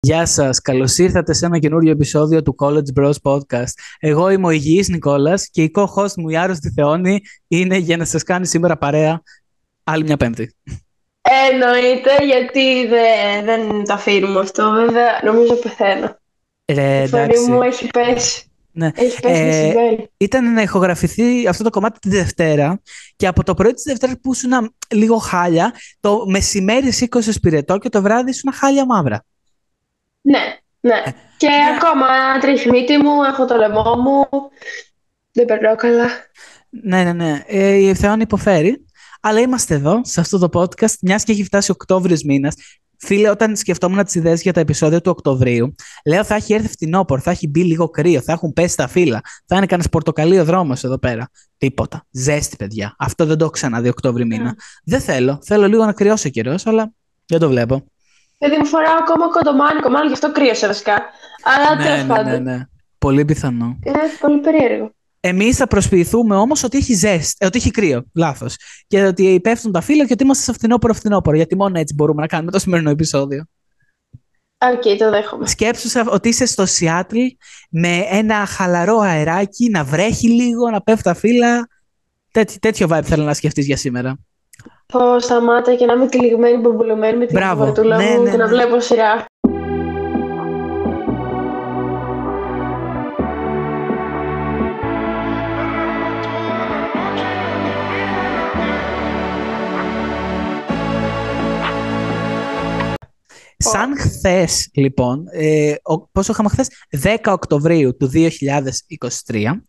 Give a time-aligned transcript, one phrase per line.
[0.00, 3.72] Γεια σας, καλώς ήρθατε σε ένα καινούριο επεισόδιο του College Bros Podcast.
[3.98, 8.04] Εγώ είμαι ο Υγιής Νικόλας και η co-host μου η Άρρωστη Θεόνη είναι για να
[8.04, 9.22] σας κάνει σήμερα παρέα
[9.84, 10.54] άλλη μια πέμπτη.
[11.50, 16.18] Εννοείται, γιατί δεν, δεν τα αφήνουμε αυτό, βέβαια, νομίζω πεθαίνω.
[16.72, 17.50] Ρε, Η φωνή εντάξει.
[17.50, 18.50] μου έχει πέσει.
[18.72, 18.90] Ναι.
[18.94, 19.62] Έχει πέσει Ε, ε...
[19.62, 20.10] συμβαίνει.
[20.16, 22.80] Ήταν να ηχογραφηθεί αυτό το κομμάτι τη Δευτέρα
[23.16, 27.88] και από το πρωί της Δευτέρας που ήσουν λίγο χάλια, το μεσημέρι σήκωσες σπυρετό και
[27.88, 29.24] το βράδυ ήσουν χάλια μαύρα.
[30.20, 31.02] Ναι, ναι.
[31.04, 32.06] Ε, Και ακόμα
[32.40, 34.28] τρίχει η μύτη μου, έχω το λαιμό μου.
[35.32, 36.08] Δεν περνάω καλά.
[36.70, 37.42] Ναι, ναι, ναι.
[37.46, 38.84] Ε, η Θεόνη υποφέρει.
[39.20, 42.54] Αλλά είμαστε εδώ, σε αυτό το podcast, μιας και έχει φτάσει Οκτώβριος μήνας.
[43.00, 45.74] Φίλε, όταν σκεφτόμουν τις ιδέες για τα επεισόδια του Οκτωβρίου,
[46.04, 49.20] λέω θα έχει έρθει φθινόπωρο, θα έχει μπει λίγο κρύο, θα έχουν πέσει τα φύλλα,
[49.46, 51.30] θα είναι κανένα πορτοκαλί ο δρόμος εδώ πέρα.
[51.58, 52.06] Τίποτα.
[52.10, 52.94] Ζέστη, παιδιά.
[52.98, 54.54] Αυτό δεν το έχω ξαναδεί Οκτώβρη μήνα.
[54.84, 55.38] Δεν θέλω.
[55.44, 56.92] Θέλω λίγο να κρυώσει ο καιρός, αλλά
[57.26, 57.84] δεν το βλέπω.
[58.38, 61.02] Γιατί μου φοράω ακόμα κοντομάνικο, μάλλον γι' αυτό κρύωσε βασικά.
[61.42, 62.42] Αλλά ναι, τέλος ναι, ναι, πάντων.
[62.42, 62.58] ναι.
[62.98, 63.78] Πολύ πιθανό.
[63.84, 64.92] Είναι πολύ περίεργο.
[65.20, 68.04] Εμείς θα προσποιηθούμε όμως ότι έχει ζέστη, ε, ότι έχει κρύο.
[68.14, 68.56] Λάθος.
[68.86, 71.36] Και ότι πέφτουν τα φύλλα και ότι είμαστε σε φθινόπωρο-φθινόπωρο.
[71.36, 73.44] Γιατί μόνο έτσι μπορούμε να κάνουμε το σημερινό επεισόδιο.
[74.58, 75.46] Οκ, το δέχομαι.
[75.46, 77.16] Σκέψου σε- ότι είσαι στο Σιάτλ
[77.70, 81.68] με ένα χαλαρό αεράκι, να βρέχει λίγο, να πέφτουν τα φύλλα.
[82.32, 84.16] Τέτοι- τέτοιο vibe θέλω να σκεφτείς για σήμερα.
[84.92, 87.54] Πω σταμάτα και να είμαι τυλιγμένη, μπομπουλωμένη με την Μπράβο.
[87.58, 88.50] κουβαρτούλα Ναι, μου ναι, και να ναι.
[88.50, 89.24] βλέπω σειρά.
[103.56, 106.68] Σαν χθες, λοιπόν, ε, ο, πόσο είχαμε χθες,
[107.02, 109.62] 10 Οκτωβρίου του 2023,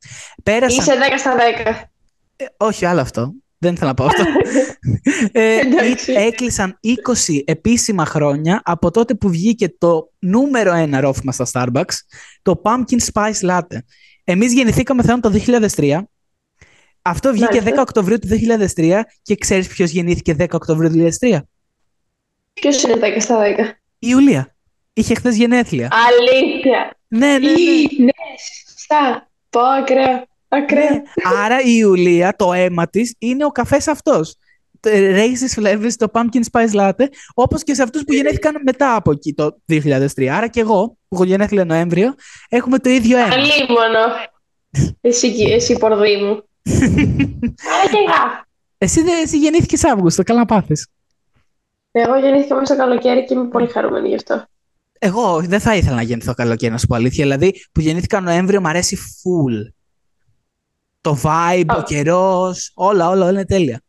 [0.44, 0.78] πέρασαν.
[0.80, 1.90] Είσαι 10 στα 10.
[2.36, 3.34] Ε, όχι, άλλο αυτό.
[3.62, 4.24] Δεν ήθελα να πω αυτό.
[5.32, 6.12] ε, Εντάξει.
[6.12, 6.80] ή- έκλεισαν
[7.28, 11.94] 20 επίσημα χρόνια από τότε που βγήκε το νούμερο ένα ρόφημα στα Starbucks,
[12.42, 13.78] το Pumpkin Spice Latte.
[14.24, 15.32] Εμείς γεννηθήκαμε θεόν το
[15.76, 16.00] 2003.
[17.02, 17.76] Αυτό βγήκε Μάλιστα.
[17.76, 18.28] 10 Οκτωβρίου του
[18.76, 21.40] 2003 και ξέρεις ποιος γεννήθηκε 10 Οκτωβρίου του 2003?
[22.54, 23.44] Ποιος είναι 10 στα 10.
[24.00, 24.56] Η Ιουλία.
[24.94, 25.90] Είχε χθες γενέθλια.
[26.08, 26.98] Αλήθεια.
[27.08, 27.50] ναι, ναι, ναι.
[27.50, 28.12] Ή, ναι,
[28.74, 29.30] σωστά.
[29.50, 29.60] Πω
[30.50, 30.84] ακραία.
[30.84, 30.92] Ακραία.
[30.92, 31.44] Ναι.
[31.44, 34.36] Άρα η Ιουλία, το αίμα της είναι ο καφές αυτός.
[34.88, 39.34] Raises flavors, το pumpkin spice latte, όπως και σε αυτούς που γεννήθηκαν μετά από εκεί
[39.34, 40.26] το 2003.
[40.28, 42.14] Άρα και εγώ, που έχω γενέθλια Νοέμβριο,
[42.50, 43.34] έχουμε το ίδιο αίμα.
[43.34, 44.06] Αλίμονο.
[45.02, 46.44] Εσύ, εσύ πορδί μου.
[46.72, 48.44] Αλλά και εγώ.
[48.78, 50.88] εσύ, δεν- εσύ γεννήθηκες Αύγουστο, καλά να πάθεις.
[51.92, 54.46] Εγώ γεννήθηκα μέσα στο καλοκαίρι και είμαι πολύ χαρούμενη γι' αυτό.
[55.00, 57.24] Εγώ δεν θα ήθελα να γεννηθώ καλοκαίρι, να σου πω αλήθεια.
[57.24, 59.74] Δηλαδή, που γεννήθηκα Νοέμβριο, μου αρέσει full.
[61.02, 61.84] Το vibe, ο Α.
[61.84, 63.82] καιρός, όλα, όλα, όλα είναι τέλεια.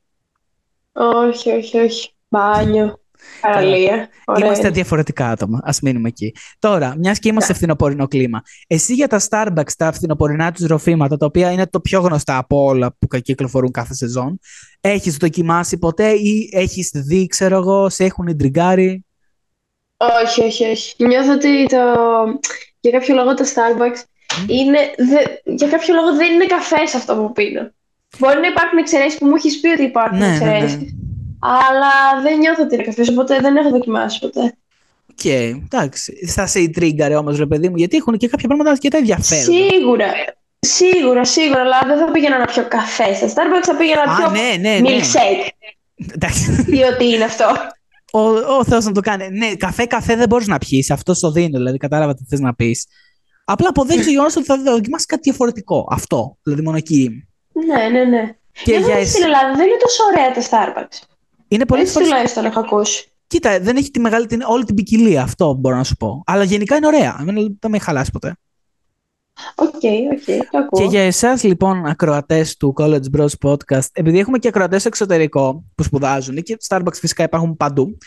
[0.93, 2.11] Όχι, όχι, όχι.
[2.29, 2.99] Μπάνιο.
[3.41, 4.09] Παραλία.
[4.25, 4.47] Ωραία.
[4.47, 5.59] Είμαστε διαφορετικά άτομα.
[5.59, 6.35] Α μείνουμε εκεί.
[6.59, 7.59] Τώρα, μιας και είμαστε Ναι.
[7.59, 12.01] φθινοπορεινό κλίμα, εσύ για τα Starbucks, τα φθινοπορεινά τους ροφήματα, τα οποία είναι το πιο
[12.01, 14.39] γνωστά από όλα που κυκλοφορούν κάθε σεζόν,
[14.81, 19.05] έχεις δοκιμάσει ποτέ ή έχεις δει, ξέρω εγώ, σε έχουν ιντριγκάρει.
[20.25, 21.05] Όχι, όχι, όχι.
[21.05, 21.77] Νιώθω ότι το...
[22.81, 24.03] για κάποιο λόγο το Starbucks
[24.47, 24.79] είναι...
[24.97, 27.71] δε- για κάποιο λόγο δεν είναι καφές αυτό που πίνω.
[28.19, 30.55] Μπορεί να υπάρχουν εξαιρέσεις που μου έχεις πει ότι υπάρχουν Ναι, ναι, ναι.
[30.57, 30.99] εξαιρέσεις.
[31.41, 34.55] Αλλά δεν νιώθω ότι είναι καφές, οπότε δεν έχω δοκιμάσει ποτέ.
[35.11, 36.27] Οκ, εντάξει.
[36.27, 39.53] Θα σε ιντρίγκαρε όμως, ρε παιδί μου, γιατί έχουν και κάποια πράγματα αρκετά ενδιαφέροντα.
[39.71, 40.07] Σίγουρα.
[40.59, 44.17] Σίγουρα, σίγουρα, αλλά δεν θα πήγαινα να πιω καφέ στα Starbucks, θα πήγαινα να Α,
[44.17, 44.89] πιω ναι, ναι, ναι.
[44.91, 45.49] milkshake.
[46.15, 46.65] Εντάξει.
[46.69, 47.45] Ή ό,τι είναι αυτό.
[48.13, 48.21] Ο,
[48.59, 49.29] ο Θεός να το κάνει.
[49.31, 50.91] Ναι, καφέ, καφέ δεν μπορείς να πιεις.
[50.91, 52.87] Αυτό το δίνω, δηλαδή κατάλαβα τι θες να πεις.
[53.53, 55.87] Απλά αποδέχει το γεγονό ότι θα δοκιμάσει κάτι διαφορετικό.
[55.91, 56.37] Αυτό.
[56.43, 57.29] Δηλαδή μόνο εκεί.
[57.67, 58.35] ναι, ναι, ναι.
[58.63, 59.11] Και Νιώθω για ότι εσύ.
[59.13, 61.07] στην Ελλάδα δεν είναι τόσο ωραία τα Starbucks.
[61.49, 63.05] Είναι πολύ Έτσι φορές- τουλάχιστον έχω ακούσει.
[63.27, 65.23] Κοίτα, δεν έχει τη μεγάλη, την, όλη την ποικιλία.
[65.23, 66.23] Αυτό μπορώ να σου πω.
[66.27, 67.17] Αλλά γενικά είναι ωραία.
[67.21, 68.35] Εμένα δεν με έχει χαλάσει ποτέ.
[69.55, 69.67] Ok,
[70.13, 70.81] ok, το ακούω.
[70.81, 75.65] Και για εσάς λοιπόν, ακροατές του College Bros Podcast, επειδή έχουμε και ακροατές στο εξωτερικό
[75.75, 77.99] που σπουδάζουν και Starbucks φυσικά υπάρχουν παντού,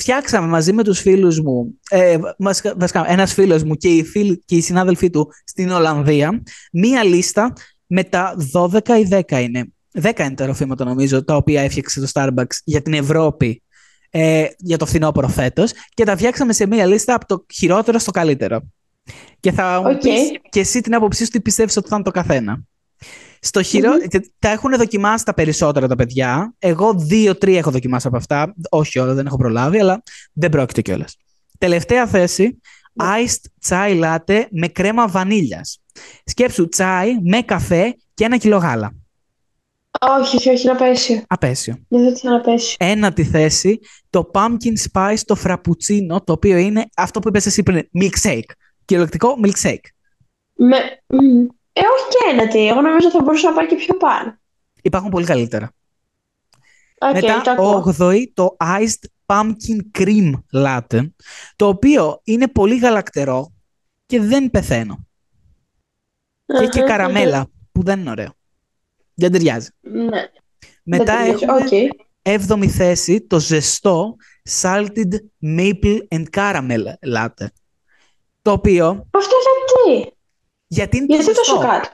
[0.00, 4.42] φτιάξαμε μαζί με τους φίλους μου, ε, βασικά- βασικά ένας φίλος μου και οι, φίλοι,
[4.44, 6.42] και οι συνάδελφοί του στην Ολλανδία,
[6.72, 7.52] μία λίστα
[7.86, 9.64] με τα 12 ή 10 είναι.
[9.92, 13.62] 10 είναι τα ροφήματα νομίζω, τα οποία έφτιαξε το Starbucks για την Ευρώπη
[14.10, 18.10] ε, για το φθινόπωρο φέτος και τα φτιάξαμε σε μία λίστα από το χειρότερο στο
[18.10, 18.60] καλύτερο.
[19.40, 19.98] Και θα μου Οκ.
[20.00, 22.60] πεις και εσύ την άποψή σου τι πιστεύεις ότι θα είναι το καθένα.
[23.40, 24.06] Στο χειρο...
[24.06, 26.54] και Τα έχουν δοκιμάσει τα περισσότερα τα παιδιά.
[26.58, 28.54] Εγώ δύο-τρία έχω δοκιμάσει από αυτά.
[28.70, 30.02] Όχι όλα, δεν έχω προλάβει, αλλά
[30.32, 31.16] δεν πρόκειται κιόλας.
[31.58, 32.60] Τελευταία θέση.
[32.98, 35.82] Iced chai latte με κρέμα βανίλιας.
[36.24, 38.94] Σκέψου τσάι με καφέ και ένα κιλό γάλα.
[40.00, 41.22] Όχι, όχι, όχι, είναι απαίσιο.
[41.26, 41.74] Απαίσιο.
[41.88, 42.76] Δεν θα είναι απαίσιο.
[42.78, 43.78] Ένατη θέση,
[44.10, 48.50] το pumpkin spice, το frappuccino, το οποίο είναι αυτό που είπες εσύ πριν, milkshake.
[48.84, 49.84] Κυριολεκτικό milkshake.
[50.54, 50.76] Με...
[51.06, 52.68] μ, Ε, όχι και ένατη.
[52.68, 54.38] Εγώ νομίζω θα μπορούσα να πάει και πιο πάνω.
[54.82, 55.72] Υπάρχουν πολύ καλύτερα.
[56.98, 57.94] Οκ, Μετά, το ακούω.
[57.98, 61.10] 8η, το iced pumpkin cream latte,
[61.56, 63.52] το οποίο είναι πολύ γαλακτερό
[64.06, 65.06] και δεν πεθαίνω.
[66.46, 68.34] Και έχει και Αχα, καραμέλα, που δεν είναι ωραίο.
[69.14, 69.68] Δεν ταιριάζει.
[69.80, 70.24] Ναι.
[70.82, 71.44] Μετά δεν ταιριάζει.
[71.44, 71.90] έχουμε
[72.22, 72.62] Οκ.
[72.62, 74.16] 7η θέση, το ζεστό
[74.62, 75.14] salted
[75.56, 76.84] maple and caramel
[77.14, 77.46] latte.
[78.42, 80.14] Το οποίο, Αυτό γιατί.
[80.72, 81.66] Γιατί είναι το Γιατί τόσο ζεστό.
[81.68, 81.88] κάτω;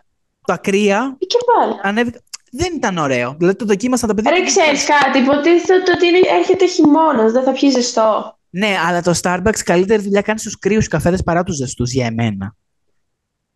[0.46, 1.72] Τα κρύα Ή και πάλι.
[1.82, 2.20] ανέβηκα.
[2.52, 3.34] Δεν ήταν ωραίο.
[3.38, 4.30] Δηλαδή το δοκίμασαν τα παιδιά.
[4.30, 5.18] Ρε, ξέρεις κάτι.
[5.18, 7.32] Υποτίθεται ότι είναι, έρχεται χειμώνας.
[7.32, 8.38] Δεν θα πιει ζεστό.
[8.50, 12.54] Ναι, αλλά το Starbucks καλύτερη δουλειά κάνει στους κρύους καφέδες παρά τους ζεστούς για εμένα.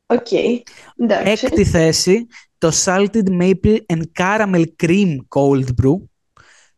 [0.06, 0.26] Οκ.
[0.96, 1.46] Εντάξει.
[1.46, 2.26] Έκτη θέση,
[2.58, 5.96] το Salted Maple and Caramel Cream Cold Brew,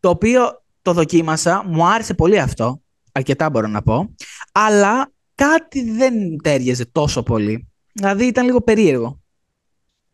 [0.00, 4.14] το οποίο το δοκίμασα, μου άρεσε πολύ αυτό, αρκετά μπορώ να πω,
[4.52, 7.71] αλλά κάτι δεν ταίριαζε τόσο πολύ.
[7.92, 9.20] Δηλαδή ήταν λίγο περίεργο.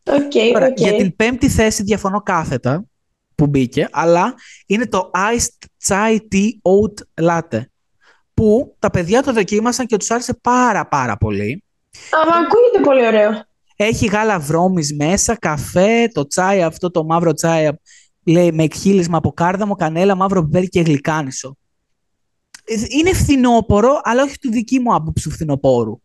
[0.03, 0.79] Οκ, Τώρα, οκ.
[0.79, 2.85] για την πέμπτη θέση διαφωνώ κάθετα
[3.35, 4.33] που μπήκε, αλλά
[4.65, 7.61] είναι το Iced Chai Tea Oat Latte,
[8.33, 11.63] που τα παιδιά το δοκίμασαν και τους άρεσε πάρα πάρα πολύ.
[12.11, 13.43] Αλλά ακούγεται πολύ ωραίο.
[13.75, 17.69] Έχει γάλα βρώμης μέσα, καφέ, το τσάι αυτό, το μαύρο τσάι,
[18.25, 21.57] λέει με εκχύλισμα από κάρδαμο, κανέλα, μαύρο πιπέρι και γλυκάνισο.
[22.65, 25.99] Ε, Είναι φθινόπωρο, αλλά όχι του δική μου άποψη του φθινοπώρου.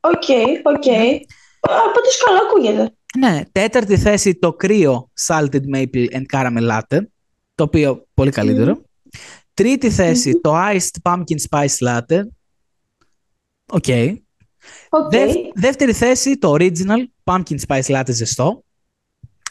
[0.00, 0.28] Οκ,
[0.62, 0.86] οκ.
[0.86, 1.18] Ναι.
[1.60, 2.94] Πάντως καλά ακούγεται.
[3.18, 6.98] Ναι, τέταρτη θέση το κρύο Salted Maple and Caramel Latte,
[7.54, 8.82] το οποίο πολύ καλύτερο.
[9.54, 12.20] Τρίτη θέση το Iced Pumpkin Spice Latte.
[13.72, 13.84] Οκ.
[14.88, 15.10] Οκ.
[15.10, 18.64] Δεύ- δεύτερη θέση το Original Pumpkin Spice Latte ζεστό,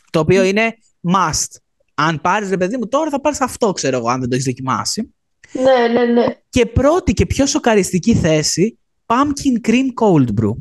[0.10, 0.78] το οποίο είναι
[1.14, 1.56] must.
[1.94, 4.48] Αν πάρεις ρε παιδί μου τώρα θα πάρεις αυτό ξέρω εγώ αν δεν το έχεις
[4.48, 5.14] δοκιμάσει.
[5.52, 6.26] Ναι, ναι, ναι.
[6.50, 10.54] Και πρώτη και πιο σοκαριστική θέση Pumpkin Cream Cold Brew.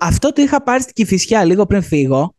[0.00, 2.34] Αυτό το είχα πάρει στην Κηφισιά λίγο πριν φύγω.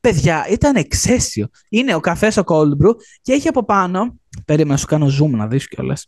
[0.00, 1.48] Παιδιά, ήταν εξαίσιο.
[1.68, 5.30] Είναι ο καφές ο cold brew και έχει από πάνω, περίμενα να σου κάνω zoom
[5.30, 6.06] να δεις κιόλας,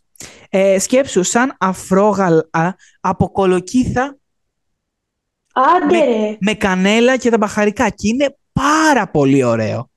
[0.49, 2.49] ε, σκέψου σαν αφρόγαλα
[2.99, 4.17] από κολοκύθα
[5.53, 6.37] Άντε Με- ρε.
[6.39, 9.89] με κανέλα και τα μπαχαρικά και είναι πάρα πολύ ωραίο.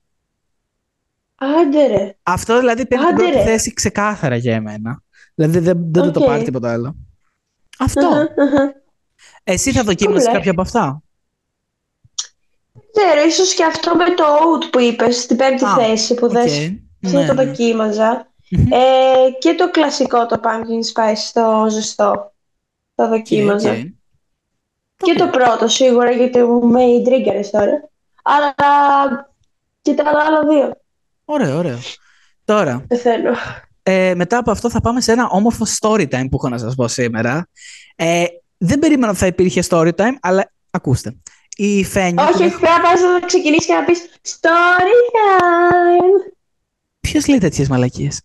[1.35, 2.17] Άντε ρε.
[2.23, 3.43] Αυτό δηλαδή παίρνει την Άντε, πρώτη ρε.
[3.43, 5.01] θέση ξεκάθαρα για εμένα.
[5.35, 6.25] Δηλαδή δεν, δεν το Οκ.
[6.25, 6.95] πάρει τίποτα άλλο.
[7.79, 8.07] Αυτό.
[8.07, 8.73] Αχα, αχα.
[9.43, 10.33] Εσύ θα δοκίμασες Ωραία.
[10.37, 11.01] κάποια από αυτά;
[12.91, 16.31] Ξέρω, ίσως και αυτό με το oat που είπες, στην πέμπτη Α, θέση που Οκ.
[16.31, 17.45] δεν Ναι, το ναι.
[17.45, 18.29] δοκίμαζα.
[18.49, 18.71] Μμμ.
[18.71, 22.33] Ε, και το κλασικό, το pumpkin spice, το ζεστό.
[22.95, 23.71] Το δοκίμαζα.
[23.71, 23.77] Οκ.
[24.97, 25.17] Και Οκ.
[25.17, 27.89] το πρώτο σίγουρα, γιατί με τρίγκαρες τώρα.
[28.23, 28.55] Αλλά
[29.81, 30.77] και τα άλλα δύο.
[31.25, 31.79] Ωραίο, ωραίο.
[32.45, 33.31] Τώρα, Πεθαίνω.
[33.87, 36.75] Ε, μετά από αυτό θα πάμε σε ένα όμορφο story time που έχω να σας
[36.75, 37.47] πω σήμερα.
[37.95, 38.23] Ε,
[38.57, 41.15] δεν περίμενα ότι θα υπήρχε story time, αλλά ακούστε.
[41.55, 42.23] Η Φένια...
[42.23, 46.33] Όχι, όχι, πρέπει να πας να ξεκινήσεις και να πεις Story time!
[46.99, 48.21] Ποιος λέει τέτοιες μαλακίες;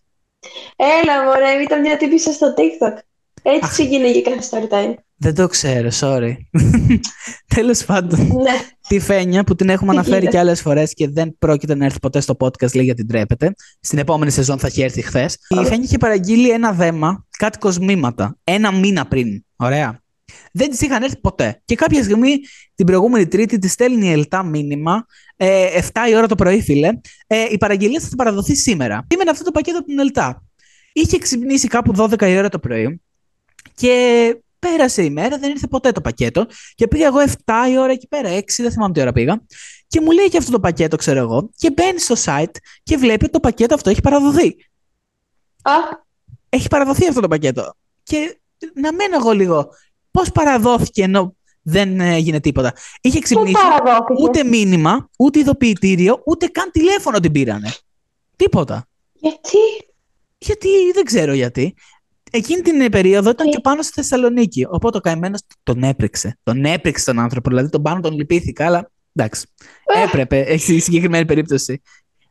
[0.75, 2.97] Έλα μωρέ, ήταν μια τύπησα στο TikTok.
[3.41, 3.69] Έτσι Αχ.
[3.71, 4.93] ξεκίνησε κάθε story time.
[5.23, 6.33] Δεν το ξέρω, sorry.
[7.55, 8.19] Τέλος πάντων.
[8.27, 8.59] Ναι.
[8.87, 11.85] Τη Φένια που την έχουμε Τι αναφέρει γίνεται; και άλλες φορές και δεν πρόκειται να
[11.85, 13.53] έρθει ποτέ στο podcast, λέει γιατί ντρέπεται.
[13.79, 15.37] Στην επόμενη σεζόν θα έχει έρθει χθες.
[15.49, 19.45] Η Φένια είχε παραγγείλει ένα δέμα, κάτι κοσμήματα, ένα μήνα πριν.
[19.55, 20.01] Ωραία.
[20.51, 21.61] Δεν της είχαν έρθει ποτέ.
[21.65, 22.39] Και κάποια στιγμή
[22.75, 26.89] την προηγούμενη Τρίτη της στέλνει η Ελτά μήνυμα, ε, 7 η ώρα το πρωί, φίλε.
[27.27, 29.05] Ε, η παραγγελία θα παραδοθεί σήμερα.
[29.09, 30.43] Σήμαινε αυτό το πακέτο από την Ελτά.
[30.93, 33.01] Είχε ξυπνήσει κάπου 12 η ώρα το πρωί
[33.75, 36.45] και πέρασε η μέρα, δεν ήρθε ποτέ το πακέτο.
[36.75, 39.41] Και πήγα εγώ 7 η ώρα εκεί πέρα, 6, δεν θυμάμαι τι ώρα πήγα.
[39.87, 41.49] Και μου λέει και αυτό το πακέτο, ξέρω εγώ.
[41.55, 44.55] Και μπαίνει στο site και βλέπει ότι το πακέτο αυτό έχει παραδοθεί.
[45.61, 45.73] Α,
[46.49, 47.73] Έχει παραδοθεί αυτό το πακέτο.
[48.03, 48.39] Και
[48.73, 49.69] να μένω εγώ λίγο.
[50.11, 52.73] Πώς παραδόθηκε ενώ δεν έγινε τίποτα.
[53.01, 57.73] Είχε πού ξυπνήσει παραδόθηκε; ούτε μήνυμα, ούτε ειδοποιητήριο, ούτε καν τηλέφωνο την πήρανε.
[58.35, 58.87] Τίποτα.
[59.13, 59.57] Γιατί;
[60.37, 61.75] Γιατί δεν ξέρω γιατί.
[62.31, 64.65] Εκείνη την περίοδο ήταν Τι; και πάνω στη Θεσσαλονίκη.
[64.69, 66.37] Οπότε ο καημένος τον έπρεξε.
[66.43, 67.49] Τον έπρεξε τον άνθρωπο.
[67.49, 69.47] Δηλαδή τον πάνω τον λυπήθηκα, αλλά εντάξει.
[69.95, 70.03] Ε.
[70.03, 71.81] Έπρεπε, έχει συγκεκριμένη περίπτωση.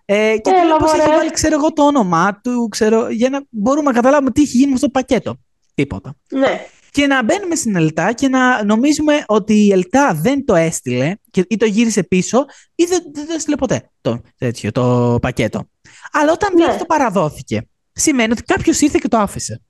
[0.04, 1.16] Ε, και Έλα, πώ έχει μωρέ.
[1.16, 4.66] βάλει, ξέρω εγώ, το όνομά του, ξέρω, για να μπορούμε να καταλάβουμε τι έχει γίνει
[4.68, 5.36] με αυτό το πακέτο.
[5.74, 6.14] Τίποτα.
[6.30, 6.66] Ναι.
[6.90, 11.44] Και να μπαίνουμε στην Ελτά και να νομίζουμε ότι η Ελτά δεν το έστειλε και,
[11.48, 15.68] ή το γύρισε πίσω ή δεν, δεν το έστειλε ποτέ το, τέτοιο, το πακέτο.
[16.12, 16.66] Αλλά όταν Ναι.
[16.66, 16.76] ναι.
[16.78, 19.62] το παραδόθηκε, σημαίνει ότι κάποιος ήρθε και το άφησε.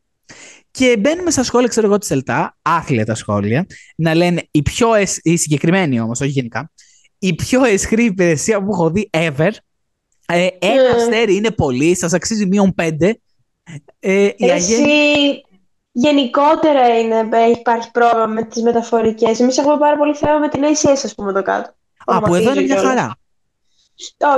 [0.70, 4.94] Και μπαίνουμε στα σχόλια, ξέρω εγώ, της Ελτά, άθλια τα σχόλια, να λένε η πιο
[4.94, 5.18] εσ...
[5.22, 6.70] η συγκεκριμένη όμως, όχι γενικά,
[7.18, 9.50] η πιο εσχρή υπηρεσία που έχω δει ever.
[10.26, 10.88] Ε, ένα Ναι.
[10.88, 13.20] αστέρι είναι πολύ, σας αξίζει μείον πέντε.
[14.00, 15.44] Ε, η Εσύ Αγέννη-
[15.92, 19.40] γενικότερα είναι, ε, υπάρχει πρόβλημα με τις μεταφορικές.
[19.40, 21.74] Εμείς έχουμε πάρα πολύ θέμα με την ACS, ας πούμε, εδώ κάτω.
[22.04, 22.94] Α, που εδώ είναι Ονοματίζω μια κιόλας.
[22.94, 23.16] χαρά.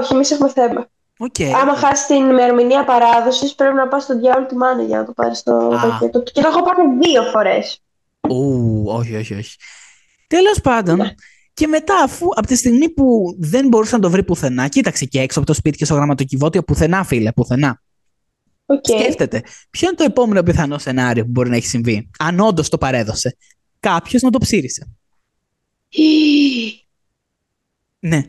[0.00, 0.86] Όχι, εμείς έχουμε θέμα.
[1.24, 1.40] Οκ.
[1.62, 5.12] Άμα χάσει την ημερομηνία παράδοσης, πρέπει να πας στο διάολο τη μάνα για να το
[5.12, 5.88] πάρεις στο Α.
[5.88, 6.22] πακέτο.
[6.22, 7.82] Και το έχω πάρει δύο φορές.
[8.20, 9.56] Ου, όχι, όχι, όχι.
[10.26, 11.14] Τέλος πάντων, Ναι.
[11.54, 15.20] και μετά αφού από τη στιγμή που δεν μπορούσε να το βρει πουθενά, κοίταξε και
[15.20, 17.82] έξω από το σπίτι και στο γραμματοκιβώτιο, πουθενά φίλε, πουθενά.
[18.66, 18.84] Οκ.
[18.86, 22.78] Σκέφτεται, ποιο είναι το επόμενο πιθανό σενάριο που μπορεί να έχει συμβεί, αν όντως το
[22.78, 23.36] παρέδωσε;
[23.80, 24.88] Κάποιος να το ψείρισε.
[28.00, 28.22] Ναι.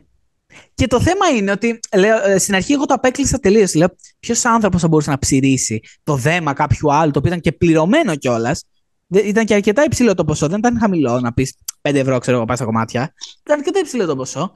[0.76, 3.74] Και το θέμα είναι ότι λέω, ε, στην αρχή εγώ το απέκλεισα τελείως.
[3.76, 3.88] Λέω,
[4.20, 8.16] ποιος άνθρωπος θα μπορούσε να ψειρίσει το δέμα κάποιου άλλου, το οποίο ήταν και πληρωμένο
[8.16, 8.64] κιόλας;
[9.08, 10.48] Ήταν και αρκετά υψηλό το ποσό.
[10.48, 13.14] Δεν ήταν χαμηλό να πεις 5 ευρώ, ξέρω εγώ, πάει στα κομμάτια.
[13.46, 14.52] Ήταν αρκετά υψηλό το ποσό.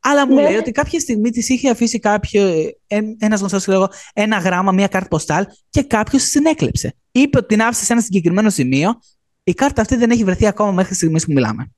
[0.00, 0.42] Αλλά μου Ναι.
[0.42, 2.70] λέει ότι κάποια στιγμή της είχε αφήσει κάποιο,
[3.18, 6.94] ένας γνωστός, λέω εγώ, ένα γράμμα, μία κάρτα ποστάλ και κάποιος της την έκλεψε.
[7.12, 8.98] Είπε ότι την άφησε σε ένα συγκεκριμένο σημείο.
[9.44, 11.70] Η κάρτα αυτή δεν έχει βρεθεί ακόμα μέχρι τη στιγμής που μιλάμε.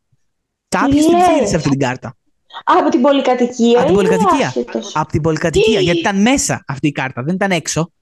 [0.68, 2.16] Κάποιος την λες; ψήρισε αυτή την κάρτα.
[2.64, 3.78] Από την πολυκατοικία.
[3.80, 4.46] Από την ή πολυκατοικία.
[4.46, 5.80] άσχετος; Από την πολυκατοικία.
[5.80, 7.92] γιατί ήταν μέσα αυτή η κάρτα, δεν ήταν έξω.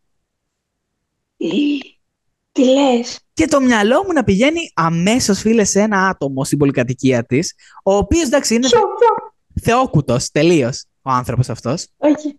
[2.53, 7.25] Τι λες; Και το μυαλό μου να πηγαίνει αμέσως, φίλε, σε ένα άτομο στην πολυκατοικία
[7.27, 7.55] της,
[7.85, 9.33] ο οποίος εντάξει είναι Ποιο, ποιο.
[9.63, 11.87] θεόκουτος τελείως ο άνθρωπος αυτός.
[11.97, 12.39] Όχι.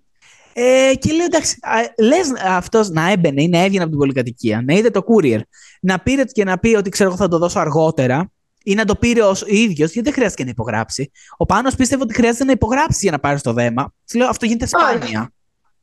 [0.53, 1.57] Ε, και λέω εντάξει,
[1.99, 5.39] λες αυτός να έμπαινε ή να έβγαινε από την πολυκατοικία, να είδε το courier,
[5.81, 8.31] να πήρε και να πει ότι ξέρω εγώ θα το δώσω αργότερα
[8.63, 11.11] ή να το πήρε ο ίδιος, γιατί δεν χρειάστηκε να υπογράψει.
[11.37, 13.93] Ο Πάνος πίστευε ότι χρειάζεται να υπογράψει για να πάρει το δέμα.
[14.05, 15.31] Της λέω αυτό γίνεται σπάνια.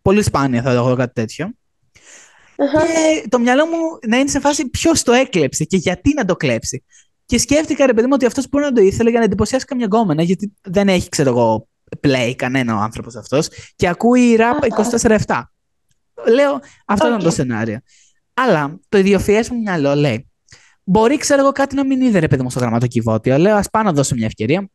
[0.03, 1.51] Πολύ σπάνια θα δω κάτι τέτοιο.
[2.57, 2.87] Αχα.
[2.87, 6.37] Και το μυαλό μου να είναι σε φάση ποιος το έκλεψε και γιατί να το
[6.37, 6.85] κλέψει.
[7.27, 9.87] Και σκέφτηκα, ρε παιδί μου, ότι αυτός μπορεί να το ήθελε για να εντυπωσιάσει καμιά
[9.87, 11.69] γκόμενα, γιατί δεν έχει, ξέρω εγώ,
[12.01, 14.59] play κανένα ο άνθρωπος αυτός και ακούει ραπ
[15.01, 15.43] 24-7.
[16.29, 17.25] Λέω, αυτό ήταν Οκ.
[17.25, 17.79] το σενάριο.
[18.35, 20.31] Αλλά το ιδιοφυές μου μυαλό λέει,
[20.89, 23.39] μπορεί, ξέρω εγώ, κάτι να μην είδε, ρε παιδί μου, στο γραμματοκιβώτιο.
[23.39, 24.69] Λέω, ας πάω να δώσω μια ευκαιρία.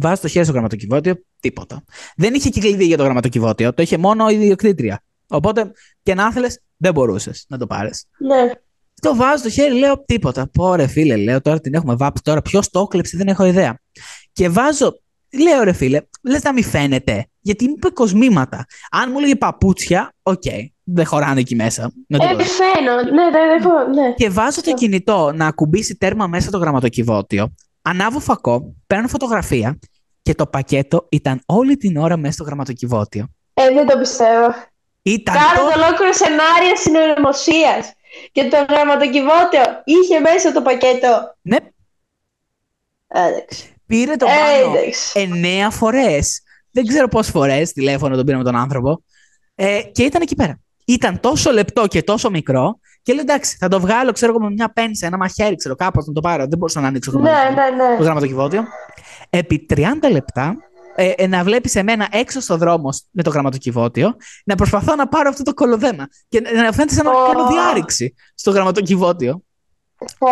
[0.00, 1.84] Βάζω το χέρι στο γραμματοκιβώτιο, τίποτα.
[2.16, 5.02] Δεν είχε και κλειδί για το γραμματοκιβώτιο, το είχε μόνο η ιδιοκτήτρια.
[5.26, 8.04] Οπότε και να ήθελες, δεν μπορούσες να το πάρεις.
[8.18, 8.52] Ναι.
[9.00, 10.48] Το βάζω στο χέρι, λέω τίποτα.
[10.52, 12.22] Πω ρε φίλε, λέω τώρα την έχουμε βάψει.
[12.22, 13.80] Τώρα ποιος το έκλεψε, δεν έχω ιδέα.
[14.32, 15.00] Και βάζω,
[15.42, 17.26] λέω ρε φίλε, λες να μην φαίνεται.
[17.40, 18.66] Γιατί μου είπε κοσμήματα.
[18.90, 20.42] Αν μου έλεγε παπούτσια, οκ,
[20.84, 21.92] δεν χωράνε εκεί μέσα.
[22.08, 22.44] Με Ε, τίποτα.
[22.44, 22.94] φαίνω.
[22.94, 23.88] Ναι, ναι, έχω.
[23.94, 24.12] Ναι.
[24.14, 27.54] Και βάζω το κινητό να ακουμπήσει τέρμα μέσα το γραμματοκιβώτιο.
[27.82, 29.78] Ανάβω φακό, παίρνω φωτογραφία
[30.22, 33.26] και το πακέτο ήταν όλη την ώρα μέσα στο γραμματοκιβώτιο.
[33.54, 34.54] Ε, δεν το πιστεύω.
[35.02, 35.74] Ήταν Κάνω το...
[35.74, 37.92] το ολόκληρο σενάριο συνωμοσίας.
[38.32, 41.34] Και το γραμματοκιβώτιο είχε μέσα το πακέτο.
[41.42, 41.56] Ναι,
[43.08, 43.74] Εντάξει.
[43.86, 45.20] πήρε το Ε, πάνω εντάξει.
[45.20, 46.42] εννέα φορές.
[46.70, 49.02] Δεν ξέρω πόσες φορές τηλέφωνο τον πήρα με τον άνθρωπο.
[49.54, 50.60] Ε, και ήταν εκεί πέρα.
[50.84, 52.78] Ήταν τόσο λεπτό και τόσο μικρό.
[53.02, 56.06] Και λέω εντάξει, θα το βγάλω, ξέρω εγώ, με μια πένσα, ένα μαχαίρι, ξέρω κάπως
[56.06, 56.46] να το πάρω.
[56.46, 57.96] Δεν μπορούσα να ανοίξω το Ναι, ναι, ναι.
[57.96, 58.64] το γραμματοκιβώτιο.
[59.30, 60.56] Επί 30 λεπτά
[60.94, 65.08] ε, ε, να βλέπεις εμένα έξω στο δρόμο σ- με το γραμματοκιβώτιο, να προσπαθώ να
[65.08, 66.06] πάρω αυτό το κολοδέμα.
[66.28, 67.26] Και να να φαίνεται σαν να Ω.
[67.32, 69.42] κάνω διάρρηξη στο γραμματοκιβώτιο.
[70.18, 70.26] Πω,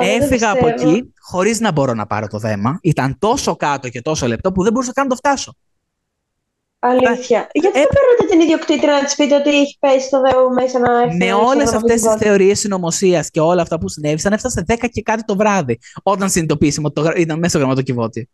[0.00, 0.90] δεν το Έφυγα από πιστεύω.
[0.90, 2.78] εκεί χωρίς να μπορώ να πάρω το δέμα.
[2.82, 5.54] Ήταν τόσο κάτω και τόσο λεπτό που δεν μπορούσα καν να το φτάσω.
[6.80, 7.48] Αλήθεια.
[7.52, 10.78] Γιατί ε, δεν παίρνετε την ιδιοκτήτρια να της πείτε ότι έχει πέσει το δέο μέσα
[10.78, 11.16] να έρθει.
[11.16, 12.26] Με στο όλες αυτές τις γραμματοκιβώτιο.
[12.26, 15.78] θεωρίες συνωμοσίας και όλα αυτά που συνέβησαν, έφτασε 10 και κάτι το βράδυ.
[16.02, 18.24] Όταν συνειδητοποίησαμε ότι το γρα- ήταν μέσα στο γραμματοκιβώτιο.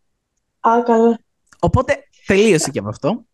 [0.60, 1.18] Α, καλά.
[1.58, 1.96] Οπότε
[2.26, 3.24] τελείωσε και με αυτό.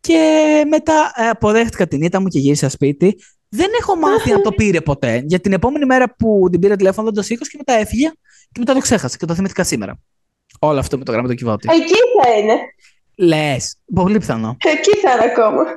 [0.00, 3.16] Και μετά ε, αποδέχτηκα την ήττα μου και γύρισα σπίτι.
[3.48, 5.22] Δεν έχω μάθει αν το πήρε ποτέ.
[5.26, 8.08] Για την επόμενη μέρα που την πήρε τηλέφωνο δεν το σήκωσε και μετά έφυγε
[8.52, 9.98] και μετά το ξέχασα και το θυμήθηκα σήμερα.
[10.58, 11.70] Όλο αυτό με το γραμματοκιβώτιο.
[11.74, 12.56] Εκεί θα είναι.
[13.16, 13.76] Λες.
[13.94, 14.56] Πολύ πιθανό.
[14.64, 15.74] Εκεί θα είναι ακόμα.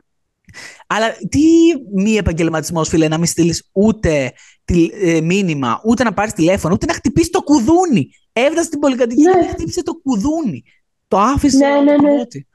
[0.88, 1.41] Αλλά τι
[1.96, 4.34] μη επαγγελματισμός, φίλε, να μην στείλεις ούτε
[4.65, 8.10] τη, ε, μήνυμα, ούτε να πάρεις τηλέφωνο, ούτε να χτυπήσεις το κουδούνι.
[8.34, 9.41] Έφτασε στην πολυκατοικία Ναι.
[9.41, 10.63] και χτύπησε το κουδούνι.
[11.08, 11.84] Το άφησε Ναι, ναι, ναι.
[11.91, 12.48] γραμματοκιβώτη.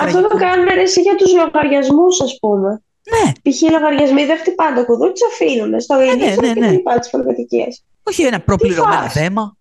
[0.00, 0.50] Αυτό το Τραγικό.
[0.50, 2.82] κάνουν ρε, εσύ για τους λογαριασμούς, ας πούμε.
[3.10, 3.60] Ναι, Π.χ.
[3.62, 6.66] οι λογαριασμοί δεν χτυπάνε το κουδούνι, τους αφήνουν στο ναι, ίδιο ναι, και ναι.
[6.66, 7.84] δεν υπάρχει τι πολυκατοικίες.
[8.02, 9.56] όχι ένα προπληρωμένο φας; θέμα.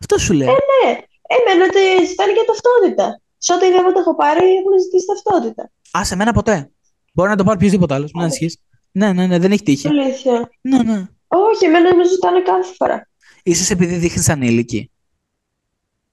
[0.00, 0.46] Αυτό σου λέω.
[0.48, 0.90] Ναι,
[1.36, 3.20] εμένα τε- ζητάνε και ταυτότητα.
[3.42, 5.70] Σε ό,τι δεν έχω πάρει, έχουν ζητήσει ταυτότητα.
[5.98, 6.70] Α, σε μένα ποτέ.
[7.12, 8.08] Μπορεί να το πάρει οποιοδήποτε άλλο.
[8.14, 8.58] Μην ανησυχείς.
[8.92, 9.88] Ναι, ναι, ναι, δεν έχει τύχει.
[9.88, 10.50] Αλήθεια.
[10.60, 11.06] Ναι, ναι.
[11.26, 13.08] Όχι, εμένα με ζητάνε κάθε φορά.
[13.54, 14.90] σω επειδή δείχνεις ανήλικη.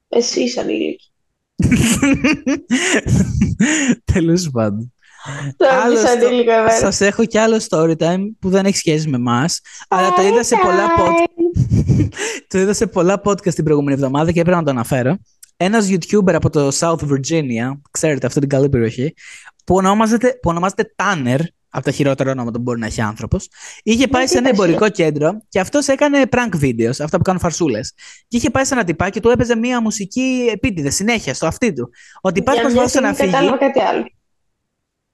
[0.08, 1.12] Εσύ είσαι ανήλικη.
[4.14, 4.94] Τέλος πάντων.
[5.58, 6.72] Τώρα Άλλο είσαι στο- ανήλικο εμένα.
[6.72, 9.60] Σας έχω κι άλλο story time που δεν έχει σχέση με εμάς.
[9.88, 12.08] Αλλά το είδα σε πολλά podcast.
[12.48, 15.18] το είδα σε πολλά podcast την προηγούμενη εβδομάδα και έπρεπε να το αναφέρω.
[15.58, 19.14] Ένας YouTuber από το South Virginia, ξέρετε αυτή την καλή περιοχή,
[19.66, 23.48] που ονομάζεται, που ονομάζεται Tanner, από τα χειρότερα ονόματα που μπορεί να έχει άνθρωπος.
[23.84, 27.18] Είχε πάει Ναι, σε ένα τι είπες, εμπορικό κέντρο και αυτός έκανε prank videos, αυτά
[27.18, 27.94] που κάνουν φαρσούλες.
[28.28, 31.74] Και είχε πάει σε ένα τυπάκι και του έπαιζε μία μουσική επίτηδες συνέχεια στο αυτί
[31.74, 31.90] του.
[32.22, 33.46] Ο τυπάς Για μια προσπαθούσε να στιγμή φύγει.
[33.46, 34.06] Κατάλαβα κάτι άλλο.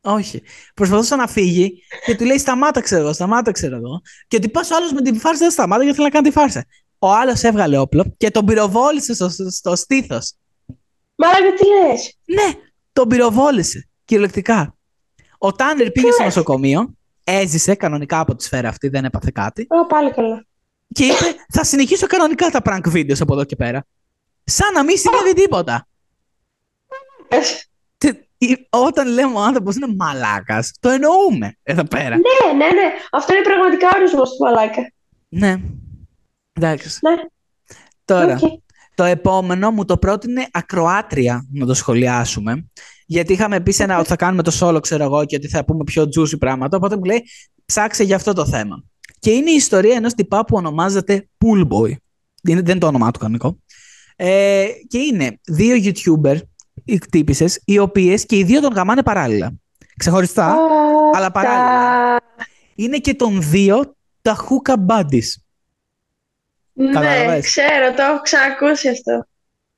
[0.05, 0.41] Όχι.
[0.73, 4.01] Προσπαθούσε να φύγει και του λέει σταμάτα, ξέρω εγώ, σταμάτα, ξέρω εγώ.
[4.27, 6.33] Και ο τυπάς ο άλλος με την φάρσα δεν σταμάτα γιατί θέλει να κάνει τη
[6.33, 6.65] φάρσα.
[7.05, 10.19] Ο άλλος έβγαλε όπλο και τον πυροβόλησε στο, στο, στο στήθο.
[11.15, 12.53] Μαλάκα τι λες; Ναι,
[12.93, 13.89] τον πυροβόλησε.
[14.05, 14.75] Κυριολεκτικά.
[15.37, 16.93] Ο Τάνερ πήγε στο λες; νοσοκομείο,
[17.23, 19.67] έζησε κανονικά από τη σφαίρα αυτή, δεν έπαθε κάτι.
[19.69, 20.45] Ω, πάλι καλά.
[20.93, 23.85] Και είπε: Θα συνεχίσω κανονικά τα prank videos από εδώ και πέρα.
[24.43, 25.87] Σαν να μην συνέβη τίποτα.
[27.27, 27.37] Ε,
[27.97, 32.15] Και η- Όταν λέμε ο άνθρωπος είναι μαλάκας, το εννοούμε εδώ πέρα.
[32.15, 32.91] Ναι, ναι, ναι.
[33.11, 34.91] Αυτό είναι πραγματικά ορισμός του μαλάκα.
[35.29, 35.55] Ναι.
[36.53, 36.99] Εντάξει.
[37.01, 37.15] Ναι.
[38.05, 38.61] Τώρα, Οκ.
[38.95, 42.65] το επόμενο μου το πρότεινε ακροάτρια να το σχολιάσουμε.
[43.05, 45.65] Γιατί είχαμε πει σε ένα ότι θα κάνουμε το solo, ξέρω εγώ, και ότι θα
[45.65, 46.77] πούμε πιο juicy πράγματα.
[46.77, 47.23] Οπότε μου λέει,
[47.65, 48.83] ψάξε για αυτό το θέμα.
[49.19, 51.91] Και είναι η ιστορία ενός τυπά που ονομάζεται Pool Boy.
[52.43, 53.57] Είναι, δεν είναι το όνομά του κανονικό.
[54.15, 56.37] Ε, και είναι δύο YouTuber,
[56.85, 59.53] οι τύπισσες, οι οποίες και οι δύο τον γαμάνε παράλληλα.
[59.97, 60.45] Ξεχωριστά.
[60.45, 60.55] Α,
[61.15, 62.19] αλλά τα- παράλληλα.
[62.75, 65.27] Είναι και των δύο τα hookah buddies.
[66.73, 67.45] Ναι, Κατάλαβες.
[67.45, 69.25] ξέρω, το έχω ξανακούσει αυτό.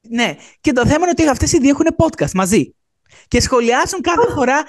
[0.10, 2.76] Ναι, και το θέμα είναι ότι αυτές οι δύο έχουν podcast μαζί.
[3.28, 4.64] Και σχολιάσουν κάθε φορά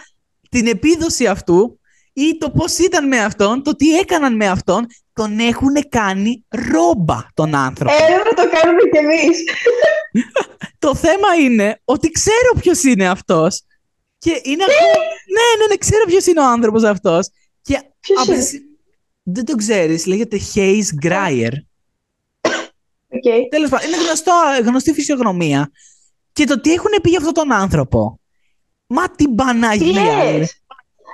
[0.51, 1.81] την επίδοση αυτού
[2.13, 4.87] ή το πώς ήταν με αυτόν, το τι έκαναν με αυτόν.
[5.13, 7.95] Τον έχουν κάνει ρόμπα τον άνθρωπο.
[7.95, 9.39] Ε, να το κάνουμε κι εμείς.
[10.79, 13.63] Το θέμα είναι ότι ξέρω ποιος είναι αυτός.
[14.19, 15.05] Και είναι ακόμα...
[15.35, 17.29] ναι, ναι, ναι, ξέρω ποιος είναι ο άνθρωπος αυτός.
[17.63, 18.59] Και Ποιος από είναι; τη-
[19.23, 21.51] Δεν το ξέρεις, λέγεται Hayes Grier.
[23.17, 23.49] Οκ.
[23.51, 24.33] Τέλος πάντων, είναι γνωστό,
[24.65, 25.71] γνωστή φυσιογνωμία.
[26.33, 28.21] Και το τι έχουν πει για αυτόν τον άνθρωπο.
[28.87, 30.23] Μα την Τι Παναγία.
[30.23, 30.39] ρε.
[30.39, 30.61] λες.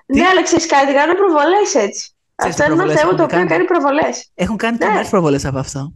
[0.06, 2.10] Ναι, αλλά ξέρεις κάτι, κάνουν προβολές έτσι.
[2.34, 4.30] Ξέρεις Αυτό τι είναι ένα προβολές θέμα έχουν το οποίο κάνει; κάνει προβολές.
[4.34, 4.86] Έχουν κάνει Ναι.
[4.86, 5.92] και μέρες προβολές από αυτό.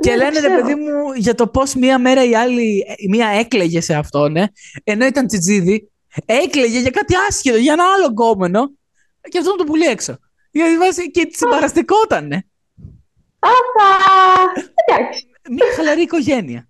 [0.00, 0.60] Και Ναι, λένε ρε ξέρω.
[0.60, 4.44] παιδί μου για το πώς μία μέρα η άλλη, η μία έκλαιγε σε αυτόν, ναι,
[4.84, 5.90] ενώ ήταν τσιτζίδι,
[6.26, 8.70] έκλαιγε για κάτι άσχετο, για ένα άλλο γκόμενο
[9.28, 10.18] και αυτό το πουλί έξω.
[10.50, 12.46] Γιατί βάζει και συμπαραστεκότανε.
[13.38, 13.88] Αυτά.
[14.86, 15.26] Εντάξει.
[15.50, 16.68] Μια χαλαρή οικογένεια.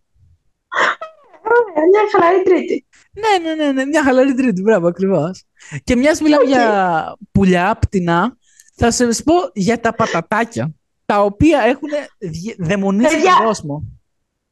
[1.42, 2.87] Ωραία, Μια χαλαρή τρίτη.
[3.12, 5.44] Ναι, ναι, ναι, ναι, μια χαλαρή τρίτη, μπράβο, ακριβώς.
[5.85, 6.48] Και μιας μιλάμε Οκ.
[6.48, 8.37] για πουλιά, πτηνά,
[8.76, 10.70] θα σα πω για τα πατατάκια,
[11.07, 13.35] τα οποία έχουν δι- δαιμονίσει Παιδιά.
[13.37, 13.83] τον κόσμο.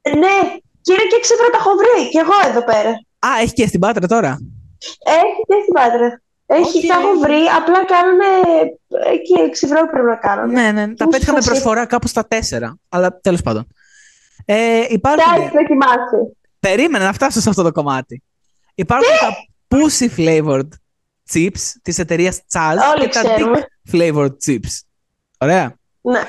[0.09, 2.09] Ναι, και είναι και ξύπρα τα έχω βρει.
[2.09, 2.91] Κι εγώ εδώ πέρα.
[3.19, 4.39] Α, έχει και στην Πάτρα τώρα.
[5.05, 6.23] Έχει και στην Πάτρα.
[6.47, 6.87] Έχει, Οκ.
[6.87, 8.19] τα έχω βρει, απλά κάνουν
[9.13, 10.51] εκεί ξυβρό πρέπει να κάνουν.
[10.51, 12.79] Ναι, ναι, τα Μου πέτυχα με σας προσφορά κάπου στα τέσσερα.
[12.89, 13.67] Αλλά τέλος πάντων.
[14.45, 15.25] Ε, υπάρχουν.
[15.35, 16.37] Τα έχεις δοκιμάσει.
[16.61, 18.23] Περίμενα να φτάσω σε αυτό το κομμάτι.
[18.75, 19.35] Υπάρχουν τα
[19.77, 20.69] pussy flavored
[21.33, 23.67] chips της εταιρείας Chaz Όλοι και τα dick ξέρουμε.
[23.93, 24.81] flavored chips.
[25.39, 25.75] Ωραία.
[26.01, 26.21] Ναι.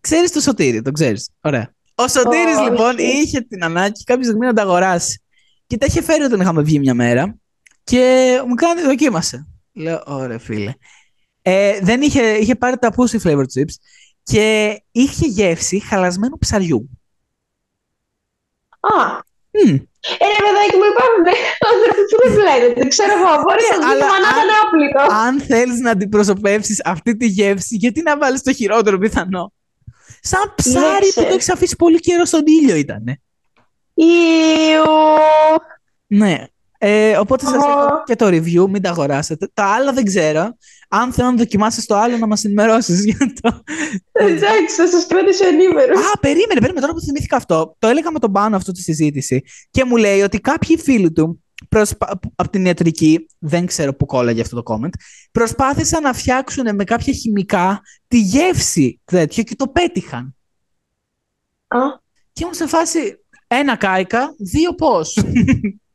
[0.00, 1.30] Ξέρεις το Σωτήρι, το ξέρεις.
[1.40, 1.72] Ωραία.
[1.94, 2.70] Ο Σωτήρης Όχι.
[2.70, 5.22] λοιπόν είχε την ανάγκη κάποια στιγμή να τα αγοράσει.
[5.66, 7.34] Και τα είχε φέρει όταν είχαμε βγει μια μέρα.
[7.88, 9.46] Και μου κάνει, δοκίμασε.
[9.72, 10.72] Λέω, ωραία φίλε.
[11.42, 13.74] Ε, δεν είχε, είχε πάρει τα pussy flavored chips
[14.22, 16.88] και είχε γεύση χαλασμένου ψαριού.
[18.80, 18.96] Α,
[19.50, 19.68] Μμ.
[19.68, 21.24] ε, ρε παιδάκι μου υπάρχουν
[21.72, 22.80] άνθρωποι που δεν βλέπετε.
[22.80, 23.42] Δεν ξέρω εγώ.
[23.42, 25.14] Μπορεί Ναι, να αλλά δει να αν- ήταν άπλητο.
[25.14, 29.52] Αν θέλεις να αντιπροσωπεύσεις αυτή τη γεύση, γιατί να βάλεις το χειρότερο πιθανό;
[30.20, 31.26] Σαν ψάρι που ξέρω.
[31.28, 33.20] το έχεις αφήσει πολύ καιρό στον ήλιο ήτανε.
[33.94, 34.84] Ιου.
[36.06, 36.44] Ναι.
[36.80, 37.70] Ε, οπότε σας Ω.
[37.70, 39.48] έχω και το review, μην τα αγοράσετε.
[39.54, 40.56] Τα άλλα δεν ξέρω.
[40.88, 43.62] Αν θέλω να δοκιμάσεις το άλλο, να μας ενημερώσεις για το...
[44.12, 45.98] Εντάξει, θα σας κρατήσω ενήμερος.
[45.98, 46.80] Α, περίμενε, περίμενε.
[46.80, 50.20] Τώρα που θυμήθηκα αυτό, το έλεγα με τον πάνω αυτό τη συζήτηση και μου λέει
[50.20, 52.20] ότι κάποιοι φίλοι του προσπα...
[52.36, 54.92] από την ιατρική, δεν ξέρω που κόλλαγε αυτό το comment,
[55.32, 60.36] προσπάθησαν να φτιάξουν με κάποια χημικά τη γεύση τέτοιο και το πέτυχαν.
[61.68, 61.78] Α.
[62.32, 65.18] Και ήμουν σε φάση ένα κάικα, δύο πώς.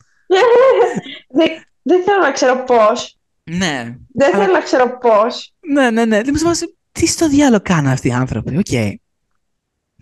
[1.29, 1.47] Δεν
[1.81, 3.17] δεν θέλω να ξέρω πώς.
[3.43, 3.95] ναι.
[4.13, 5.53] Δεν Αλλά- θέλω να ξέρω πώς.
[5.59, 6.15] Ναι, ναι, ναι.
[6.21, 8.57] Δεν μου σε φάση, τι στο διάολο κάνουν αυτοί οι άνθρωποι.
[8.57, 8.97] Οκ.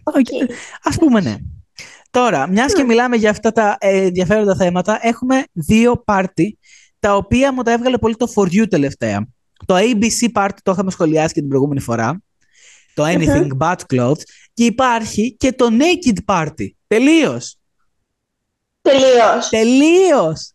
[0.04, 0.50] Οκ.
[0.84, 1.36] Ας πούμε ναι.
[2.10, 2.88] Τώρα, μιας και Μμ.
[2.88, 6.58] μιλάμε για αυτά τα ε, ενδιαφέροντα θέματα, έχουμε δύο πάρτι
[7.00, 9.28] τα οποία μου τα έβγαλε πολύ το For You τελευταία.
[9.66, 12.22] Το ABC party το είχαμε σχολιάσει και την προηγούμενη φορά.
[12.94, 14.22] Το Anything But Clothes.
[14.54, 16.68] Και υπάρχει και το Naked Party.
[16.88, 17.58] Τελείως.
[18.82, 19.50] Τελείως.
[19.50, 20.54] Τελείως.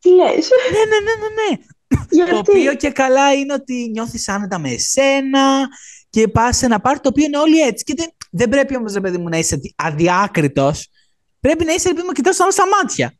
[0.00, 2.30] Τι λες; Ναι, ναι, ναι, ναι, ναι.
[2.30, 2.76] Το οποίο Γιατί.
[2.76, 5.66] και καλά είναι ότι νιώθεις άνετα με εσένα
[6.10, 7.84] και πας σε ένα πάρτι το οποίο είναι όλοι έτσι.
[7.84, 10.88] Και δεν, δεν πρέπει όμως, ρε παιδί μου, να είσαι αδι- αδιάκριτος.
[11.40, 13.14] Πρέπει να είσαι, ρε παιδί μου, κοιτάς τον άλλο στα μάτια.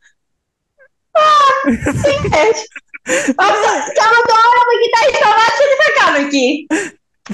[1.83, 2.59] Τι λες;
[3.37, 6.67] Αυτό- Κι άμα το άλλο με κοιτάει στα μάτια, τι θα κάνω εκεί;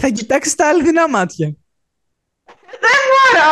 [0.00, 1.54] Θα κοιτάξεις τα αληθινά μάτια.
[2.84, 3.50] Δεν μπορώ.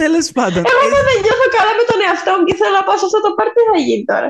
[0.00, 0.62] Τέλος πάντων.
[0.70, 3.04] Εγώ Ε, όταν δεν νιώθω καλά με τον εαυτό μου και θέλω να πάω σε
[3.08, 4.28] αυτό το πάρτι, τι θα γίνει τώρα;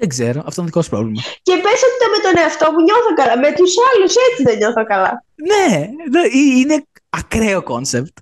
[0.00, 1.20] δεν ξέρω, αυτό είναι δικό σου πρόβλημα.
[1.46, 3.34] Και πες ότι το με τον εαυτό μου νιώθω καλά.
[3.44, 5.12] Με τους άλλους έτσι δεν νιώθω καλά.
[5.50, 5.66] Ναι,
[6.14, 6.76] δε- ε- είναι
[7.20, 8.14] ακραίο concept.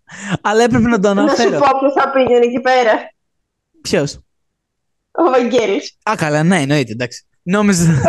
[0.49, 1.59] Αλλά έπρεπε να το Να σου αναφέρω.
[1.59, 2.93] πω που θα πήγαινε εκεί πέρα.
[3.87, 4.11] Ποιος;
[5.11, 5.97] Ο Βαγγέλης.
[6.11, 7.27] Α, καλά, ναι, εννοείται, εντάξει.
[7.43, 7.85] Νόμιζα.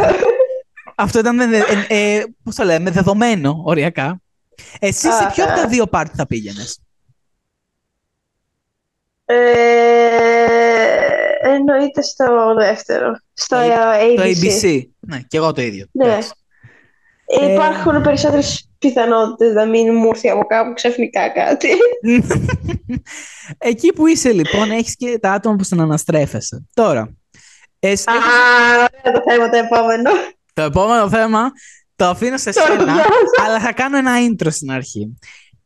[1.06, 1.58] Αυτό ήταν, ε,
[1.90, 4.22] ε, ε, πώς το λέμε, δεδομένο, οριακά.
[4.80, 6.80] Εσύ σε ποιο από τα δύο πάρτι θα πήγαινες;
[9.26, 9.36] Ε,
[11.41, 13.20] εννοείται στο δεύτερο.
[13.34, 14.43] Στο Το- ε, Το ABC.
[14.43, 14.82] ABC.
[15.00, 15.86] Ναι, και εγώ το ίδιο.
[15.91, 16.06] Ναι.
[16.06, 16.32] Εντάξει.
[17.26, 21.67] Ε, Υπάρχουν περισσότερες πιθανότητες να μην μου έρθει από κάπου ξαφνικά κάτι.
[23.58, 26.65] Εκεί που είσαι λοιπόν, έχεις και τα άτομα που συναναστρέφεσαι.
[26.74, 27.13] Τώρα,
[27.80, 28.13] εσύ, Α,
[28.74, 30.12] ωραία το θέμα το επόμενο.
[30.54, 31.52] το επόμενο θέμα
[31.98, 33.44] το αφήνω σε Τώρα το σένα, διάβασα.
[33.46, 35.18] αλλά θα κάνω ένα intro στην αρχή.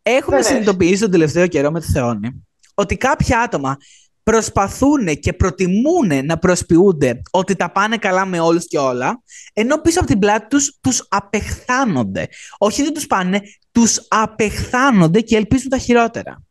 [0.02, 0.46] Έχουμε Βεβαίως.
[0.46, 3.78] συνειδητοποιήσει τον τελευταίο καιρό με τη Θεόνη ότι κάποια άτομα
[4.24, 9.22] προσπαθούν και προτιμούν να προσποιούνται ότι τα πάνε καλά με όλους και όλα,
[9.54, 12.28] ενώ πίσω από την πλάτη τους τους απεχθάνονται.
[12.58, 13.42] Όχι δεν τους πάνε,
[13.72, 16.42] τους απεχθάνονται και ελπίζουν τα χειρότερα.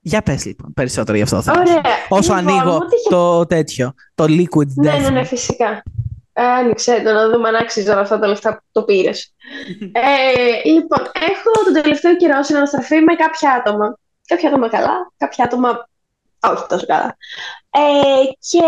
[0.00, 1.58] Για πες λοιπόν περισσότερο για αυτό το θέμα.
[1.60, 1.80] Ωραία.
[2.08, 5.00] Όσο Λοιπόν, ανοίγω μου τύχε- το τέτοιο, το liquid Ναι, death.
[5.00, 5.82] ναι, ναι, φυσικά.
[6.38, 9.34] Άνοιξε το να δούμε αν άξιζε όλα αυτά τα λεφτά που το πήρες.
[9.92, 13.98] ε, λοιπόν, έχω τον τελευταίο καιρό συναναστραφεί με κάποια άτομα.
[14.26, 15.88] Κάποια άτομα καλά, κάποια άτομα
[16.50, 17.16] όχι τόσο καλά.
[17.70, 18.60] Ε, και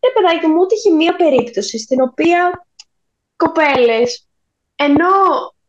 [0.00, 2.66] ρε παιδάκι μου, είχε μία περίπτωση στην οποία
[3.36, 4.28] κοπέλες,
[4.76, 5.08] ενώ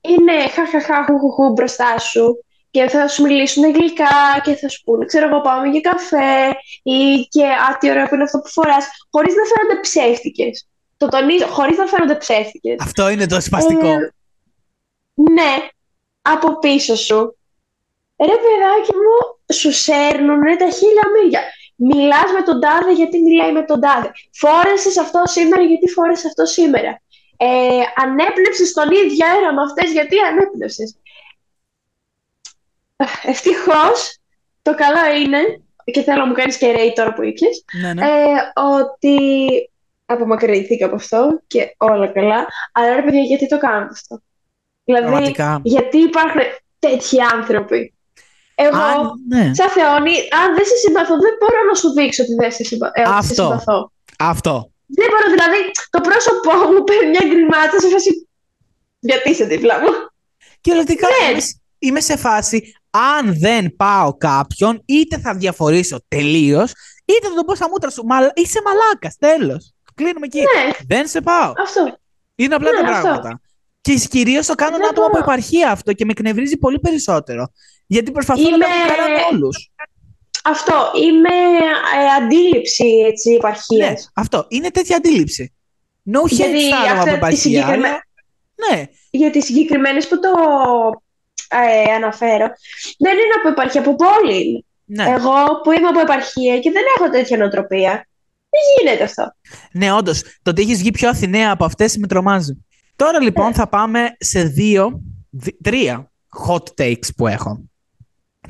[0.02, 5.28] είναι χαχαχά χουχουχού μπροστά σου και θα σου μιλήσουν γλυκά και θα σου πούνε, ξέρω
[5.28, 6.50] εγώ, πάμε για καφέ
[6.84, 10.68] ή και α, τι ωραίο που είναι αυτό που φοράς, χωρίς να φαίνονται ψεύτικες.
[11.02, 12.76] Το τονίζω, χωρίς να φαίνονται ψεύτικες.
[12.80, 13.88] Αυτό είναι το σπαστικό.
[13.88, 14.14] Ε,
[15.14, 15.68] ναι,
[16.22, 17.38] από πίσω σου.
[18.18, 21.42] Ρε παιδάκι μου, σου σέρνουν τα χίλια μίλια.
[21.76, 24.12] Μιλάς με τον τάδε γιατί μιλάει με τον τάδε.
[24.32, 27.02] Φόρεσες αυτό σήμερα γιατί φόρεσες αυτό σήμερα.
[27.38, 30.98] Ε, ανέπνευσες τον ίδιο αέρα με αυτές γιατί ανέπνευσες.
[33.24, 34.18] Ευτυχώς,
[34.62, 38.06] το καλό είναι, και θέλω να μου κάνεις και ρέι τώρα που ήπιες, ναι, ναι.
[38.06, 39.20] ε, ότι
[40.14, 42.46] απομακρυνθήκα από αυτό και όλα καλά.
[42.72, 44.22] Αλλά ρε παιδιά, γιατί το κάνετε αυτό;
[44.84, 45.60] Δηλαδή, Πραγματικά.
[45.64, 46.42] γιατί υπάρχουν
[46.80, 47.94] τέτοιοι άνθρωποι;
[48.56, 49.54] Εγώ, Αν, ναι.
[49.54, 52.88] σαν Θεόνη, αν δεν σε συμπαθώ, δεν μπορώ να σου δείξω ότι δεν σε, συμπα...
[52.94, 53.34] ε, ότι σε Αυτό.
[53.44, 53.92] συμπαθώ.
[54.20, 54.72] Αυτό.
[54.86, 58.28] Δεν μπορώ, δηλαδή, το πρόσωπό μου παίρνει μια γκριμάτσα σε φάση.
[59.00, 59.88] Γιατί είσαι δίπλα μου;
[60.62, 61.30] Κυριολεκτικά Ναι.
[61.32, 66.72] είμαι, σ- είμαι σε φάση, αν δεν πάω κάποιον, είτε θα διαφορήσω τελείως,
[67.06, 68.04] είτε θα το πω στα μούτρα σου.
[68.06, 69.74] Μα, είσαι μαλάκας, τέλος.
[70.04, 70.40] Κλείνουμε εκεί.
[70.40, 71.54] Ναι, Δεν σε πάω.
[71.58, 71.98] αυτό.
[72.36, 73.02] Είναι απλά Ναι, τα αυτό.
[73.02, 73.42] πράγματα.
[73.82, 75.32] Και κυρίως το κάνουν Δεν άτομα από μπορώ.
[75.32, 77.52] επαρχία αυτό και με εκνευρίζει πολύ περισσότερο.
[77.88, 79.72] Γιατί προσπαθούν Είμαι- να τα κάνουν όλους.
[80.44, 80.92] Αυτό.
[80.96, 81.30] Είμαι
[82.00, 84.12] ε, αντίληψη έτσι, Ναι, επαρχίας.
[84.16, 84.46] αυτό.
[84.50, 85.54] Είναι τέτοια αντίληψη.
[86.14, 87.40] No hate Γιατί στα άτομα αυτά από τη επαρχία.
[87.42, 88.04] συγκεκριμέ- αλλά-
[88.72, 90.30] Ναι, Για τις συγκεκριμένες που το
[91.50, 92.48] ε, αναφέρω,
[93.00, 95.04] δεν είναι από επαρχία, από πόλη είναι.
[95.04, 95.10] ναι.
[95.16, 95.34] Εγώ
[95.64, 98.08] που είμαι από επαρχία και δεν έχω τέτοια νοοτροπία,
[98.52, 99.34] δεν γίνεται αυτό;
[99.72, 100.22] Ναι, όντως.
[100.42, 102.66] Το ότι έχεις βγει πιο Αθηναία από αυτές με τρομάζει.
[102.96, 103.54] Τώρα λοιπόν Ναι.
[103.54, 106.12] θα πάμε σε δύο, δι- τρία
[106.48, 107.62] hot takes που έχω.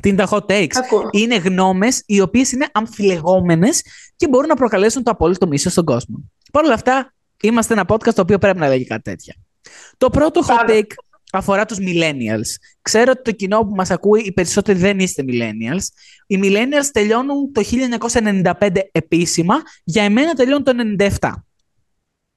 [0.00, 1.08] Τι είναι τα hot takes; Ακούω.
[1.10, 3.82] Είναι γνώμες οι οποίες είναι αμφιλεγόμενες
[4.16, 6.16] και μπορούν να προκαλέσουν το απόλυτο μίσο στον κόσμο.
[6.52, 7.12] Παρ' όλα αυτά,
[7.42, 9.34] είμαστε ένα podcast το οποίο πρέπει να λέγει κάτι τέτοια.
[9.96, 10.72] Το πρώτο hot Πάμε.
[10.72, 10.92] take
[11.32, 12.48] αφορά τους millennials.
[12.82, 15.84] Ξέρω ότι το κοινό που μας ακούει, οι περισσότεροι δεν είστε millennials.
[16.26, 17.62] Οι millennials τελειώνουν το
[18.60, 20.72] 1995 επίσημα, για εμένα τελειώνουν το
[21.18, 21.30] 97.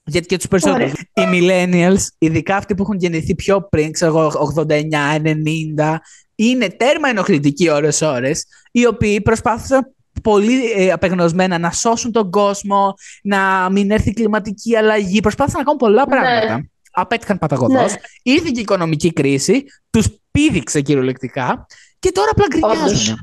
[0.03, 0.91] Γιατί και τους περισσότερους.
[0.91, 5.95] Οι millennials, ειδικά αυτοί που έχουν γεννηθεί πιο πριν, ξέρω εγώ, 89, 90,
[6.35, 13.69] είναι τέρμα ενοχλητικοί ώρες-ώρες, οι οποίοι προσπάθησαν πολύ ε, απεγνωσμένα να σώσουν τον κόσμο, να
[13.71, 15.19] μην έρθει κλιματική αλλαγή.
[15.19, 16.15] Προσπάθησαν να κάνουν πολλά Ναι.
[16.15, 16.69] πράγματα.
[16.95, 17.91] Απέτυχαν παταγωδός.
[17.91, 17.97] Ναι.
[18.23, 21.65] Ήρθε και η οικονομική κρίση, τους πήδηξε κυριολεκτικά
[21.99, 22.85] και τώρα απλά γκρινιάζουν.
[22.85, 23.15] Όντως.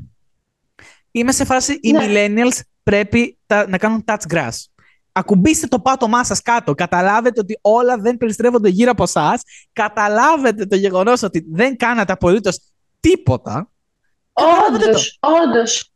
[1.11, 2.05] Είμαι σε φάση, οι Ναι.
[2.07, 4.49] millennials πρέπει τα- να κάνουν touch grass.
[5.11, 6.73] Ακουμπήστε το πάτωμά σας κάτω.
[6.73, 9.39] Καταλάβετε ότι όλα δεν περιστρέφονται γύρω από εσά.
[9.73, 12.59] Καταλάβετε το γεγονός ότι δεν κάνατε απολύτως
[12.99, 13.71] τίποτα.
[14.33, 15.91] Καταλάβετε Όντως, όντως.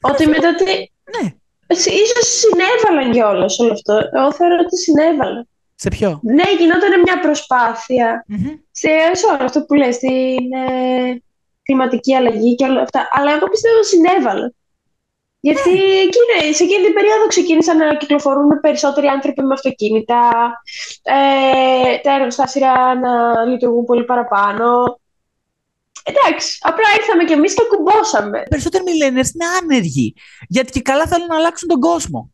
[0.00, 0.64] Ότι μετά τι...
[0.64, 1.34] Ναι.
[1.66, 3.92] Εσύ- Ίσως συνέβαλαν κιόλας όλο αυτό.
[3.92, 5.48] Εγώ θεωρώ ότι συνέβαλαν.
[5.82, 8.46] Σε ποιο; Ναι, γινόταν μια προσπάθεια Μμμ.
[8.70, 11.22] σε, σε όλο αυτό που λες, στην ε,
[11.62, 13.08] κλιματική αλλαγή και όλα αυτά.
[13.12, 14.54] Αλλά εγώ πιστεύω συνέβαλαν.
[15.40, 15.70] Γιατί
[16.06, 20.52] εκείνη, σε εκείνη την περίοδο ξεκίνησαν να κυκλοφορούν περισσότεροι άνθρωποι με αυτοκίνητα,
[21.02, 25.00] ε, τα εργοστάσια να λειτουργούν πολύ παραπάνω.
[26.02, 28.42] Εντάξει, απλά ήρθαμε κι εμείς και κουμπώσαμε.
[28.48, 30.14] Περισσότεροι millennials είναι άνεργοι.
[30.48, 32.30] Γιατί και καλά θέλουν να αλλάξουν τον κόσμο.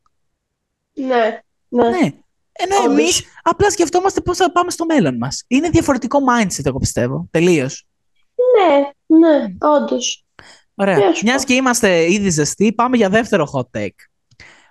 [0.93, 1.89] Ναι, ναι.
[1.89, 2.11] Ναι.
[2.59, 2.93] Ενώ Όντως.
[3.01, 5.45] εμείς απλά σκεφτόμαστε πώς θα πάμε στο μέλλον μας.
[5.47, 7.29] Είναι διαφορετικό mindset, εγώ πιστεύω.
[7.31, 7.87] Τελείως.
[8.59, 8.79] Ναι,
[9.19, 10.25] ναι, όντως.
[10.75, 10.97] Ωραία.
[10.97, 11.47] Τι να σου Μιας πω.
[11.47, 13.95] και είμαστε ήδη ζεστοί, πάμε για δεύτερο hot take.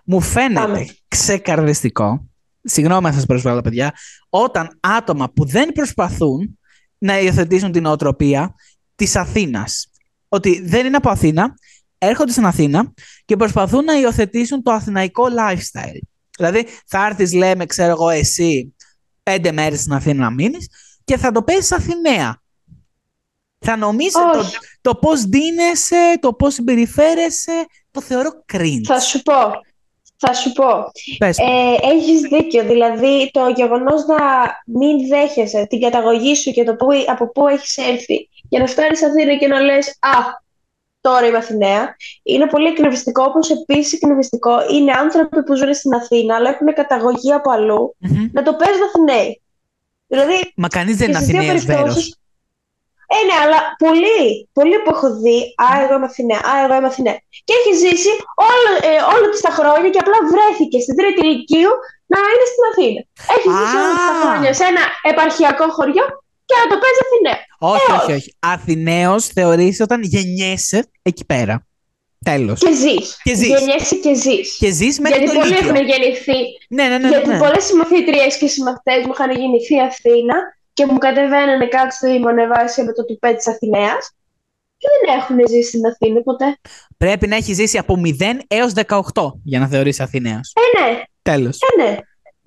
[0.05, 0.87] Μου φαίνεται Πάμε.
[1.07, 2.25] ξεκαρδιστικό,
[2.63, 3.93] συγγνώμη αν σας προσβάλλω παιδιά,
[4.29, 6.59] όταν άτομα που δεν προσπαθούν
[6.97, 8.55] να υιοθετήσουν την οτροπία
[8.95, 9.89] της Αθήνας.
[10.29, 11.53] Ότι δεν είναι από Αθήνα,
[11.97, 12.93] έρχονται στην Αθήνα
[13.25, 15.99] και προσπαθούν να υιοθετήσουν το αθηναϊκό lifestyle.
[16.37, 18.75] Δηλαδή θα έρθεις λέμε ξέρω εγώ εσύ
[19.23, 20.67] πέντε μέρες στην Αθήνα να μείνεις
[21.03, 22.41] και θα το παίζεις Αθηναία.
[23.59, 24.57] Θα νομίζεις το, Όχι.
[24.81, 28.81] το πώς δίνεσαι, το πώς συμπεριφέρεσαι, το θεωρώ cringe.
[28.85, 29.33] Θα σου πω.
[30.17, 30.67] Θα σου πω.
[31.17, 31.45] Πες μου.
[31.47, 32.63] Ε, έχεις δίκιο.
[32.63, 34.17] Δηλαδή, το γεγονός να
[34.65, 38.97] μην δέχεσαι την καταγωγή σου και το που, από πού έχεις έρθει για να φτάνεις
[38.97, 40.43] στην Αθήνα και να λες «Α,
[41.07, 41.83] τώρα είμαι Αθηναία»,
[42.23, 47.31] είναι πολύ εκνευριστικό, όπως επίσης εκνευριστικό είναι άνθρωποι που ζουν στην Αθήνα αλλά έχουν καταγωγή
[47.33, 48.25] από αλλού Μμμ.
[48.37, 49.41] να το παίζουν Αθηναίοι.
[50.11, 52.19] Δηλαδή, Μα κανείς δεν και είναι στις δύο Αθηναίος περιπτώσεις- βέρος.
[53.15, 54.19] Ε, ναι, αλλά πολλοί,
[54.57, 57.17] πολλοί που έχω δει, Α, εγώ είμαι Αθηναία, Α, εγώ είμαι Αθηναία.
[57.47, 58.11] Και έχει ζήσει
[58.51, 61.73] όλο, ε, όλο της τα χρόνια και απλά βρέθηκε στην τρίτη ηλικίου
[62.13, 63.01] να είναι στην Αθήνα.
[63.35, 64.21] Έχει ζήσει όλα της τα Α.
[64.23, 66.05] χρόνια σε ένα επαρχιακό χωριό
[66.45, 67.39] και να το παίζει Αθηναία.
[67.59, 68.35] Όχι, Ε, όχι, όχι.
[68.39, 71.67] Αθηναίος θεωρείς όταν γεννιέσαι εκεί πέρα.
[72.25, 72.59] Τέλος.
[72.59, 73.17] Και ζεις.
[73.23, 73.47] Και ζεις.
[73.47, 74.57] Γεννιέσαι και ζεις.
[74.57, 75.69] Και ζεις μέχρι Γιατί το πολλοί Λύκειο.
[75.69, 76.37] έχουν γεννηθεί.
[76.69, 77.07] Ναι, ναι, ναι.
[77.07, 77.37] γιατί ναι.
[77.37, 80.35] πολλές συμμαθήτριες και συμμαθητές μου είχαν γεννηθεί Αθήνα
[80.73, 84.11] και μου κατεβαίνανε κάτω στο Ιμονεβάσια με το τουπέ της Αθηναίας
[84.77, 86.57] και δεν έχουν ζήσει στην Αθήνα ποτέ.
[86.97, 88.09] Πρέπει να έχει ζήσει από 0
[88.47, 90.53] έως 18 για να θεωρείς Αθηναίος.
[90.55, 91.59] Ε, ναι, Τέλος.
[91.77, 91.97] ε, ναι.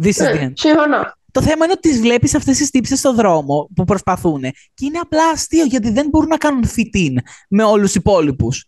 [0.02, 0.52] This is the Ναι, end.
[0.54, 1.12] συμφωνώ.
[1.38, 4.40] Το θέμα είναι ότι τις βλέπεις αυτές τις τύψεις στον δρόμο που προσπαθούν
[4.74, 7.14] και είναι απλά αστείο γιατί δεν μπορούν να κάνουν fit-in
[7.48, 8.64] με όλους τους υπόλοιπους.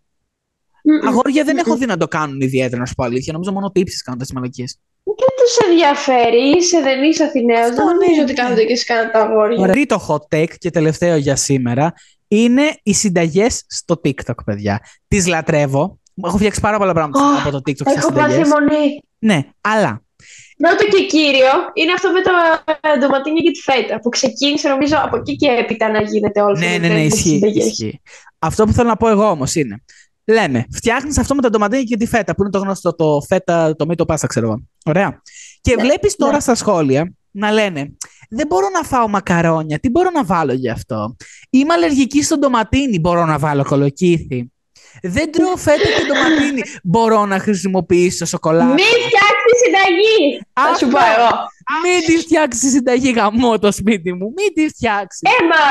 [0.84, 1.08] Μμμ.
[1.08, 1.60] Αγόρια δεν Μμμ.
[1.66, 3.32] έχω δει να το κάνουν ιδιαίτερα, να σου πω αλήθεια.
[3.32, 4.78] Νομίζω μόνο τύψεις κάνουν τις μαλακίες.
[5.04, 8.22] Δεν τους ενδιαφέρει, είσαι δεν είσαι Αθηναίος, Αυτό, δεν ναι, νομίζω ναι.
[8.22, 9.58] ότι κάθονται και σκάνε τα αγόρια.
[9.58, 9.72] Ωραία.
[9.72, 11.92] Τρίτο hot take και τελευταίο για σήμερα
[12.28, 14.80] είναι οι συνταγές στο TikTok, παιδιά.
[15.08, 15.98] Τις λατρεύω.
[16.24, 18.48] Έχω φτιάξει πάρα πολλά πράγματα Ω, από το TikTok σε Έχω πάθει συνταγές.
[18.48, 19.02] μονή.
[19.18, 20.02] Ναι, αλλά
[20.62, 22.30] Πρώτο και κύριο είναι αυτό με το
[22.80, 26.58] ε, ντοματίνια και τη φέτα που ξεκίνησε νομίζω από εκεί και έπειτα να γίνεται όλο
[26.58, 27.66] Ναι, αυτό ναι, με ναι, τις ισχύει, συνταγές.
[27.66, 28.00] ισχύει.
[28.38, 29.84] Αυτό που θέλω να πω εγώ όμως είναι.
[30.24, 33.76] Λέμε, φτιάχνεις αυτό με τα ντοματίνια και τη φέτα, που είναι το γνωστό, το φέτα,
[33.76, 34.62] το μύτο πάστα, ξέρω εγώ.
[34.84, 35.22] Ωραία.
[35.60, 36.40] Και Ναι, βλέπεις τώρα ναι.
[36.40, 37.96] στα σχόλια να λένε,
[38.30, 41.16] Δεν μπορώ να φάω μακαρόνια, τι μπορώ να βάλω γι' αυτό;
[41.50, 44.50] Είμαι αλλεργική στο ντοματίνι, μπορώ να βάλω κολοκύθι.
[45.02, 48.64] Δεν τρώω φέτα και ντοματίνι, μπορώ να χρησιμοποιήσω σοκολάτα.
[48.66, 48.84] Μην
[49.50, 50.40] φτιάξει συνταγή!
[50.52, 51.20] Θα σου πω Αυτό.
[51.20, 51.30] εγώ.
[51.82, 54.32] Μην τη φτιάξεις συνταγή γαμό το σπίτι μου.
[54.36, 55.20] Μην τη φτιάξεις.
[55.40, 55.64] Έμα!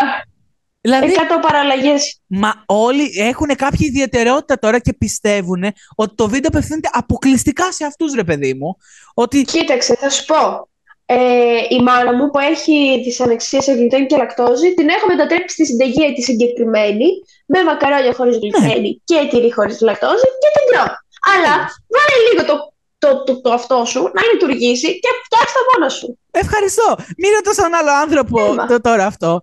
[0.82, 2.20] δηλαδή, 100 παραλλαγές.
[2.28, 5.64] Μα όλοι έχουν κάποια ιδιαιτερότητα τώρα και πιστεύουν
[5.96, 8.78] ότι το βίντεο απευθύνεται αποκλειστικά σε αυτούς ρε παιδί μου.
[9.14, 10.68] Ότι Κοίταξε, θα σου πω.
[11.12, 15.54] Ε, η μάνα μου που έχει τις ανεξίες σε γλουτένι και λακτόζη, την έχω μετατρέψει
[15.56, 17.06] στη συνταγή τη συγκεκριμένη
[17.46, 20.94] με μακαρόνια χωρίς γλουτένι και τυρί χωρίς λακτόζη και την τρώω.
[21.34, 21.54] Αλλά
[21.96, 22.56] βάλε λίγο το,
[23.00, 26.20] το, το, το αυτό σου να λειτουργήσει και φτιάξε το μόνο σου.
[26.32, 26.96] ευχαριστώ.
[27.18, 28.66] Μην ρωτάς τον άλλο άνθρωπο Έμα.
[28.68, 29.42] το, τώρα αυτό.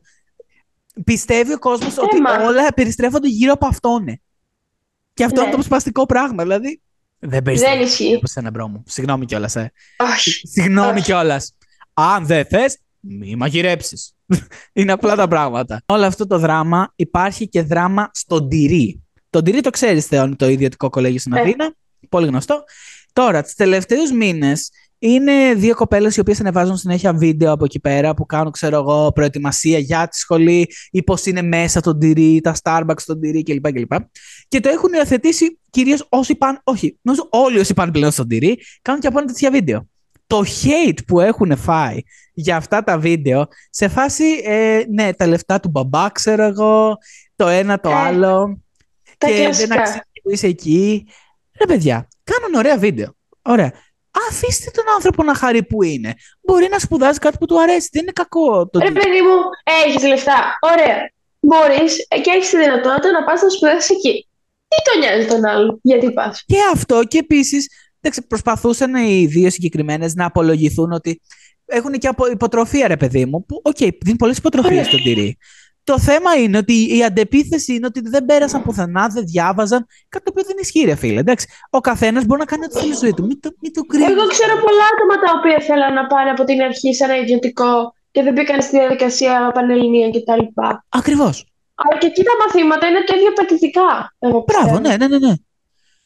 [1.05, 2.47] Πιστεύει ο κόσμος ότι Έμα.
[2.47, 4.21] όλα περιστρέφονται γύρω από αυτόν.
[5.15, 5.47] Και αυτό Ναι.
[5.47, 6.43] είναι το σπαστικό πράγμα.
[6.43, 6.81] Δηλαδή.
[7.19, 8.05] Δεν περιστρέφεται Δεν ισχύει.
[8.05, 8.83] γύρω από σένα, bro μου.
[8.87, 9.57] Συγγνώμη κιόλας.
[9.57, 9.73] Ε.
[9.97, 10.31] Όχι.
[10.49, 11.03] Συγγνώμη Όχι.
[11.03, 11.57] κιόλας.
[11.95, 14.15] Αν δεν θες, μη μαγειρέψεις.
[14.73, 15.83] Είναι απλά τα πράγματα.
[15.87, 19.03] Όλο αυτό το δράμα υπάρχει και δράμα στον Deree.
[19.31, 21.41] Το Deree το ξέρεις, Θεόνη, το ιδιωτικό κολέγιο στην Ε.
[21.41, 21.75] Αθήνα.
[22.09, 22.65] Πολύ γνωστό.
[23.17, 28.15] Τώρα, τους τελευταίους μήνες είναι δύο κοπέλες οι οποίες ανεβάζουν συνέχεια βίντεο από εκεί πέρα
[28.15, 32.55] που κάνουν, ξέρω εγώ, προετοιμασία για τη σχολή ή πώς είναι μέσα το Deree, τα
[32.63, 33.73] Starbucks στο Deree κλπ.
[33.73, 33.93] κλπ.
[34.49, 36.59] Και το έχουν υιοθετήσει κυρίως όσοι πάνε.
[36.65, 39.89] Όχι, νομίζω όλοι όσοι πάνε πλέον στο τυρί κάνουν και από ένα τέτοια βίντεο.
[40.27, 41.99] Το hate που έχουν φάει
[42.35, 46.97] για αυτά τα βίντεο σε φάση, ε, ναι, τα λεφτά του μπαμπά, ξέρω εγώ,
[47.37, 48.61] το ένα το Ε, άλλο.
[49.19, 49.75] Τα και δεν κλασικά.
[49.75, 51.07] αξίζει που είσαι εκεί.
[51.59, 53.17] Ρε παιδιά, κάνουν ωραία βίντεο.
[53.43, 53.73] Ωραία.
[54.31, 56.15] Αφήστε τον άνθρωπο να χαρεί που είναι.
[56.43, 57.89] Μπορεί να σπουδάζει κάτι που του αρέσει.
[57.93, 58.93] Δεν είναι κακό το Ρε ότι.
[58.95, 59.37] παιδί μου,
[59.87, 60.59] έχεις λεφτά.
[60.61, 61.11] Ωραία.
[61.41, 64.29] Μπορείς και έχεις τη δυνατότητα να πας να σπουδάσεις εκεί.
[64.69, 67.69] Τι τον νοιάζει τον άλλο, γιατί πας; Και αυτό και επίσης
[68.29, 71.21] προσπαθούσαν οι δύο συγκεκριμένες να απολογηθούν ότι
[71.67, 73.45] έχουν και απο- υποτροφία, ρε παιδί μου.
[73.45, 74.85] Που, οκ, δίνει πολλές υποτροφίες Ωραία.
[74.85, 75.37] στον Deree.
[75.91, 79.87] Το θέμα είναι ότι η αντεπίθεση είναι ότι δεν πέρασαν πουθενά, δεν διάβαζαν.
[80.09, 81.21] Κάτι το οποίο δεν ισχύει, ρε φίλε.
[81.21, 83.25] Εντάξει, ο καθένας μπορεί να κάνει ό,τι θέλει στη ζωή του.
[83.27, 84.05] Μην το, μην το κρίνει.
[84.13, 87.95] Εγώ ξέρω πολλά άτομα τα οποία θέλαν να πάνε από την αρχή σε ένα ιδιωτικό
[88.11, 90.43] και δεν μπήκαν στη διαδικασία πανελλήνια κτλ.
[90.89, 91.37] Ακριβώς.
[91.75, 94.15] Αλλά και εκεί τα μαθήματα είναι το ίδιο απαιτητικά.
[94.19, 94.89] εγώ Μπράβο, πιστεύω.
[94.89, 95.27] ναι, ναι, ναι.
[95.27, 95.35] ναι.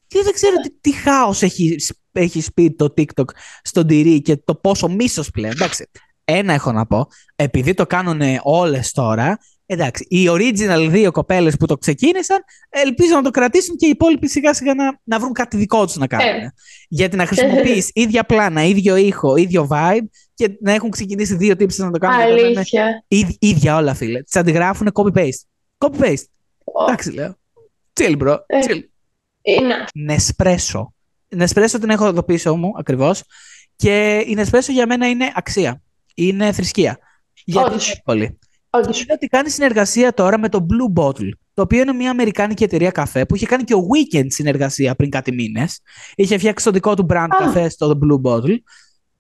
[0.07, 1.77] Και δεν ξέρω τι, τι χάος έχει,
[2.13, 3.31] έχει πει το TikTok
[3.63, 5.53] στον τυρί και το πόσο μίσος πλέον.
[5.53, 5.91] Εντάξει,
[6.25, 7.07] ένα έχω να πω.
[7.37, 9.39] Επειδή το κάνουν όλες τώρα,
[9.73, 14.29] εντάξει, οι original δύο κοπέλες που το ξεκίνησαν, ελπίζω να το κρατήσουν και οι υπόλοιποι
[14.29, 16.43] σιγά σιγά να, να βρουν κάτι δικό τους να κάνουν.
[16.43, 16.53] Ε.
[16.89, 20.05] Γιατί να χρησιμοποιείς ίδια πλάνα, ίδιο ήχο, ίδιο vibe
[20.35, 22.19] και να έχουν ξεκινήσει δύο τύψει να το κάνουν.
[22.19, 23.05] και να είναι Αλήθεια.
[23.09, 24.23] ίδ- ίδια όλα, φίλε.
[24.23, 25.43] Τις αντιγράφουν copy-paste.
[25.79, 26.25] Copy-paste.
[26.65, 27.39] Ω, Εντάξει, λέω.
[28.01, 28.37] Chill, bro.
[28.47, 28.59] Ε.
[28.67, 28.81] Chill.
[29.43, 29.75] Είναι.
[29.95, 30.95] Νεσπρέσο.
[31.29, 33.23] Νεσπρέσο την έχω εδώ πίσω μου ακριβώς.
[33.77, 35.83] Και η Νεσπρέσο για μένα είναι αξία.
[36.15, 36.99] Είναι θρησκεία.
[37.45, 37.85] Γιατί Όντως.
[37.85, 38.39] είναι εύκολη.
[38.71, 39.03] Όντως.
[39.03, 42.91] Είναι ότι κάνει συνεργασία τώρα με το Blue Bottle, το οποίο είναι μια αμερικάνικη εταιρεία
[42.91, 45.81] καφέ που είχε κάνει και ο Weekend συνεργασία πριν κάτι μήνες.
[46.15, 47.37] Είχε φτιάξει το δικό του brand Α.
[47.39, 48.57] καφέ στο Blue Bottle.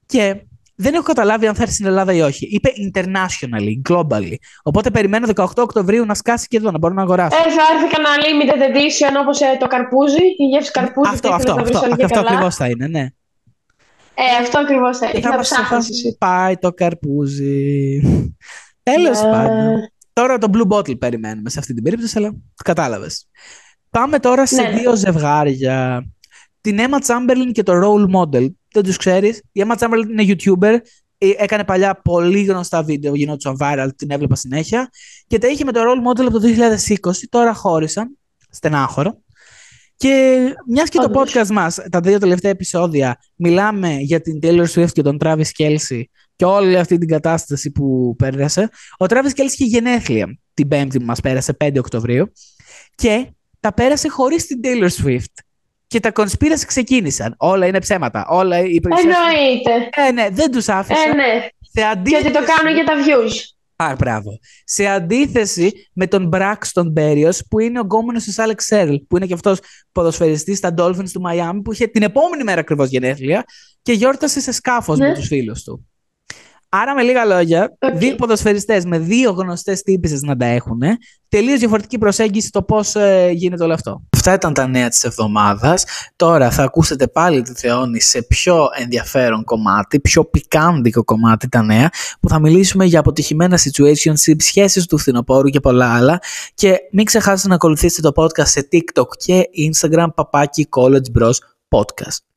[0.07, 0.37] Και
[0.75, 2.47] δεν έχω καταλάβει αν θα έρθει στην Ελλάδα ή όχι.
[2.51, 4.35] Είπε internationally, globally.
[4.63, 7.37] Οπότε περιμένω 18 Οκτωβρίου να σκάσει και εδώ, να μπορώ να αγοράσω.
[7.37, 11.11] Ε, θα έρθει κανένα limited edition όπως ε, το καρπούζι, η γεύση καρπούζι.
[11.13, 12.29] αυτό, και αυτό, θα το βρεις αυτό, όλοι και αυτό καλά.
[12.31, 13.07] ακριβώς θα είναι, ναι.
[14.15, 15.15] Ε, αυτό ακριβώς θα είναι.
[15.21, 16.17] Και Θα μας- ψάχνεις θα εσύ.
[16.19, 18.01] πάει το καρπούζι.
[18.83, 19.31] Τέλος Ναι.
[19.31, 19.93] πάντων.
[20.12, 23.29] Τώρα το Blue Bottle περιμένουμε σε αυτή την περίπτωση, αλλά κατάλαβες.
[23.90, 24.79] Πάμε τώρα σε Ναι, ναι.
[24.81, 26.05] δύο ζευγάρια.
[26.61, 28.47] Την Emma Chamberlain και το Role Model.
[28.73, 29.43] Δεν τους ξέρεις.
[29.53, 30.79] Η Emma Chamberlain είναι YouTuber.
[31.19, 34.88] Ε, Έκανε παλιά πολύ γνωστά βίντεο, γινόντουσαν viral, την έβλεπα συνέχεια.
[35.27, 37.11] Και τα είχε με το Role Model από το 2020.
[37.29, 38.19] Τώρα χώρισαν.
[38.51, 39.23] Στενάχωρο.
[40.01, 41.33] Και μιας και το Όντως.
[41.33, 46.03] podcast μας, τα δύο τελευταία επεισόδια, μιλάμε για την Taylor Swift και τον Travis Kelsey
[46.37, 48.69] και όλη αυτή την κατάσταση που πέρασε.
[48.99, 52.33] Ο Travis Kelsey είχε γενέθλια την Πέμπτη που μας πέρασε, 5 Οκτωβρίου,
[52.95, 53.27] και
[53.61, 55.35] τα πέρασε χωρίς την Taylor Swift.
[55.87, 57.35] Και τα conspiracy ξεκίνησαν.
[57.39, 58.27] Όλα είναι ψέματα.
[58.29, 59.15] Όλα οι περισσότεροι.
[59.15, 59.89] Εννοείται.
[60.09, 61.01] Ε, ναι, δεν τους άφησα.
[61.01, 61.49] Ε, ναι.
[61.73, 62.23] Σε αντίθεση...
[62.23, 63.60] Γιατί το κάνουν για τα views.
[63.83, 64.38] Α, μπράβο.
[64.64, 69.27] Σε αντίθεση με τον Braxton Berrios, που είναι ο γκόμενος της Alex Serl, που είναι
[69.27, 69.59] και αυτός
[69.93, 73.45] ποδοσφαιριστής στα Dolphins του Miami, που είχε την επόμενη μέρα ακριβώς γενέθλια
[73.83, 75.09] και γιόρτασε σε σκάφος Ναι.
[75.09, 75.89] με τους φίλους του.
[76.72, 77.94] Άρα, με λίγα λόγια, Οκ.
[77.94, 80.80] δύο ποδοσφαιριστές με δύο γνωστές τύπισσες να τα έχουν,
[81.28, 84.02] τελείως διαφορετική προσέγγιση στο πώς ε, γίνεται όλο αυτό.
[84.16, 85.85] Αυτά ήταν τα νέα της εβδομάδας.
[86.16, 91.88] Τώρα θα ακούσετε πάλι τη Θεόνη σε πιο ενδιαφέρον κομμάτι, πιο πικάντικο κομμάτι τα νέα,
[92.20, 96.18] που θα μιλήσουμε για αποτυχημένα situationship, σχέσεις του φθινοπόρου και πολλά άλλα.
[96.54, 101.35] Και μην ξεχάσετε να ακολουθήσετε το podcast σε TikTok και Instagram, παπάκι College Bros
[101.68, 102.30] Podcast.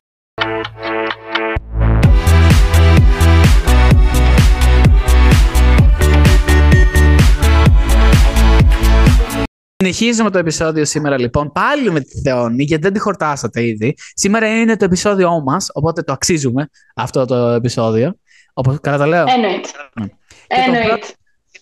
[9.83, 13.95] Συνεχίζουμε το επεισόδιο σήμερα λοιπόν πάλι με τη Θεόνη γιατί δεν τη χορτάσατε ήδη.
[14.13, 18.15] Σήμερα είναι το επεισόδιό μας οπότε το αξίζουμε αυτό το επεισόδιο.
[18.53, 19.69] Όπως καλά τα λέω; Εννοείται.
[19.99, 20.07] Ναι.
[20.07, 20.15] το
[20.47, 21.07] Εννοείται.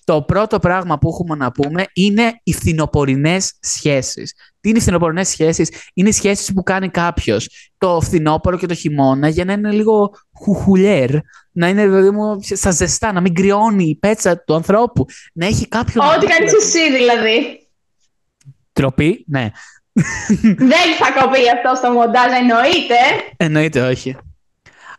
[0.04, 4.34] Το πρώτο πράγμα που έχουμε να πούμε είναι οι φθινοπορεινές σχέσεις.
[4.60, 8.74] Τι είναι οι φθινοπορεινές σχέσεις; Είναι οι σχέσεις που κάνει κάποιος το φθινόπωρο και το
[8.74, 11.10] χειμώνα για να είναι λίγο χουχουλιέρ,
[11.52, 15.68] να είναι δηλαδή μου στα ζεστά, να μην κρυώνει η πέτσα του ανθρώπου, να έχει
[15.68, 16.06] κάποιον...
[16.06, 17.61] Ό,τι κάνεις εσύ δηλαδή.
[18.74, 19.50] Τροπή, ναι.
[20.58, 22.96] Δεν θα κοπεί αυτό στο μοντάζ, εννοείται.
[23.38, 24.18] Εννοείται όχι.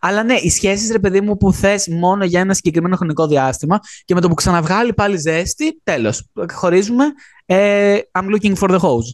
[0.00, 3.80] Αλλά ναι, οι σχέσεις, ρε παιδί μου, που θες μόνο για ένα συγκεκριμένο χρονικό διάστημα
[4.04, 6.28] και με το που ξαναβγάλει πάλι ζέστη, τέλος.
[6.52, 7.04] Χωρίζουμε.
[7.46, 9.10] Ε, I'm looking for the hose.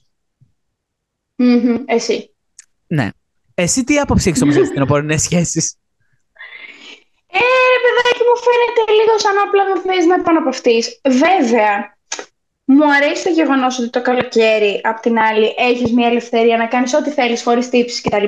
[1.35, 2.35] Μμμ, Εσύ.
[2.87, 3.09] Ναι.
[3.55, 5.77] Εσύ τι άποψη έχεις όμως για τις κοινοπορεινέ σχέσεις;
[7.27, 7.39] Ε,
[7.73, 11.01] ρε παιδάκι μου φαίνεται λίγο σαν απλά με θες να επαναπαυτείς.
[11.05, 11.98] Βέβαια,
[12.71, 16.95] μου αρέσει το γεγονός ότι το καλοκαίρι, απ' την άλλη, έχεις μια ελευθερία να κάνεις
[16.95, 18.25] ό,τι θέλεις χωρίς τύψεις κτλ.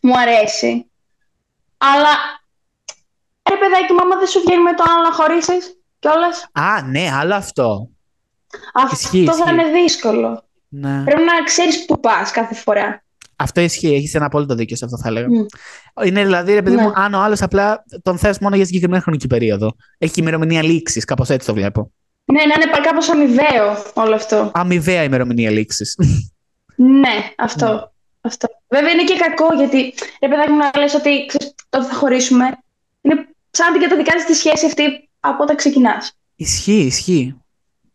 [0.00, 0.90] Μου αρέσει.
[1.76, 2.08] Αλλά,
[3.50, 7.10] ρε παιδάκι μου, άμα δεν σου βγαίνει με το άλλο να χωρίσεις κιόλας, Α, ναι,
[7.20, 7.88] άλλο αυτό.
[8.74, 9.50] αυτό Ισχύει, θα ισχύει.
[9.52, 10.44] είναι δύσκολο.
[10.68, 11.02] Ναι.
[11.04, 13.02] Πρέπει να ξέρεις που πας κάθε φορά.
[13.36, 13.94] Αυτό ισχύει.
[13.94, 15.26] Έχεις ένα απόλυτο δίκιο σε αυτό, θα έλεγα.
[15.28, 15.44] Μμ.
[16.06, 16.82] Είναι δηλαδή, ρε παιδί Ναι.
[16.82, 19.72] μου, αν ο άλλος απλά τον θες μόνο για συγκεκριμένη χρονική περίοδο.
[19.98, 21.92] Έχει και ημερομηνία λήξης, κάπως έτσι το βλέπω.
[22.32, 24.50] Ναι, να είναι κάπως αμοιβαίο όλο αυτό.
[24.54, 25.96] Αμοιβαία ημερομηνία λήξης.
[26.76, 27.92] Ναι, αυτό.
[28.20, 28.48] αυτό.
[28.68, 32.44] Βέβαια είναι και κακό γιατί ρε παιδάκι μου να λες ότι ξέρεις, τότε θα χωρίσουμε.
[33.00, 33.14] Είναι
[33.50, 36.12] σαν να την καταδικάζεις της σχέση αυτή από όταν ξεκινάς.
[36.36, 37.36] Ισχύει, ισχύει.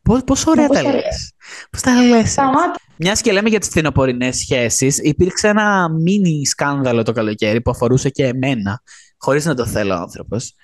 [0.02, 1.02] Πώς, πόσο ωραία Πώς τα ωραία.
[1.02, 1.34] λες.
[1.72, 2.32] Πώς τα λες.
[2.32, 2.76] Σταμάτα.
[2.96, 8.10] Μιας και λέμε για τις φθινοπορεινές σχέσεις, υπήρξε ένα μίνι σκάνδαλο το καλοκαίρι που αφορούσε
[8.10, 8.82] και εμένα,
[9.18, 10.56] χωρίς να το θέλω ο άνθρωπος.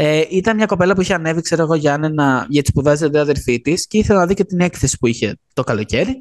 [0.00, 3.18] Ε, ήταν μια κοπέλα που είχε ανέβει, ξέρω εγώ, για, ένα, για τις σπουδέ την
[3.18, 6.16] αδερφή της και ήθελα να δει και την έκθεση που είχε το καλοκαίρι.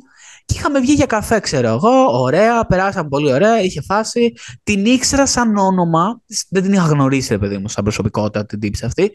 [0.45, 2.19] Και είχαμε βγει για καφέ, ξέρω εγώ.
[2.21, 3.61] Ωραία, περάσαμε πολύ ωραία.
[3.61, 4.33] Είχε φάση.
[4.63, 6.21] Την ήξερα σαν όνομα.
[6.49, 9.11] Δεν την είχα γνωρίσει, ρε παιδί μου, σαν προσωπικότητα την τύψη αυτή.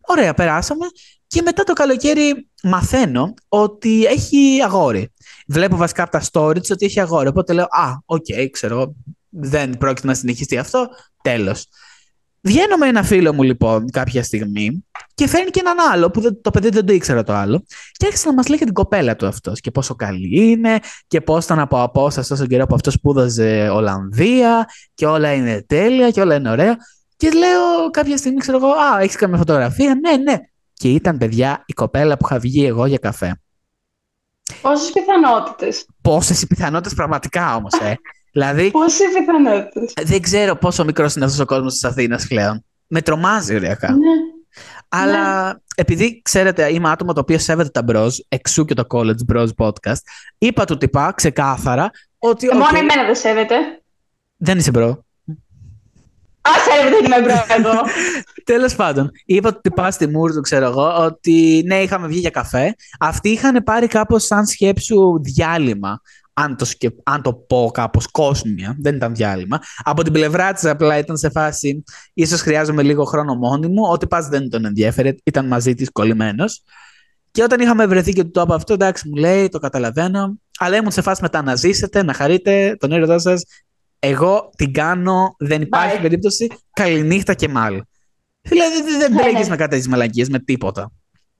[0.00, 0.86] Ωραία, περάσαμε.
[1.26, 5.12] Και μετά το καλοκαίρι μαθαίνω ότι έχει αγόρι.
[5.46, 7.28] Βλέπω βασικά από τα stories ότι έχει αγόρι.
[7.28, 8.94] Οπότε λέω, Α, οκ, okay, ξέρω,
[9.28, 10.88] δεν πρόκειται να συνεχιστεί αυτό.
[11.22, 11.66] Τέλος.
[12.44, 14.84] Βγαίνω με ένα φίλο μου λοιπόν κάποια στιγμή
[15.14, 18.06] και φέρνει και έναν άλλο που δεν, το παιδί δεν το ήξερα το άλλο και
[18.06, 21.44] άρχισε να μας λέει για την κοπέλα του αυτός και πόσο καλή είναι και πώς
[21.44, 26.34] ήταν από απόσταση τόσο καιρό που αυτός σπούδαζε Ολλανδία και όλα είναι τέλεια και όλα
[26.34, 26.76] είναι ωραία.
[27.16, 30.36] Και λέω κάποια στιγμή, ξέρω εγώ, Α, έχεις καμία φωτογραφία; Ναι, ναι.
[30.72, 33.40] Και ήταν παιδιά η κοπέλα που είχα βγει εγώ για καφέ.
[34.62, 35.86] Πόσες πιθανότητες.
[36.02, 37.94] Πόσες πιθανότητες πραγματικά όμως, ε.
[38.32, 38.70] Δηλαδή.
[38.70, 39.92] Πόσε πιθανότητες.
[40.02, 42.64] Δεν ξέρω πόσο μικρός είναι αυτός ο κόσμος της Αθήνας πλέον.
[42.86, 43.90] Με τρομάζει ωριακά.
[43.90, 44.10] Ναι.
[44.88, 45.58] Αλλά ναι.
[45.74, 50.00] επειδή ξέρετε, είμαι άτομο το οποίο σέβεται τα bros, εξού και το College Bros podcast,
[50.38, 52.48] είπα του τυπά ξεκάθαρα ότι.
[52.50, 53.54] Okay, Μόνο εμένα δεν σέβεται.
[54.36, 54.96] Δεν είσαι bro.
[56.42, 57.80] Α, σέβεται δεν είμαι bro εγώ.
[58.44, 62.74] Τέλος πάντων, είπα του τυπά στη Μούρδου, ξέρω εγώ, ότι ναι, είχαμε βγει για καφέ.
[62.98, 66.00] Αυτοί είχαν πάρει κάπως σαν σκέψου διάλειμμα
[66.32, 66.94] αν το, σκε...
[67.02, 69.58] αν το πω κάπως κόσμια, δεν ήταν διάλειμμα.
[69.82, 73.82] Από την πλευρά της απλά ήταν σε φάση, ίσως χρειάζομαι λίγο χρόνο μόνη μου.
[73.90, 76.62] Ό,τι πας δεν τον ενδιαφέρε, ήταν μαζί της κολλημένος.
[77.30, 80.38] Και όταν είχαμε βρεθεί και του το είπα αυτό, εντάξει, μου λέει, το καταλαβαίνω.
[80.58, 83.44] Αλλά ήμουν σε φάση μετά να ζήσετε, να χαρείτε τον έρωτά σας.
[83.98, 86.02] Εγώ την κάνω, δεν υπάρχει Bye.
[86.02, 86.50] περίπτωση.
[86.72, 87.88] Καληνύχτα και μάλλον.
[88.40, 89.48] Δηλαδή δεν μπλέκει ναι, ναι.
[89.48, 90.92] με κάτι μαλακίες, με τίποτα.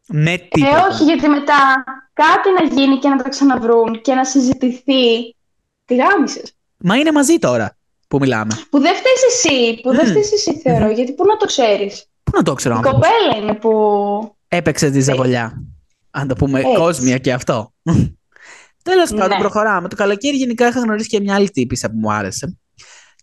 [0.09, 0.77] Με τίποτα.
[0.77, 5.37] Ε, όχι, γιατί μετά κάτι να γίνει και να τα ξαναβρούν και να συζητηθεί.
[5.85, 6.53] Τι γάμισες.
[6.77, 7.77] Μα είναι μαζί τώρα
[8.09, 8.55] που μιλάμε.
[8.71, 12.33] Που δεν φταίεις εσύ, που δεν φταίεις εσύ θεωρώ, γιατί πού να το ξέρεις; Πού
[12.35, 14.37] να το ξέρω, Η κοπέλα είναι που.
[14.49, 15.63] Έπαιξε τη ζαβολιά.
[16.11, 16.75] Αν το πούμε Έτσι.
[16.75, 17.73] κόσμια και αυτό.
[18.85, 19.39] Τέλος πάντων, ναι.
[19.39, 19.89] προχωράμε.
[19.89, 22.59] Το καλοκαίρι γενικά είχα γνωρίσει και μια άλλη τύπησα που μου άρεσε.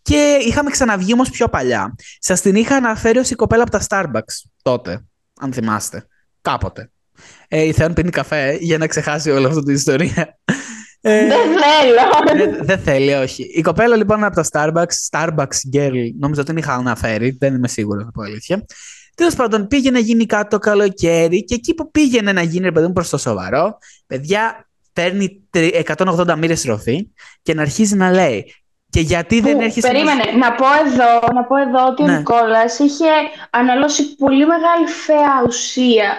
[0.02, 1.96] Και είχαμε ξαναβγεί όμως πιο παλιά.
[2.20, 5.06] Σας την είχα αναφέρει ως η κοπέλα από τα Starbucks τότε,
[5.40, 6.08] αν θυμάστε.
[6.42, 6.92] Κάποτε.
[7.48, 10.38] Ε, η Θεόν πίνει καφέ για να ξεχάσει όλη αυτή την ιστορία.
[11.02, 12.46] Ε, δεν θέλω.
[12.46, 13.44] Δεν, δεν θέλει, όχι.
[13.44, 17.68] Η κοπέλα λοιπόν από τα Starbucks, Starbucks Girl, νόμιζα ότι την είχα αναφέρει, δεν είμαι
[17.68, 18.66] σίγουρος από αλήθεια.
[19.16, 22.88] Τέλος πάντων, πήγε να γίνει κάτι το καλοκαίρι και εκεί που πήγαινε να γίνει, παιδί
[22.88, 25.44] μου, προς το σοβαρό, παιδιά, παίρνει
[25.96, 27.08] 180 μοίρες τροφή
[27.42, 28.54] και να αρχίζει να λέει.
[28.90, 29.88] Και γιατί δεν έρχεσαι.
[29.88, 30.52] Περίμενε, να...
[30.52, 32.14] πω εδώ, να πω εδώ ότι ναι.
[32.14, 33.06] ο Νικόλας είχε
[33.50, 36.18] αναλώσει πολύ μεγάλη φαία ουσία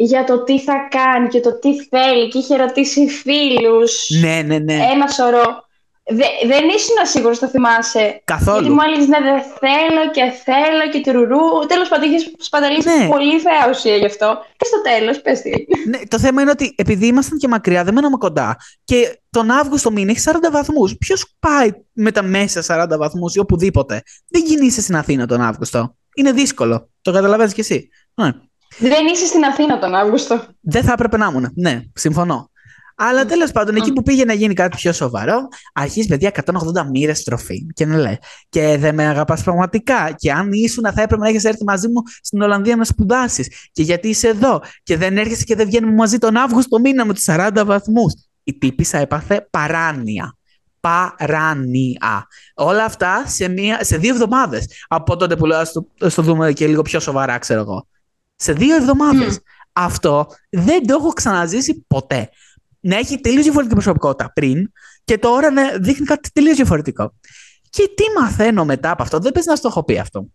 [0.00, 4.08] για το τι θα κάνει και το τι θέλει και είχε ρωτήσει φίλους.
[4.20, 4.74] Ναι, ναι, ναι.
[4.74, 5.66] Ένα σωρό.
[6.10, 8.20] Δε, δεν ήσουν σίγουρο, το θυμάσαι.
[8.24, 8.58] Καθόλου.
[8.58, 11.66] Γιατί μου έλεγε ναι, δεν θέλω και θέλω και τουρουρού.
[11.66, 13.08] Τέλος πάντων, είχες σπαταλήσει ναι.
[13.08, 14.38] πολύ φαία ουσία γι' αυτό.
[14.56, 15.50] Και στο τέλος, πες τι.
[15.88, 18.56] Ναι, το θέμα είναι ότι επειδή ήμασταν και μακριά, δεν μέναμε κοντά.
[18.84, 20.96] Και τον Αύγουστο μήνα έχει 40 βαθμούς.
[20.96, 25.96] Ποιος πάει με τα μέσα 40 βαθμούς ή οπουδήποτε; Δεν κινείσαι στην Αθήνα τον Αύγουστο.
[26.14, 26.90] Είναι δύσκολο.
[27.02, 27.88] Το καταλαβαίνεις κι εσύ.
[28.14, 28.32] Ναι.
[28.78, 30.44] Δεν είσαι στην Αθήνα τον Αύγουστο.
[30.60, 31.52] Δεν θα έπρεπε να ήμουν.
[31.54, 32.50] Ναι, συμφωνώ.
[33.00, 37.24] Αλλά τέλος πάντων, εκεί που πήγε να γίνει κάτι πιο σοβαρό, αρχίζει παιδιά 180 μοίρες
[37.24, 37.66] τροφή.
[37.74, 38.18] Και να λέει,
[38.48, 40.12] Και δεν με αγαπάς πραγματικά.
[40.16, 43.68] Και αν ήσουν, θα έπρεπε να έχεις έρθει μαζί μου στην Ολλανδία να σπουδάσεις.
[43.72, 44.60] Και γιατί είσαι εδώ.
[44.82, 48.12] Και δεν έρχεσαι και δεν βγαίνουμε μαζί τον Αύγουστο μήνα με τους 40 βαθμούς.
[48.44, 50.36] Η τύπησα έπαθε παράνοια.
[50.80, 52.26] Παράνοια.
[52.54, 54.66] Όλα αυτά σε, μία, σε δύο εβδομάδες.
[54.88, 57.86] Από τότε που λέω, το, το δούμε και λίγο πιο σοβαρά, ξέρω εγώ
[58.38, 59.38] σε δύο εβδομάδες.
[59.38, 59.42] Mm.
[59.72, 62.28] Αυτό δεν το έχω ξαναζήσει ποτέ.
[62.80, 64.70] Να έχει τελείως διαφορετική προσωπικότητα πριν
[65.04, 67.14] και τώρα να δείχνει κάτι τελείως διαφορετικό.
[67.70, 70.26] Και τι μαθαίνω μετά από αυτό, δεν πες να στο έχω πει αυτό.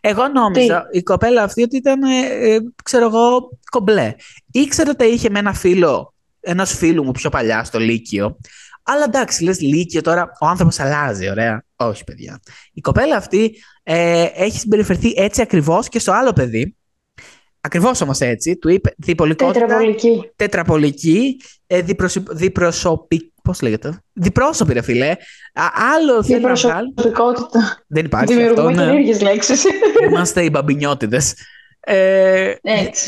[0.00, 4.14] Εγώ νόμιζα η κοπέλα αυτή ότι ήταν, ε, ε, ξέρω εγώ, κομπλέ.
[4.50, 8.36] Ήξερα ότι είχε με ένα φίλο, ενός φίλου μου πιο παλιά στο Λύκειο.
[8.82, 11.64] Αλλά εντάξει, λες Λύκειο τώρα, ο άνθρωπος αλλάζει, ωραία.
[11.76, 12.40] Όχι, παιδιά.
[12.72, 16.76] Η κοπέλα αυτή ε, έχει συμπεριφερθεί έτσι ακριβώς και στο άλλο παιδί,
[17.60, 18.56] Ακριβώς όμως έτσι.
[18.56, 19.60] Του είπε διπολικότητα.
[19.66, 20.30] Τετραπολική.
[20.36, 21.36] Τετραπολική.
[21.66, 21.82] Ε,
[22.32, 23.32] διπροσωπική.
[23.42, 24.02] Πώς λέγεται.
[24.12, 25.14] Διπρόσωπη, ρε φιλέ.
[25.94, 26.92] άλλο θέλει να βγάλει.
[26.96, 27.82] Διπροσωπικότητα.
[27.86, 28.34] Δεν υπάρχει.
[28.34, 28.84] Δημιουργούμε ναι.
[28.84, 29.64] καινούργιες λέξεις.
[30.08, 31.34] Είμαστε οι μπαμπινιώτιδες.
[31.80, 32.54] Ε,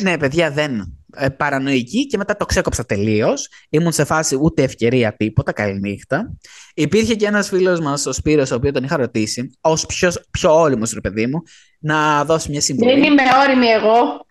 [0.03, 0.96] ναι, παιδιά, δεν.
[1.16, 3.48] Ε, παρανοϊκή και μετά το ξέκοψα τελείως.
[3.68, 5.53] Ήμουν σε φάση ούτε ευκαιρία τίποτα.
[5.53, 6.32] Καληνύχτα.
[6.74, 10.61] Υπήρχε και ένας φίλος μας, ο Σπύρος, ο οποίος τον είχα ρωτήσει, ως πιο, πιο
[10.61, 11.42] όριμος, ρε παιδί μου,
[11.78, 12.90] να δώσει μια συμβουλή.
[12.90, 14.26] Δεν είμαι όριμη εγώ.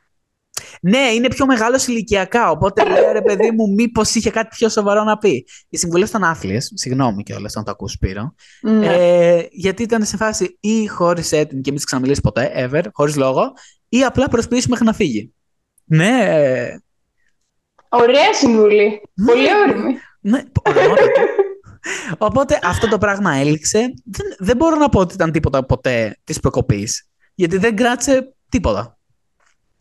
[0.83, 2.49] Ναι, είναι πιο μεγάλο ηλικιακά.
[2.49, 5.45] Οπότε λέω ρε παιδί μου, μήπως είχε κάτι πιο σοβαρό να πει.
[5.69, 6.59] Οι συμβουλέ ήταν άθλιε.
[6.59, 8.33] Συγγνώμη κιόλας, αν το ακούς, Σπύρο.
[8.61, 8.85] Ναι.
[8.85, 13.15] Ε, γιατί ήταν σε φάση ή χώρισε την και μην τη ξαναμιλήσει ποτέ, ever, χωρίς
[13.15, 13.53] λόγο,
[13.89, 15.33] ή απλά προσποιήσει μέχρι να φύγει.
[15.85, 16.27] Ναι.
[17.89, 19.01] Ωραία συμβουλή.
[19.13, 19.25] Ναι.
[19.25, 19.93] Πολύ ώριμη.
[20.21, 21.21] Ναι, ωραιότατο.
[22.17, 23.93] Οπότε αυτό το πράγμα έληξε.
[24.05, 27.09] Δεν, δεν μπορώ να πω ότι ήταν τίποτα ποτέ της προκοπής.
[27.35, 28.99] Γιατί δεν κράτησε τίποτα.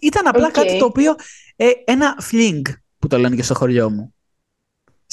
[0.03, 0.53] Ήταν απλά Οκ.
[0.53, 1.15] κάτι το οποίο.
[1.57, 2.63] ε, ένα fling
[2.99, 4.15] που το λένε και στο χωριό μου.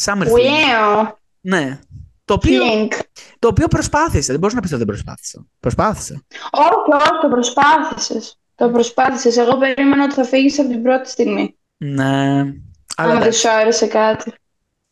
[0.01, 1.03] Summer fling.
[1.03, 1.11] Wow.
[1.41, 1.79] Ναι.
[2.25, 2.91] Το οποίο, Fling.
[3.39, 4.31] το οποίο προσπάθησε.
[4.31, 5.45] Δεν μπορεί να πει ότι δεν προσπάθησε.
[5.59, 6.25] Προσπάθησε.
[6.51, 8.39] Όχι, όχι, το προσπάθησες.
[8.55, 9.37] Το προσπάθησες.
[9.37, 11.57] Εγώ περίμενα ότι θα φύγεις από την πρώτη στιγμή.
[11.77, 12.03] Ναι.
[12.03, 12.53] Αλλά
[12.95, 13.39] Αλλά δεν εντάξει.
[13.39, 14.33] σου άρεσε κάτι.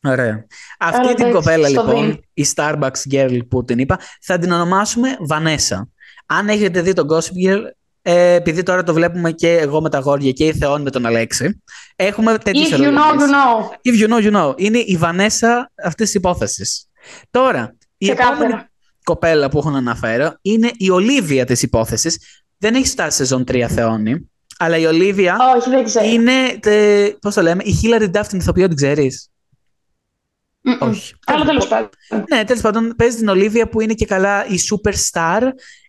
[0.04, 0.46] Ωραία.
[0.80, 2.20] Αυτή Αλλά την εντάξει, κοπέλα στο λοιπόν, δίνει.
[2.34, 5.90] η Starbucks Girl που την είπα, θα την ονομάσουμε Βανέσα.
[6.26, 7.62] Αν έχετε δει τον Gossip Girl,
[8.08, 11.06] ε, επειδή τώρα το βλέπουμε και εγώ με τα γόρια και η Θεόν με τον
[11.06, 11.64] Αλέξη,
[11.96, 13.92] έχουμε τέτοιες If you know, you know.
[13.94, 14.54] If you know, you know.
[14.58, 16.88] Είναι η Βανέσα αυτής της υπόθεσης.
[17.32, 18.36] Τώρα, η Ξεκάθαρα.
[18.36, 18.64] επόμενη
[19.04, 22.20] κοπέλα που έχω να αναφέρω είναι η Ολίβια της υπόθεσης.
[22.58, 26.06] Δεν έχει φτάσει σεζόν 3 Θεόνη, αλλά η Ολίβια Όχι, δεν ξέρω.
[26.08, 29.30] είναι, τε, πώς το λέμε, η Hillary Duff την ηθοποιό, την ξέρεις;
[30.66, 30.90] Μμμ.
[30.90, 31.14] Όχι.
[31.26, 31.90] Αλλά τέλος πάντων.
[32.30, 35.42] Ναι, τέλος πάντων, παίζει την Ολίβια που είναι και καλά η superstar,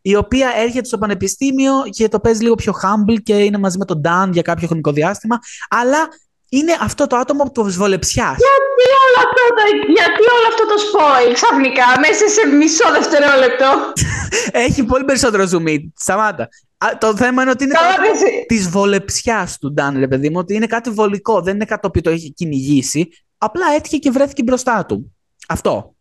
[0.03, 3.85] η οποία έρχεται στο πανεπιστήμιο και το παίζει λίγο πιο humble και είναι μαζί με
[3.85, 5.39] τον Dan για κάποιο χρονικό διάστημα.
[5.68, 6.09] Αλλά
[6.49, 8.37] είναι αυτό το άτομο του βολεψιάς.
[8.37, 9.62] Γιατί όλο αυτό το,
[9.93, 13.93] γιατί όλο αυτό το spoil ξαφνικά μέσα σε μισό δευτερόλεπτο.
[14.66, 15.81] Έχει πολύ περισσότερο zoom in.
[15.97, 16.49] Σταμάτα.
[16.79, 18.45] Α, το θέμα είναι ότι είναι Σταμάτησε.
[18.47, 21.41] της βολεψιάς του Dan, ρε παιδί μου, ότι είναι κάτι βολικό.
[21.41, 23.09] Δεν είναι κάτι το οποίο το έχει κυνηγήσει.
[23.47, 25.16] Απλά έτυχε και βρέθηκε μπροστά του.
[25.49, 25.94] Αυτό.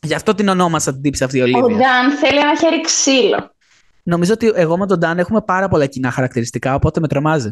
[0.00, 1.76] Γι' αυτό την ονόμασα την τύψη αυτή η Ο Ολίβια.
[1.76, 3.54] Νταν θέλει ένα χέρι ξύλο.
[4.02, 7.50] Νομίζω ότι εγώ με τον Dan έχουμε πάρα πολλά κοινά χαρακτηριστικά, οπότε με τρομάζει.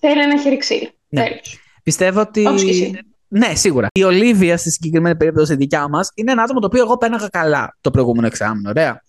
[0.00, 0.90] Θέλει ένα χέρι ξύλο.
[1.08, 1.22] Ναι.
[1.22, 1.58] Τέλος.
[1.82, 2.46] Πιστεύω ότι.
[2.46, 2.98] Όπως και εσύ.
[3.28, 3.86] Ναι, σίγουρα.
[3.92, 7.28] Η Ολίβια στη συγκεκριμένη περίπτωση η δικιά μας είναι ένα άτομο το οποίο εγώ πέναγα
[7.28, 8.68] καλά το προηγούμενο εξάμεινο.
[8.68, 9.02] Ωραία.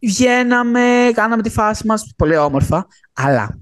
[0.00, 2.86] Βγαίναμε, κάναμε τη φάση μας πολύ όμορφα.
[3.12, 3.58] Αλλά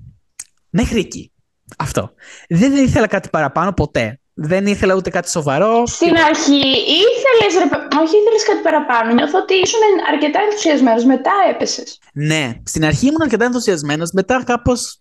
[0.70, 1.31] μέχρι εκεί.
[1.78, 2.14] Αυτό.
[2.48, 4.16] Δεν ήθελα κάτι παραπάνω ποτέ.
[4.34, 5.86] Δεν ήθελα ούτε κάτι σοβαρό.
[5.86, 9.12] Στην αρχή ήθελες, ρε, παι- όχι ήθελες κάτι παραπάνω.
[9.14, 9.80] Νιώθω ότι ήσουν
[10.12, 11.04] αρκετά ενθουσιασμένος.
[11.04, 11.98] Μετά έπεσες.
[12.14, 14.10] Ναι, στην αρχή ήμουν αρκετά ενθουσιασμένος.
[14.12, 15.00] Μετά κάπως.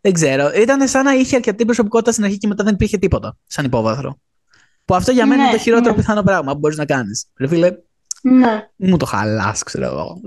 [0.00, 0.50] Δεν ξέρω.
[0.54, 4.18] Ήταν σαν να είχε αρκετή προσωπικότητα στην αρχή και μετά δεν υπήρχε τίποτα σαν υπόβαθρο.
[4.84, 5.96] Που αυτό για μένα Ναι, είναι το χειρότερο ναι.
[6.00, 7.26] πιθανό πράγμα που μπορείς να κάνεις.
[7.38, 7.72] Ρε φίλε,
[8.22, 8.68] Ναι.
[8.76, 10.20] μου το χαλάς, ξέρω εγώ.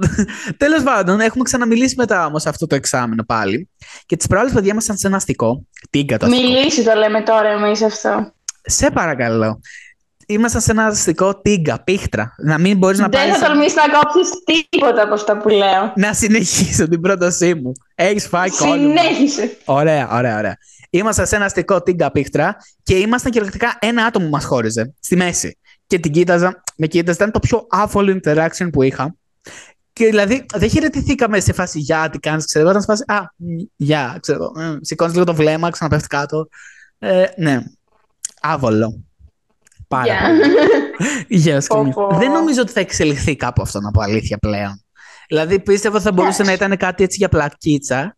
[0.57, 3.69] Τέλος πάντων, έχουμε ξαναμιλήσει μετά όμως αυτό το εξάμεινο πάλι.
[4.05, 5.65] Και τις προάλλες παιδιά ήμασταν σε ένα αστικό.
[5.89, 6.47] Τίγκα το αστικό.
[6.47, 8.33] Μιλήσει το λέμε τώρα εμείς αυτό.
[8.61, 9.59] Σε παρακαλώ.
[10.27, 12.33] Ήμασταν σε ένα αστικό τίγκα, πίχτρα.
[12.37, 13.31] Να μην μπορείς να Δεν πάρει.
[13.39, 14.29] θα τολμήσεις να κόψεις
[14.69, 15.93] τίποτα από αυτά που λέω.
[15.95, 17.71] Να συνεχίσω την πρότασή μου.
[17.95, 19.01] Έχεις φάει κόλλημα.
[19.01, 19.57] Συνέχισε.
[19.65, 20.57] Ωραία, ωραία, ωραία.
[20.89, 25.15] Ήμασταν σε ένα αστικό τίγκα πίχτρα και ήμασταν κυριολεκτικά ένα άτομο που μας χώριζε στη
[25.15, 25.57] μέση.
[25.93, 29.15] Και την κοίταζα, με κοίταζε, ήταν το πιο άφολο interaction που είχα.
[29.93, 32.69] Και δηλαδή δεν χαιρετηθήκαμε σε φάση Γεια, τι κάνεις, ξέρω.
[32.69, 34.51] Ήταν σε φάση Α, μ, γεια, ξέρω.
[34.81, 36.47] Σηκώνεις λίγο το βλέμμα, ξαναπέφτει κάτω.
[36.99, 37.63] Ε, ναι.
[38.41, 39.03] Άβολο.
[39.87, 40.19] Πάρα Γεια.
[40.27, 40.53] πολύ.
[41.41, 41.93] Γεια, σκηνή.
[41.93, 42.17] Πω, πω.
[42.17, 44.83] Δεν νομίζω ότι θα εξελιχθεί κάπου αυτό να πω αλήθεια πλέον.
[45.27, 46.65] Δηλαδή πίστευα ότι θα μπορούσε να Εντάξει.
[46.65, 48.17] ήταν κάτι έτσι για πλακίτσα.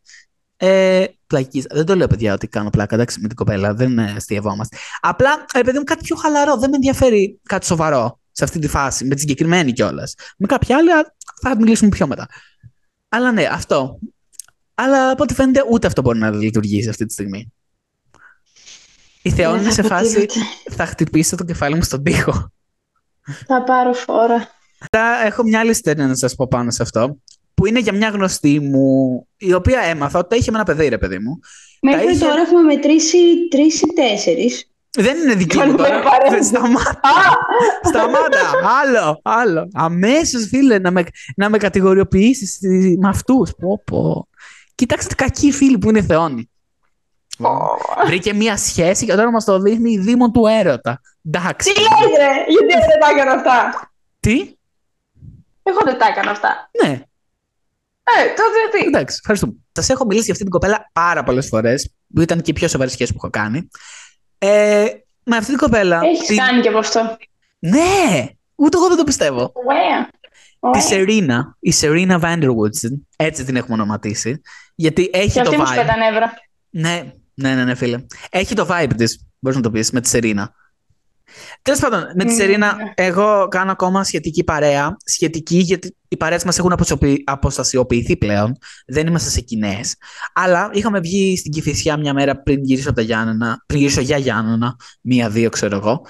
[0.57, 1.67] Ε, πλακίτσα.
[1.71, 3.73] Δεν το λέω παιδιά ότι κάνω πλάκα εντάξει, με την κοπέλα.
[3.73, 4.77] Δεν ε, αστειευόμαστε.
[5.01, 6.57] Απλά, ε, παιδί μου, κάτι πιο χαλαρό.
[6.57, 9.05] Δεν με ενδιαφέρει κάτι σοβαρό σε αυτή τη φάση.
[9.05, 10.13] Με τη συγκεκριμένη κιόλας.
[10.37, 12.27] Με κάποια άλλη α, θα μιλήσουμε πιο μετά.
[13.09, 13.99] Αλλά ναι, αυτό.
[14.75, 17.53] Αλλά από ό,τι φαίνεται ούτε αυτό μπορεί να λειτουργήσει αυτή τη στιγμή.
[19.21, 20.39] Η Θεόν Δεν είναι σε θα πω φάση τίποτα.
[20.69, 22.51] θα χτυπήσω το κεφάλι μου στον τοίχο.
[23.47, 24.47] Θα πάρω φόρα.
[24.79, 27.17] Μετά έχω μια άλλη ιστορία να σας πω πάνω σε αυτό,
[27.55, 30.87] που είναι για μια γνωστή μου, η οποία έμαθα ότι τα είχε με ένα παιδί,
[30.87, 31.39] ρε παιδί μου.
[31.81, 33.17] Μέχρι είχε- τώρα έχουμε μετρήσει
[33.49, 34.69] τρεις ή τέσσερις.
[34.97, 36.01] Δεν είναι δική μου Κάνουμε τώρα.
[36.01, 36.49] παρένθεση.
[36.49, 36.99] Σταμάτα,
[37.83, 38.39] σταμάτα.
[38.81, 39.69] Άλλο, άλλο.
[39.73, 41.03] Αμέσως, φίλε, να με,
[41.35, 42.57] να με κατηγοριοποιήσεις
[42.99, 43.51] με αυτούς.
[43.57, 44.27] Πω, πω.
[44.75, 46.49] Κοιτάξτε τι κακοί φίλοι που είναι θεόνοι.
[48.05, 51.01] Βρήκε μια σχέση και τώρα μας το δείχνει η Δήμον του έρωτα.
[51.25, 51.73] Εντάξει.
[51.73, 53.89] Τι λες ρε, γιατί εγώ δεν τα έκανα αυτά;
[54.19, 54.55] Τι;
[55.63, 56.69] Εγώ δεν τα έκανα αυτά.
[56.83, 57.01] Ναι,
[58.07, 58.85] Ε, τότε τι.
[58.87, 59.53] Εντάξει, ευχαριστούμε.
[59.71, 62.67] Σας έχω μιλήσει για αυτή την κοπέλα πάρα πολλές φορές, που ήταν και η πιο
[62.67, 63.67] σοβαρή σχέση που έχω κάνει.
[64.37, 64.85] Ε,
[65.23, 65.99] με αυτή την κοπέλα.
[66.03, 67.17] Έχεις την- κάνει και από αυτό.
[67.59, 68.25] Ναι!
[68.55, 69.51] Ούτε εγώ δεν το πιστεύω.
[69.67, 70.09] Ωραία.
[70.09, 70.11] Τη
[70.59, 70.81] Ωραία.
[70.81, 74.41] Σερίνα, η Σερίνα Vanderwoodson, έτσι την έχουμε ονοματίσει.
[74.75, 75.77] Γιατί έχει Και το αυτή μου σου vibe.
[75.77, 76.33] πέτα νεύρα.
[76.69, 78.05] Ναι, ναι, ναι, ναι, φίλε.
[78.29, 80.53] Έχει το vibe της, μπορείς να το πεις, με τη Σερίνα.
[81.61, 82.37] Τέλος πάντων, με τη Mm.
[82.37, 84.97] Σερίνα, εγώ κάνω ακόμα σχετική παρέα.
[85.05, 88.57] Σχετική, γιατί οι παρέες μας έχουν αποσιωπη- αποστασιοποιηθεί πλέον.
[88.87, 89.95] Δεν είμαστε σε κοινές.
[90.33, 94.17] Αλλά είχαμε βγει στην Κυφυσιά μια μέρα πριν γυρίσω από τα Γιάννενα, πριν γυρίσω για
[94.17, 96.01] Γιάννενα, μία-δύο ξέρω εγώ.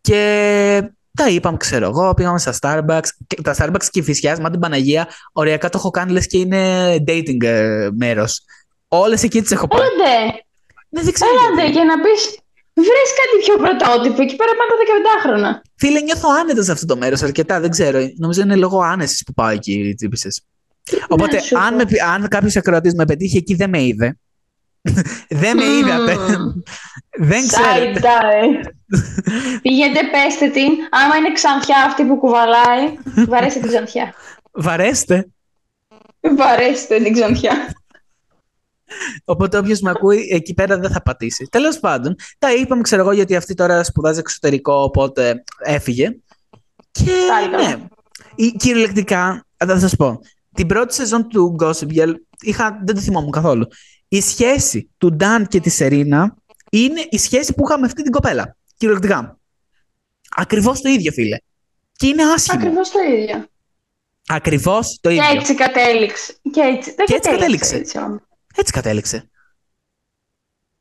[0.00, 3.08] Και Τα είπαμε, ξέρω εγώ, πήγαμε στα Starbucks.
[3.26, 6.38] Και τα Starbucks και η φυσιά, μα την Παναγία, ωριακά το έχω κάνει λες και
[6.38, 8.40] είναι dating ε, μέρος.
[8.88, 9.80] Όλες εκεί τις έχω πάει.
[9.80, 10.32] Έλαντε,
[10.88, 11.30] Ναι, δεν ξέρω.
[11.30, 11.72] έλαντε γιατί.
[11.78, 12.38] και να πεις.
[12.86, 14.22] Βρες κάτι πιο πρωτότυπο.
[14.22, 14.74] Εκεί πέρα πάντα
[15.20, 15.62] 15 χρόνια.
[15.76, 17.60] Φίλε, νιώθω άνετα σε αυτό το μέρος αρκετά.
[17.60, 17.98] Δεν ξέρω.
[18.16, 20.28] Νομίζω είναι λόγω άνεσης που πάω εκεί, τσίπησε.
[21.08, 21.76] Οπότε, να σου αν, πω.
[21.76, 24.18] με, πει- αν κάποιος ακροατής με πετύχει εκεί, δεν με είδε.
[25.42, 25.78] δεν με Μμμ.
[25.78, 26.16] είδατε.
[27.18, 28.00] δεν ξέρετε.
[28.00, 28.72] Σάιντα, ε.
[29.62, 30.70] Πήγαινε, πέστε την.
[30.90, 32.98] Άμα είναι ξανθιά αυτή που κουβαλάει,
[33.28, 34.14] βαρέστε την ξανθιά.
[34.52, 35.26] Βαρέστε.
[36.36, 37.52] Βαρέστε την ξανθιά.
[39.24, 41.44] Οπότε όποιος με ακούει εκεί πέρα δεν θα πατήσει.
[41.50, 46.16] Τέλος πάντων, τα είπαμε, ξέρω εγώ, γιατί αυτή τώρα σπουδάζει εξωτερικό, οπότε έφυγε.
[46.90, 47.68] Και Πάλι καλά.
[47.76, 47.84] ναι,
[48.34, 50.20] η- κυριολεκτικά, θα σας πω,
[50.54, 53.66] την πρώτη σεζόν του Gossip Girl είχα, δεν το θυμόμουν καθόλου.
[54.08, 56.36] Η σχέση του Νταν και της Σερίνα
[56.70, 58.56] είναι η σχέση που είχαμε αυτή την κοπέλα.
[58.76, 59.38] Κυριολεκτικά.
[60.36, 61.36] Ακριβώς το ίδιο, φίλε.
[61.92, 62.60] Και είναι άσχημο.
[62.60, 63.44] Ακριβώς το ίδιο.
[64.28, 65.30] Ακριβώς το Και ίδιο.
[65.40, 66.34] έτσι κατέληξε.
[66.52, 67.36] Και έτσι, δεν Και έτσι κατέληξε.
[67.38, 67.76] κατέληξε.
[67.76, 68.20] Έτσι, όμως.
[68.58, 69.30] Έτσι κατέληξε.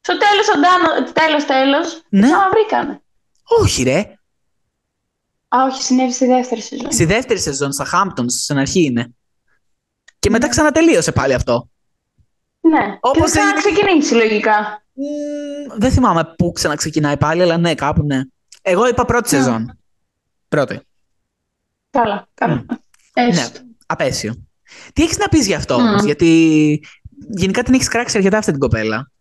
[0.01, 2.21] Στο τέλος, ο Ντάνο, τέλος, τέλος, Ναι.
[2.27, 3.01] ξαναβρήκανε.
[3.43, 3.99] Όχι, ρε.
[5.47, 6.91] Α, όχι, συνέβη στη δεύτερη σεζόν.
[6.91, 9.15] Στη δεύτερη σεζόν, στα Hamptons, στην αρχή είναι.
[10.19, 10.51] Και μετά Ναι.
[10.51, 11.69] ξανατελείωσε πάλι αυτό.
[12.59, 12.97] Ναι.
[12.99, 14.83] Όπως και θα έγινε- ξεκινήσει λογικά.
[14.93, 18.21] Μμμ, δεν θυμάμαι πού ξαναξεκινάει πάλι, αλλά ναι, κάπου ναι.
[18.61, 19.41] Εγώ είπα πρώτη Ναι.
[19.41, 19.79] σεζόν.
[20.47, 20.81] Πρώτη.
[21.89, 22.65] Καλά, καλά.
[23.13, 23.59] Έστω.
[23.59, 24.47] Ναι, απέσιο.
[24.93, 25.85] Τι έχεις να πεις γι' αυτό Μμ.
[25.87, 26.83] όμως, Γιατί
[27.29, 29.11] γενικά την έχεις κράξει αρκετά αυτή την κοπέλα.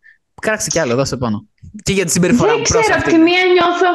[0.40, 1.46] Κράξε κι άλλο, δώσε πάνω.
[1.82, 3.18] Και για τη συμπεριφορά Δεν μου προς ξέρω, από αυτή.
[3.18, 3.86] τη μία νιώθω,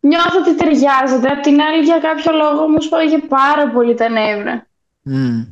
[0.00, 4.66] νιώθω ότι ταιριάζεται, από την άλλη για κάποιο λόγο μου σπάγε πάρα πολύ τα νεύρα.
[5.02, 5.42] Μμ.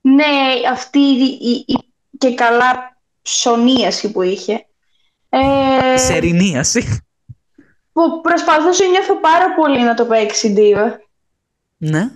[0.00, 0.24] Ναι,
[0.72, 1.78] αυτή η, η- η-
[2.18, 4.66] και καλά ψωνίαση που είχε.
[5.28, 7.02] Ε, Σερηνίαση.
[7.92, 11.00] που προσπαθούσε νιώθω πάρα πολύ να το παίξει η Ντίβα.
[11.76, 12.10] ναι.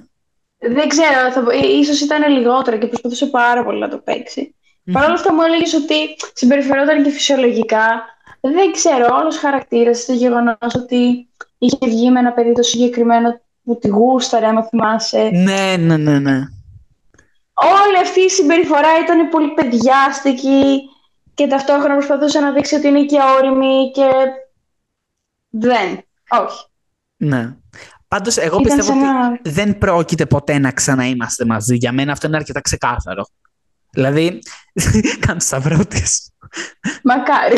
[0.59, 4.55] Δεν ξέρω, θα, πω- ε, ίσως ήταν λιγότερο και προσπαθούσε πάρα πολύ να το παίξει.
[4.85, 4.95] Μμμ.
[4.95, 5.95] Παρ' όλα αυτά μου έλεγες ότι
[6.35, 8.05] συμπεριφερόταν και φυσιολογικά.
[8.41, 11.29] Δεν ξέρω, όλος χαρακτήρας το γεγονός ότι
[11.59, 15.31] είχε βγει με ένα παιδί το συγκεκριμένο που τη γούσταρε, άμα θυμάσαι.
[15.33, 16.37] Ναι, ναι, ναι, ναι.
[17.55, 20.83] Όλη αυτή η συμπεριφορά ήταν πολύ παιδιάστικη
[21.35, 24.11] και ταυτόχρονα προσπαθούσε να δείξει ότι είναι και όρημη και
[25.49, 26.05] δεν.
[26.29, 26.65] Όχι.
[27.17, 27.57] ναι.
[28.09, 29.41] Πάντως, εγώ Ήταν πιστεύω σε ότι ένα...
[29.43, 31.77] δεν πρόκειται ποτέ να ξαναείμαστε μαζί.
[31.77, 33.25] Για μένα αυτό είναι αρκετά ξεκάθαρο.
[33.93, 34.39] Δηλαδή,
[35.27, 36.31] κάνω σταυρό της.
[37.03, 37.57] Μακάρι.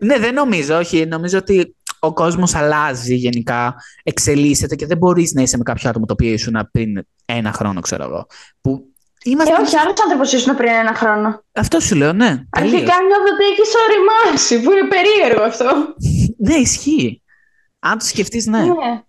[0.00, 1.06] Ναι, δεν νομίζω, όχι.
[1.06, 6.06] Νομίζω ότι ο κόσμος αλλάζει γενικά, εξελίσσεται και δεν μπορείς να είσαι με κάποιο άτομο
[6.06, 8.26] το οποίο ήσουν πριν ένα χρόνο, ξέρω εγώ.
[8.60, 8.92] Που
[9.24, 9.52] είμαστε...
[9.52, 11.44] Ε, όχι, άλλος άνθρωπος ήσουν πριν ένα χρόνο.
[11.52, 12.28] Αυτό σου λέω, ναι.
[12.50, 12.72] τελείως.
[12.72, 15.94] Αρχικά νιώθω ότι έχει οριμάσει, που είναι περίεργο αυτό.
[16.46, 17.22] Ναι, ισχύει.
[17.78, 18.58] Αν το σκεφτείς, ναι.
[18.58, 19.02] Ναι.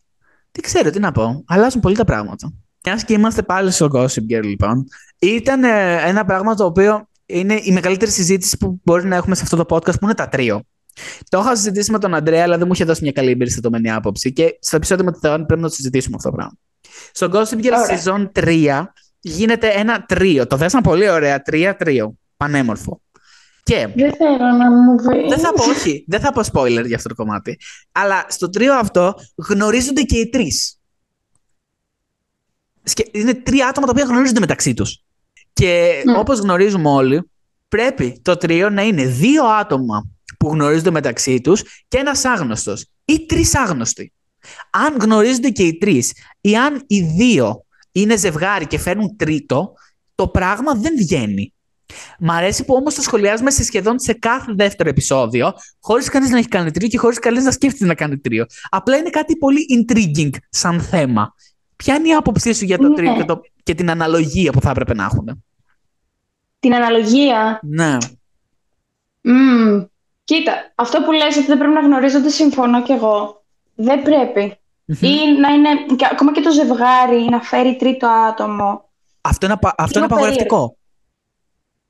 [0.51, 1.43] Δεν ξέρω τι να πω.
[1.47, 2.53] Αλλάζουν πολύ τα πράγματα.
[2.85, 4.87] Μιας και είμαστε πάλι στο Gossip Girl, λοιπόν.
[5.19, 9.43] Ήταν ε, ένα πράγμα το οποίο είναι η μεγαλύτερη συζήτηση που μπορεί να έχουμε σε
[9.43, 10.63] αυτό το podcast, που είναι τα τρίο.
[11.29, 14.33] Το είχα συζητήσει με τον Αντρέα, αλλά δεν μου είχε δώσει μια καλή εμπεριστατωμένη άποψη.
[14.33, 16.57] Και στο επεισόδιο με τη Θεόν πρέπει να το συζητήσουμε αυτό το πράγμα.
[17.11, 18.01] Στο Gossip Girl Ωραία.
[18.03, 18.83] Season 3
[19.19, 20.47] γίνεται ένα τρίο.
[20.47, 21.41] Το θέσαν πολύ ωραία.
[21.41, 22.17] Τρία-τρίο.
[22.37, 23.01] Πανέμορφο.
[23.63, 25.27] Και Δεν θέλω να μου πει.
[25.27, 27.59] δεν θα πω, όχι, δεν θα πω spoiler για αυτό το κομμάτι.
[27.91, 29.15] Αλλά στο τρίο αυτό
[29.47, 30.79] γνωρίζονται και οι τρεις.
[33.11, 35.03] Είναι τρία άτομα τα οποία γνωρίζονται μεταξύ τους.
[35.59, 36.17] Και Μμ.
[36.17, 37.29] όπως γνωρίζουμε όλοι,
[37.67, 43.25] πρέπει το τρίο να είναι δύο άτομα που γνωρίζονται μεταξύ τους και ένας άγνωστος ή
[43.25, 44.13] τρεις άγνωστοι.
[44.69, 49.73] Αν γνωρίζονται και οι τρεις ή αν οι δύο είναι ζευγάρι και φέρνουν τρίτο,
[50.15, 51.53] το πράγμα δεν βγαίνει.
[52.19, 56.37] Μ' αρέσει που όμως το σχολιάζουμε σε σχεδόν σε κάθε δεύτερο επεισόδιο, χωρίς κανείς να
[56.37, 58.45] έχει κάνει τρίο και χωρίς κανείς να σκέφτεται να κάνει τρίο.
[58.69, 61.33] Απλά είναι κάτι πολύ intriguing σαν θέμα.
[61.75, 62.95] Ποια είναι η άποψή σου για το Ναι.
[62.95, 65.43] τρίο και, το, και την αναλογία που θα έπρεπε να έχουν.
[66.59, 67.59] Την αναλογία.
[67.63, 67.97] Ναι.
[69.21, 69.83] Μμμ.
[70.23, 73.43] Κοίτα, αυτό που λες ότι δεν πρέπει να γνωρίζονται, συμφωνώ κι εγώ.
[73.75, 74.59] Δεν πρέπει.
[75.01, 78.89] Ή να είναι, και ακόμα και το ζευγάρι, να φέρει τρίτο άτομο.
[79.21, 80.77] Αυτό είναι, απα- αυτό είναι Λίγο απαγορευτικό.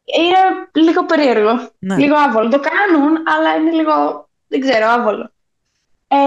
[0.04, 0.38] Είναι
[0.86, 1.70] λίγο περίεργο.
[1.80, 1.98] Ναι.
[1.98, 2.50] Λίγο άβολο.
[2.50, 5.32] Το κάνουν, αλλά είναι λίγο, δεν ξέρω, άβολο.
[6.08, 6.18] Ε,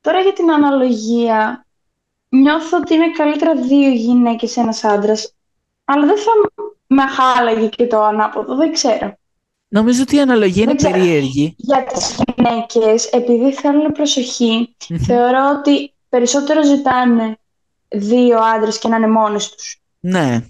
[0.00, 1.66] τώρα για την αναλογία,
[2.28, 5.34] νιώθω ότι είναι καλύτερα δύο γυναίκες ένας άντρας,
[5.84, 6.30] αλλά δεν θα
[6.88, 9.16] με χάλαγε και το ανάποδο, δεν ξέρω.
[9.68, 10.92] Νομίζω ότι η αναλογία είναι Δεν ξέρω.
[10.92, 11.54] περίεργη.
[11.58, 14.98] Για τις γυναίκες, επειδή θέλουν προσοχή, Μμμ.
[14.98, 17.36] θεωρώ ότι περισσότερο ζητάνε
[17.88, 19.80] δύο άντρες και να είναι μόνες τους.
[20.00, 20.40] Ναι,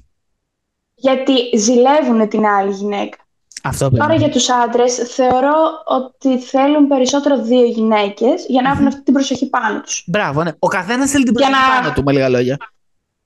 [0.95, 3.16] Γιατί ζηλεύουν την άλλη γυναίκα.
[3.62, 4.20] Αυτό Τώρα πρέπει.
[4.22, 9.49] για τους άντρες θεωρώ ότι θέλουν περισσότερο δύο γυναίκες για να έχουν αυτή την προσοχή
[9.49, 10.05] πάνω τους.
[10.07, 10.51] Μπράβο, ναι.
[10.59, 12.57] Ο καθένας θέλει την Για προσοχή να- πάνω του, με λίγα λόγια.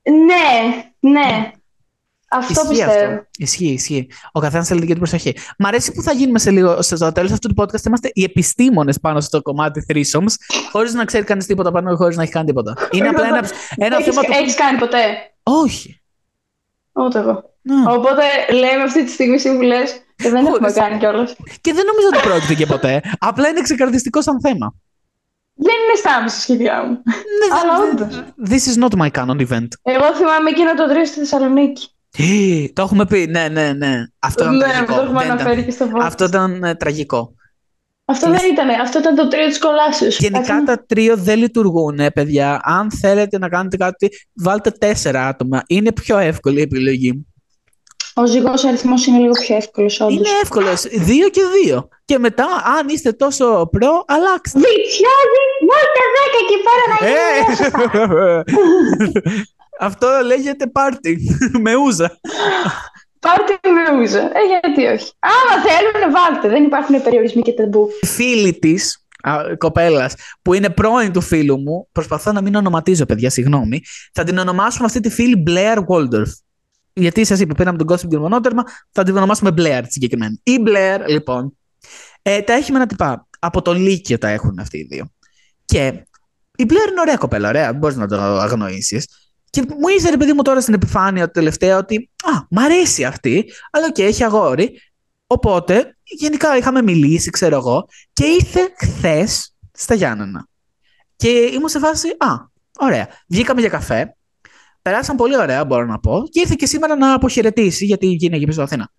[0.03, 1.51] Ναι, ναι.
[2.33, 2.91] Αυτό Ισχύει πιστεύω.
[3.13, 3.27] αυτό.
[3.37, 4.09] Ισχύει, ισχύει.
[4.33, 5.37] Ο καθένας θέλει δική του προσοχή.
[5.59, 6.83] Μ' αρέσει που θα γίνουμε σε λίγο.
[6.83, 10.35] Στο τέλος αυτού του podcast είμαστε οι επιστήμονες πάνω στο κομμάτι threesomes,
[10.73, 12.75] χωρίς να ξέρει κανείς τίποτα πάνω, χωρίς να έχει κάνει τίποτα.
[12.91, 14.33] Είναι απλά ένα, ένα έχεις, θέμα του.
[14.33, 15.05] έχεις κάνει ποτέ;
[15.43, 16.03] Όχι.
[16.93, 17.51] Ούτε εγώ.
[17.63, 17.93] Ναι.
[17.93, 18.23] Οπότε
[18.53, 20.75] λέμε αυτή τη στιγμή σύμβουλες και δεν έχουμε Χωρίς.
[20.75, 21.37] κάνει κιόλας.
[21.61, 23.01] Και δεν νομίζω ότι πρόκειται και ποτέ.
[23.19, 24.75] Απλά είναι ξεκαρδιστικό σαν θέμα.
[25.55, 26.91] Δεν είναι στα άμεσα σχέδιά μου.
[26.91, 28.23] Ναι, Αλλά δεν- όντως.
[28.51, 29.69] This is not my canon event.
[29.83, 31.89] Εγώ θυμάμαι εκείνο το τρίο στη Θεσσαλονίκη.
[32.19, 33.27] Ε, Το έχουμε πει.
[33.27, 34.05] Ναι, ναι, ναι.
[34.19, 34.95] Αυτό ήταν Ναι, τραγικό.
[34.95, 36.03] το έχουμε Δεν ήταν- αναφέρει και στο podcast.
[36.05, 37.35] Αυτό ήταν ε, τραγικό.
[38.05, 38.69] Αυτό δεν ήταν.
[38.69, 40.19] Αυτό ήταν το τρίο της κολάσεως.
[40.19, 42.61] Γενικά τα τρίο δεν λειτουργούν, ε, παιδιά.
[42.65, 45.63] Αν θέλετε να κάνετε κάτι, βάλτε τέσσερα άτομα.
[45.67, 47.27] Είναι πιο εύκολη η επιλογή.
[48.15, 50.15] Ο ζυγός αριθμός είναι λίγο πιο εύκολος όντως.
[50.17, 50.83] Είναι εύκολος.
[50.83, 51.89] Δύο και δύο.
[52.05, 52.45] Και μετά,
[52.79, 54.59] αν είστε τόσο προ, αλλάξτε.
[54.59, 58.43] Διψιάζει, βάλτε δέκα εκεί πέρα να γίνει
[59.29, 59.43] Ε!
[59.83, 61.37] Αυτό λέγεται πάρτι.
[61.65, 62.19] Με ούζα.
[63.19, 64.21] Πάρτε με ούζα.
[64.21, 65.13] Ε, γιατί όχι.
[65.19, 66.49] Άμα θέλουν, βάλτε.
[66.49, 67.89] Δεν υπάρχουν περιορισμοί και ταμπού.
[68.05, 69.07] Φίλη της,
[69.59, 73.83] κοπέλας, που είναι πρώην του φίλου μου, προσπαθώ να μην ονοματίζω, παιδιά, συγγνώμη.
[74.13, 76.31] Θα την ονομάσουμε αυτή τη φίλη Blair Waldorf.
[76.93, 80.41] Γιατί σας είπα, πήραμε τον κόσμο την μονότερμα, θα την ονομάσουμε Blair τη συγκεκριμένη.
[80.43, 81.59] Η Blair, λοιπόν,
[82.23, 83.27] ε, τα έχει με ένα τυπά.
[83.39, 85.13] Από το Λύκειο τα έχουν αυτοί οι δύο.
[85.65, 86.07] Και
[86.57, 89.22] η Blair είναι ωραία κοπέλα, ωραία, μπορείς να το αγνοήσεις.
[89.53, 93.05] Και μου ήρθε ρε παιδί μου τώρα στην επιφάνεια το τελευταίο ότι Α, μ' αρέσει
[93.05, 94.81] αυτή, αλλά και έχει αγόρι.
[95.27, 100.49] Οπότε, γενικά είχαμε μιλήσει, ξέρω εγώ, και ήρθε χθες στα Γιάννενα.
[101.17, 102.27] Και ήμουν σε φάση, Α,
[102.79, 103.09] ωραία.
[103.27, 104.17] Βγήκαμε για καφέ.
[104.83, 106.23] Περάσαν πολύ ωραία, μπορώ να πω.
[106.31, 108.91] Και ήρθε και σήμερα να αποχαιρετήσει, γιατί γίνει εκεί πίσω στο Αθήνα.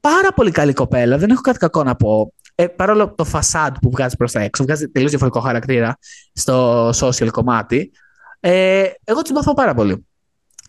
[0.00, 2.32] Πάρα πολύ καλή κοπέλα, δεν έχω κάτι κακό να πω.
[2.54, 5.98] Ε, παρόλο το φασάντ που βγάζει προς τα έξω, βγάζει τελείως διαφορετικό χαρακτήρα
[6.32, 7.92] στο social κομμάτι.
[8.40, 10.06] Ε, εγώ την παθώ πάρα πολύ.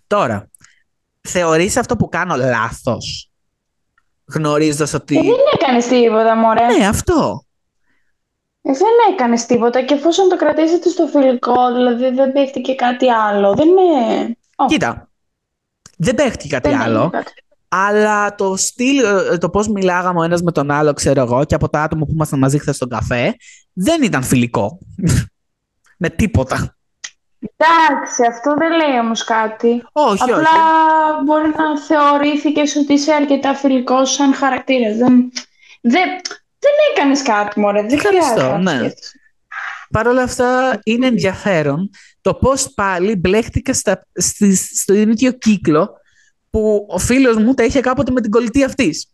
[0.07, 0.49] Τώρα,
[1.21, 3.31] θεωρείς αυτό που κάνω λάθος,
[4.25, 5.17] γνωρίζοντας ότι...
[5.17, 6.65] Ε, δεν έκανες τίποτα, μωρέ.
[6.77, 7.45] Ναι, αυτό.
[8.61, 13.53] Ε, δεν έκανες τίποτα και εφόσον το κρατήσετε στο φιλικό, δηλαδή δεν παίχτηκε κάτι άλλο.
[13.53, 14.37] Δεν είναι.
[14.55, 15.09] Ω, Κοίτα,
[15.97, 17.31] δεν παίχτηκε κάτι δεν άλλο, έγινε κάτι.
[17.67, 21.55] αλλά το στυλ, ε, το πώς μιλάγαμε ο ένας με τον άλλο, ξέρω εγώ, και
[21.55, 23.35] από τα άτομα που ήμασταν μαζί χθες στον καφέ,
[23.73, 24.79] δεν ήταν φιλικό.
[26.03, 26.75] με τίποτα.
[27.41, 29.83] Εντάξει, αυτό δεν λέει όμως κάτι.
[29.91, 31.23] Όχι, Απλά όχι.
[31.23, 34.97] μπορεί να θεωρήθηκες ότι είσαι αρκετά φιλικός σαν χαρακτήρας.
[34.97, 35.31] Δεν,
[35.81, 36.09] δεν,
[36.59, 37.81] δεν έκανες κάτι, μωρέ.
[37.81, 38.79] Δεν Ευχαριστώ, χρειάζεται να ναι.
[38.79, 39.15] σκέφτεσαι.
[39.91, 41.89] Παρ' όλα αυτά είναι ενδιαφέρον
[42.21, 45.89] το πώς πάλι μπλέχτηκα στα, στη, στο ίδιο κύκλο
[46.49, 49.13] που ο φίλος μου τα είχε κάποτε με την κολλητή αυτής.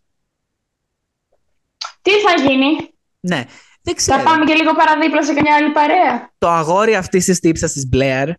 [2.02, 3.44] Τι θα γίνει, Ναι,
[3.88, 4.18] δεν ξέρω.
[4.18, 6.30] θα πάμε και λίγο παραδίπλα σε καμιά άλλη παρέα.
[6.38, 8.32] Το αγόρι αυτής της τύψας της Blair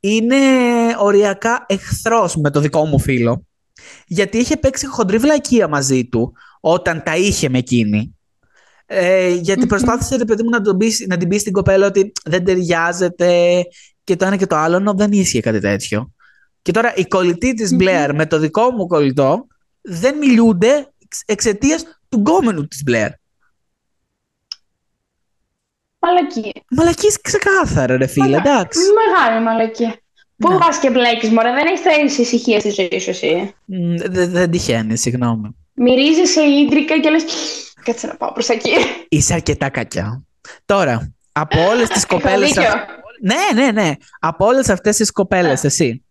[0.00, 0.36] είναι
[0.98, 3.46] οριακά εχθρός με το δικό μου φίλο.
[4.06, 8.16] Γιατί είχε παίξει χοντρή βλακεία μαζί του όταν τα είχε με εκείνη.
[8.86, 9.68] Ε, γιατί Μμμ.
[9.68, 13.62] προσπάθησε ρε παιδί μου να, τον πει, να την πει στην κοπέλα ότι δεν ταιριάζεται
[14.04, 16.12] και το ένα και το άλλο, ενώ δεν ίσχυε κάτι τέτοιο.
[16.62, 17.78] Και τώρα η κολλητή της Μμμ.
[17.80, 19.46] Blair με το δικό μου κολλητό
[19.80, 20.92] δεν μιλούνται
[21.26, 23.08] εξαιτίας του γκόμενου της Blair.
[26.06, 26.52] Μαλακία.
[26.70, 28.78] Μαλακής ξεκάθαρα ρε φίλε, Μαλα- εντάξει.
[29.06, 29.94] Μεγάλη μαλακία.
[30.36, 30.58] Πού Ναι.
[30.58, 33.54] πας και μπλέκεις, Μωρέ, δεν έχεις τα ίδια ησυχία στη ζωή σου εσύ.
[33.64, 35.56] Μ, Δεν δεν τυχαίνει, συγγνώμη.
[35.74, 37.24] Μυρίζεσαι ίντρικα και λες.
[37.84, 38.70] Κάτσε να πάω προς τα εκεί.
[39.08, 40.22] Είσαι αρκετά κακιά.
[40.64, 42.48] Τώρα, από όλες τις Έχω κοπέλες.
[42.48, 42.70] δίκιο.
[43.22, 43.92] Ναι, ναι, ναι.
[44.20, 45.66] Από όλες αυτές τις κοπέλες, Α.
[45.66, 46.04] εσύ.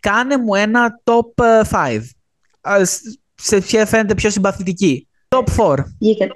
[0.00, 2.00] Κάνε μου ένα top 5.
[3.34, 5.08] Σε ποια φαίνεται πιο συμπαθητική.
[5.28, 5.84] Top 4.
[6.00, 6.26] Βγήκα.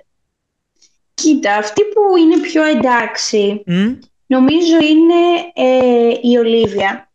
[1.23, 3.93] Κοίτα, αυτή που είναι πιο εντάξει, Μμ,
[4.27, 5.20] νομίζω είναι
[5.55, 7.11] ε, η Ολίβια.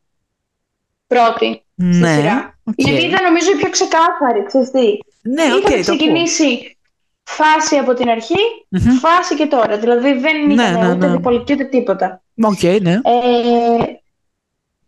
[1.07, 2.13] Πρώτη στη Ναι.
[2.15, 2.59] σειρά.
[2.63, 2.73] οκ.
[2.77, 4.97] Γιατί ήταν νομίζω η πιο ξεκάθαρη, ξέρεις τι.
[5.29, 5.81] Ναι, Είχαν οκ, το ακούω.
[5.81, 6.77] ξεκινήσει
[7.23, 8.35] φάση από την αρχή,
[8.69, 8.97] Μμμ.
[8.97, 9.77] φάση και τώρα.
[9.77, 11.11] Δηλαδή δεν Ναι, ήταν ναι, ούτε ναι.
[11.15, 12.21] διπολική ούτε τίποτα.
[12.41, 12.91] Οκ, ναι.
[12.93, 13.99] Ε,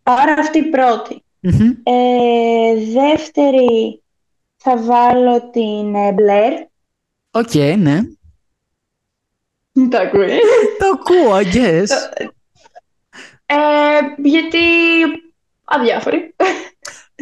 [0.02, 1.22] άρα αυτή η πρώτη.
[1.40, 1.70] Μμμ.
[1.82, 4.02] Ε, δεύτερη
[4.56, 6.66] θα βάλω την ε, Blair.
[7.30, 8.00] Οκ, ναι.
[9.72, 10.26] Μην τα ακούει.
[10.78, 11.86] Το ακούω, I guess.
[13.46, 13.56] Ε,
[14.22, 14.58] γιατί
[15.64, 16.34] αδιάφορη.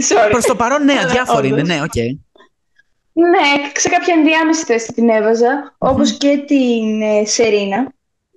[0.09, 0.29] Sorry.
[0.31, 1.69] Προς το παρόν, ναι, Αλλά αδιάφορη είναι, όντως.
[1.69, 1.95] ναι, οκ.
[3.13, 7.93] Ναι, σε κάποια ενδιάμεση θέση την έβαζα, όπως και την ε, Σερίνα.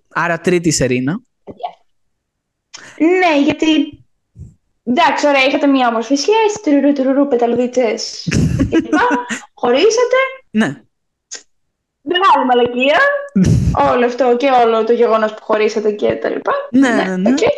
[0.09, 1.21] Άρα τρίτη Σερίνα.
[2.97, 3.95] Ναι, γιατί...
[4.83, 8.27] Εντάξει, ωραία, είχατε μια όμορφη σχέση, τουρουρού, τουρουρού, πεταλουδίτσες.
[8.71, 9.07] λοιπά.
[9.53, 10.17] Χωρίσατε,
[10.51, 10.81] Ναι.
[12.01, 12.99] Μεγάλη μαλακία.
[13.93, 16.51] όλο αυτό και όλο το γεγονός που χωρίσατε και τα λοιπά.
[16.71, 17.33] Ναι, ναι, ναι.
[17.37, 17.51] Okay.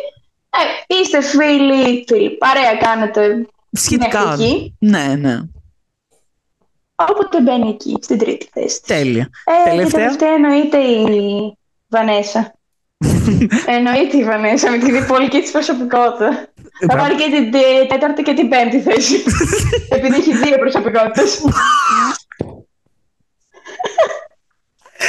[0.50, 3.46] Ε, είστε φίλοι, φίλοι, παρέα κάνετε.
[3.72, 4.20] Σχετικά.
[4.26, 4.76] μέχρι εκεί.
[4.78, 5.38] Ναι, ναι.
[6.96, 8.80] Οπότε μπαίνει εκεί, στην τρίτη θέση.
[8.80, 8.96] της.
[8.96, 9.28] Τέλεια.
[9.44, 9.90] Ε, Τελευταία.
[9.90, 11.06] Και τελευταία; εννοείται η
[11.88, 12.54] Βανέσα.
[13.76, 16.48] εννοείται η Βανέσα με τη διπολική της προσωπικότητα.
[16.90, 19.14] Θα βάλει και την τε- τέταρτη και την πέμπτη θέση.
[19.96, 21.40] Επειδή έχει δύο προσωπικότητες.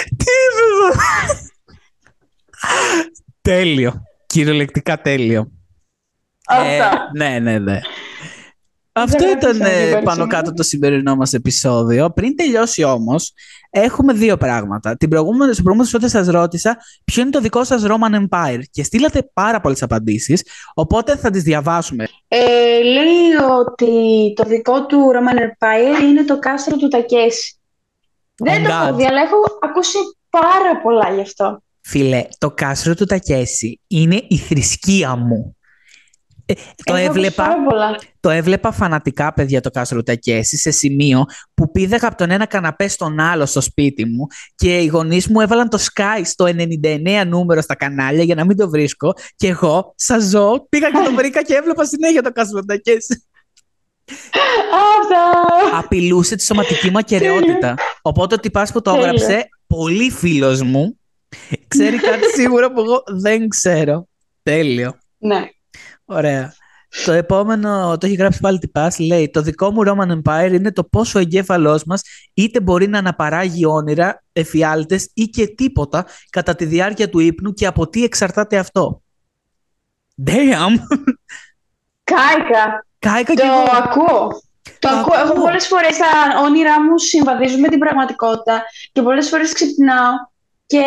[0.04, 1.50] Τι είναι αυτό;
[3.42, 4.04] Τέλειο.
[4.26, 5.52] Κυριολεκτικά τέλειο.
[6.48, 6.70] Αυτά.
[6.70, 7.80] Ε, ναι, ναι, ναι.
[8.98, 10.30] Αυτό Δεν ήταν άφησα να ε, την πάνω παρουσιάσω.
[10.30, 12.12] κάτω το σημερινό μας επεισόδιο.
[12.12, 13.34] Πριν τελειώσει όμως,
[13.70, 14.96] έχουμε δύο πράγματα.
[14.96, 18.84] Την προηγούμενη, στο προηγούμενο επεισόδιο σας ρώτησα ποιο είναι το δικό σας Roman Empire; Και
[18.84, 20.44] στείλατε πάρα πολλές απαντήσεις,
[20.74, 22.08] οπότε θα τις διαβάσουμε.
[22.28, 22.38] Ε,
[22.84, 27.55] λέει ότι το δικό του Roman Empire είναι το κάστρο του Τακέση.
[28.38, 28.88] Δεν Oh το God.
[28.88, 29.98] έχω δει, αλλά έχω ακούσει
[30.30, 31.60] πάρα πολλά γι' αυτό.
[31.82, 35.56] Φίλε, το κάστρο του Τακέση είναι η θρησκεία μου.
[36.48, 38.00] Ε, το, Έχω ακούσει έβλεπα, Πάρα πολλά.
[38.20, 42.46] το έβλεπα φανατικά, παιδιά, το κάστρο του Τακέση σε σημείο που πήδαγα από τον ένα
[42.46, 47.24] καναπέ στον άλλο στο σπίτι μου και οι γονείς μου έβαλαν το Sky στο 99
[47.28, 51.14] νούμερο στα κανάλια για να μην το βρίσκω και εγώ, σα ζω, πήγα και το
[51.16, 53.25] βρήκα και έβλεπα συνέχεια το κάστρο του Τακέση.
[55.02, 55.78] Αυτά.
[55.78, 57.76] Απειλούσε τη σωματική μου ακαιρεότητα.
[58.02, 59.08] Οπότε ο τυπάς που το Τέλεια.
[59.08, 61.00] έγραψε, πολύ φίλος μου,
[61.68, 64.08] ξέρει κάτι σίγουρο που εγώ δεν ξέρω.
[64.44, 64.98] Τέλειο.
[65.18, 65.46] Ναι.
[66.06, 66.54] Ωραία.
[67.06, 70.84] Το επόμενο το έχει γράψει πάλι τυπάς, λέει «Το δικό μου Roman Empire είναι το
[70.84, 72.02] πόσο ο εγκέφαλός μας
[72.34, 77.66] είτε μπορεί να αναπαράγει όνειρα, εφιάλτες ή και τίποτα κατά τη διάρκεια του ύπνου και
[77.66, 79.02] από τι εξαρτάται αυτό».
[80.26, 80.78] Damn!
[82.04, 82.85] Κάικα.
[83.08, 83.64] Κάηκα κι Το εγώ.
[83.84, 84.28] ακούω.
[84.64, 85.20] Το Το ακούω.
[85.20, 85.44] Εγώ ακούω.
[85.44, 86.12] πολλές φορές τα
[86.46, 90.14] όνειρά μου συμβαδίζουν με την πραγματικότητα και πολλές φορές ξυπνάω
[90.66, 90.82] και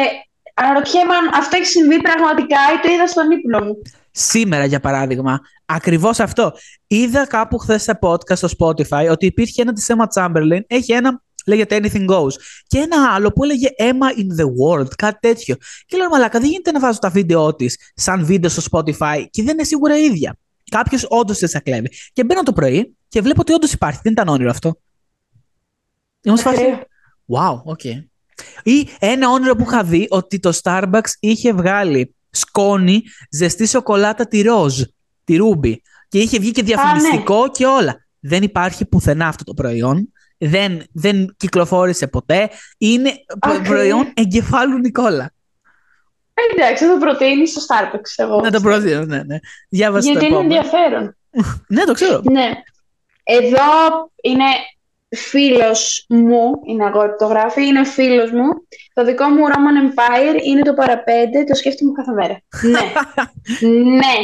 [0.54, 3.74] αναρωτιέμαι αν αυτό έχει συμβεί πραγματικά ή το είδα στον ύπνο μου.
[4.10, 6.52] Σήμερα, για παράδειγμα, ακριβώς αυτό.
[6.86, 11.22] Είδα κάπου χθες σε podcast στο Spotify ότι υπήρχε ένα της Emma Chamberlain, έχει ένα
[11.46, 12.32] λέγεται Anything Goes,
[12.66, 15.56] και ένα άλλο που έλεγε Emma in the World, κάτι τέτοιο.
[15.86, 19.42] Και λέω, Μαλάκα, δεν γίνεται να βάζω τα βίντεο της σαν βίντεο στο Spotify και
[19.42, 20.36] δεν είναι σίγουρα η ίδια.
[20.68, 21.88] Κάποιος όντως δεν σε κλέβει.
[22.12, 24.00] Και μπαίνω το πρωί και βλέπω ότι όντως υπάρχει.
[24.02, 24.80] Δεν ήταν όνειρο αυτό.
[26.22, 26.82] Ήμουν σε φάση, Ακραίο.
[27.26, 28.04] Wow, okay.
[28.62, 34.42] Ή ένα όνειρο που είχα δει ότι το Starbucks είχε βγάλει σκόνη ζεστή σοκολάτα τη
[34.42, 34.82] ροζ,
[35.24, 35.82] τη ρούμπι.
[36.08, 38.06] Και είχε βγει και διαφημιστικό και όλα.
[38.20, 40.12] Δεν υπάρχει πουθενά αυτό το προϊόν.
[40.38, 42.50] Δεν, δεν κυκλοφόρησε ποτέ.
[42.78, 43.62] Είναι προ- Οκ.
[43.62, 45.32] προϊόν εγκεφάλου Νικόλα.
[46.38, 48.40] Ε, Εντάξει, θα το προτείνει στο Starbucks εγώ.
[48.40, 49.38] Να το προτείνω, ναι, ναι.
[49.68, 50.54] Διάβασε Γιατί το είναι επόμενο.
[50.54, 51.16] ενδιαφέρον.
[51.68, 52.20] Ναι, το ξέρω.
[52.30, 52.50] Ναι.
[53.24, 54.44] Εδώ είναι
[55.16, 58.48] φίλος μου, είναι αγόρι που το γράφει, είναι φίλος μου.
[58.92, 62.40] Το δικό μου Roman Empire είναι το Παρά Πέντε, το σκέφτομαι κάθε μέρα.
[62.62, 62.80] ναι.
[63.96, 64.14] ναι.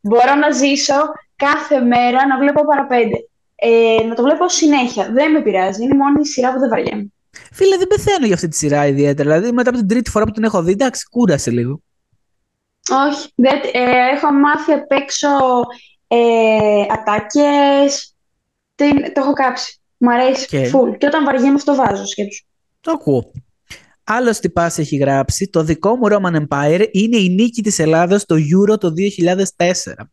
[0.00, 0.94] Μπορώ να ζήσω
[1.36, 3.16] κάθε μέρα να βλέπω Παρά Πέντε.
[3.54, 5.10] Ε, να το βλέπω συνέχεια.
[5.12, 5.82] Δεν με πειράζει.
[5.82, 7.12] Είναι η μόνη σειρά που δεν βαριέμαι.
[7.52, 9.30] Φίλε, δεν πεθαίνω για αυτή τη σειρά ιδιαίτερα.
[9.34, 11.82] Δηλαδή, μετά από την τρίτη φορά που την έχω δει, εντάξει, κούρασε λίγο.
[13.08, 13.28] Όχι.
[13.34, 15.28] Δεν, ε, έχω μάθει απ' έξω
[16.08, 18.14] ε, ατάκες.
[18.74, 19.80] Τι- το έχω κάψει.
[19.96, 20.56] Μ' αρέσει.
[20.56, 20.64] Οκ.
[20.64, 20.98] Full.
[20.98, 22.44] Και όταν βαριέμαι αυτό βάζω σκέψου.
[22.80, 23.32] Το ακούω.
[24.04, 28.36] Άλλος τυπάς έχει γράψει: Το δικό μου Roman Empire είναι η νίκη της Ελλάδα στο
[28.36, 28.92] Euro το
[29.56, 30.08] 2004.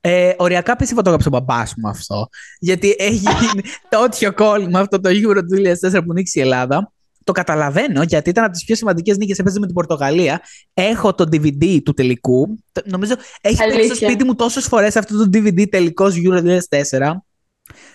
[0.00, 2.28] Ε, οριακά πιστεύω το έγραψε ο μπαμπά μου αυτό.
[2.58, 6.92] Γιατί έχει γίνει τέτοιο κόλλημα αυτό το Euro του 2004 που νίκησε η Ελλάδα.
[7.24, 9.38] Το καταλαβαίνω γιατί ήταν από τις πιο σημαντικές νίκες.
[9.38, 10.40] Έπαιζε με την Πορτογαλία.
[10.74, 12.58] Έχω το DVD του τελικού.
[12.72, 14.08] Το- Νομίζω έχει παίξει στο Αλήθεια.
[14.08, 17.24] σπίτι μου τόσες φορές αυτό το DVD τελικός Euro 2004.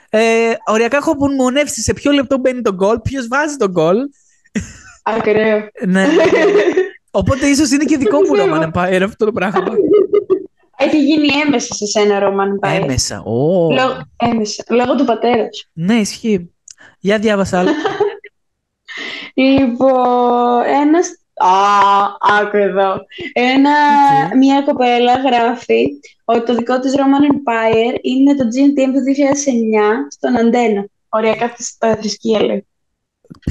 [0.09, 0.19] Ε,
[0.65, 3.97] οριακά έχω απομνημονεύσει σε ποιο λεπτό μπαίνει το γκολ, ποιος βάζει το γκολ.
[5.03, 5.67] Ακραίο.
[5.86, 6.07] Ναι.
[7.11, 8.55] Οπότε ίσως είναι και δικό μου Πιστεύω.
[8.55, 9.63] Roman Empire αυτό το πράγμα.
[10.78, 12.82] Έχει γίνει έμεσα σε σένα, Roman Empire.
[12.82, 13.22] Έμμεσα.
[13.24, 13.71] Ω.
[13.74, 14.64] Λόγω, έμμεσα.
[14.69, 15.69] Λόγω του πατέρας σου.
[15.74, 16.53] Ναι, ισχύει.
[16.99, 17.69] Για διάβασα άλλο.
[19.34, 21.17] Λοιπόν, ένας...
[21.36, 21.47] Α,
[22.39, 22.97] άκου εδώ.
[23.34, 23.71] Ένα,
[24.26, 24.36] Οκ.
[24.38, 25.88] Μια κοπέλα γράφει
[26.26, 30.86] ότι το δικό της Roman Empire είναι το GNTM του 2009 στον Αντένα.
[31.09, 32.67] Οριακά αυτή τα θρησκεία λέει.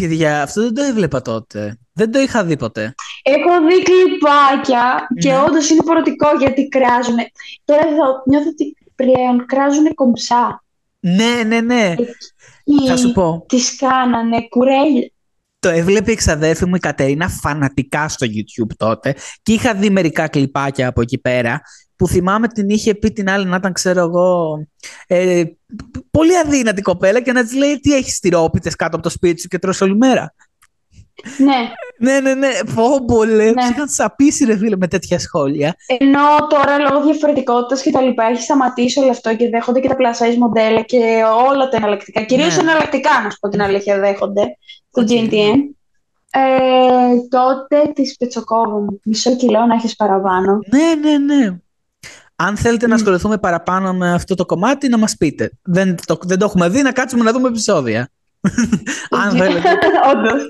[0.00, 1.78] Παιδιά, αυτό δεν το έβλεπα τότε.
[1.92, 2.94] Δεν το είχα δει ποτέ.
[3.22, 5.38] Έχω δει κλιπάκια και Ναι.
[5.38, 7.16] όντως είναι φορτικό γιατί κράζουν.
[7.64, 10.64] Τώρα εδώ νιώθω ότι πλέον κράζουν κομψά.
[11.00, 11.94] Ναι, ναι, ναι.
[12.88, 13.44] Θα σου πω.
[13.48, 15.10] Τις κάνανε κουρέλια.
[15.58, 20.28] Το έβλεπε η ξαδέρφη μου η Κατερίνα φανατικά στο YouTube τότε και είχα δει μερικά
[20.28, 21.60] κλιπάκια από εκεί πέρα
[22.02, 24.58] που θυμάμαι την είχε πει την άλλη να ήταν ξέρω εγώ
[25.06, 25.42] ε,
[26.10, 29.48] πολύ αδύνατη κοπέλα και να της λέει τι έχεις τυρόπιτες κάτω από το σπίτι σου
[29.48, 30.34] και τρως όλη μέρα.
[31.38, 31.56] Ναι.
[31.98, 32.48] ναι, ναι, ναι.
[32.74, 33.44] Πω, πολλέ.
[33.44, 33.62] Ναι.
[33.70, 35.74] Είχαν σαπίσει, ρε φίλε, με τέτοια σχόλια.
[35.86, 39.96] Ενώ τώρα λόγω διαφορετικότητας και τα λοιπά έχει σταματήσει όλο αυτό και δέχονται και τα
[39.98, 42.22] plus size μοντέλα και όλα τα εναλλακτικά.
[42.22, 42.62] Κυρίως Ναι.
[42.62, 44.56] εναλλακτικά, να σου πω την αλήθεια, δέχονται
[44.90, 45.08] το Οκ.
[45.10, 45.58] GNTM.
[46.30, 46.40] Ε,
[47.28, 49.00] τότε τις πετσοκόβουν.
[49.04, 50.58] Μισό κιλό να έχεις παραπάνω.
[50.70, 51.56] Ναι, ναι, ναι.
[52.46, 52.96] Αν θέλετε να Μμ.
[52.96, 55.50] ασχοληθούμε παραπάνω με αυτό το κομμάτι, να μας πείτε.
[55.62, 58.08] Δεν το, δεν το έχουμε δει, να κάτσουμε να δούμε επεισόδια.
[59.24, 59.68] Αν θέλετε.
[60.12, 60.42] Όντως.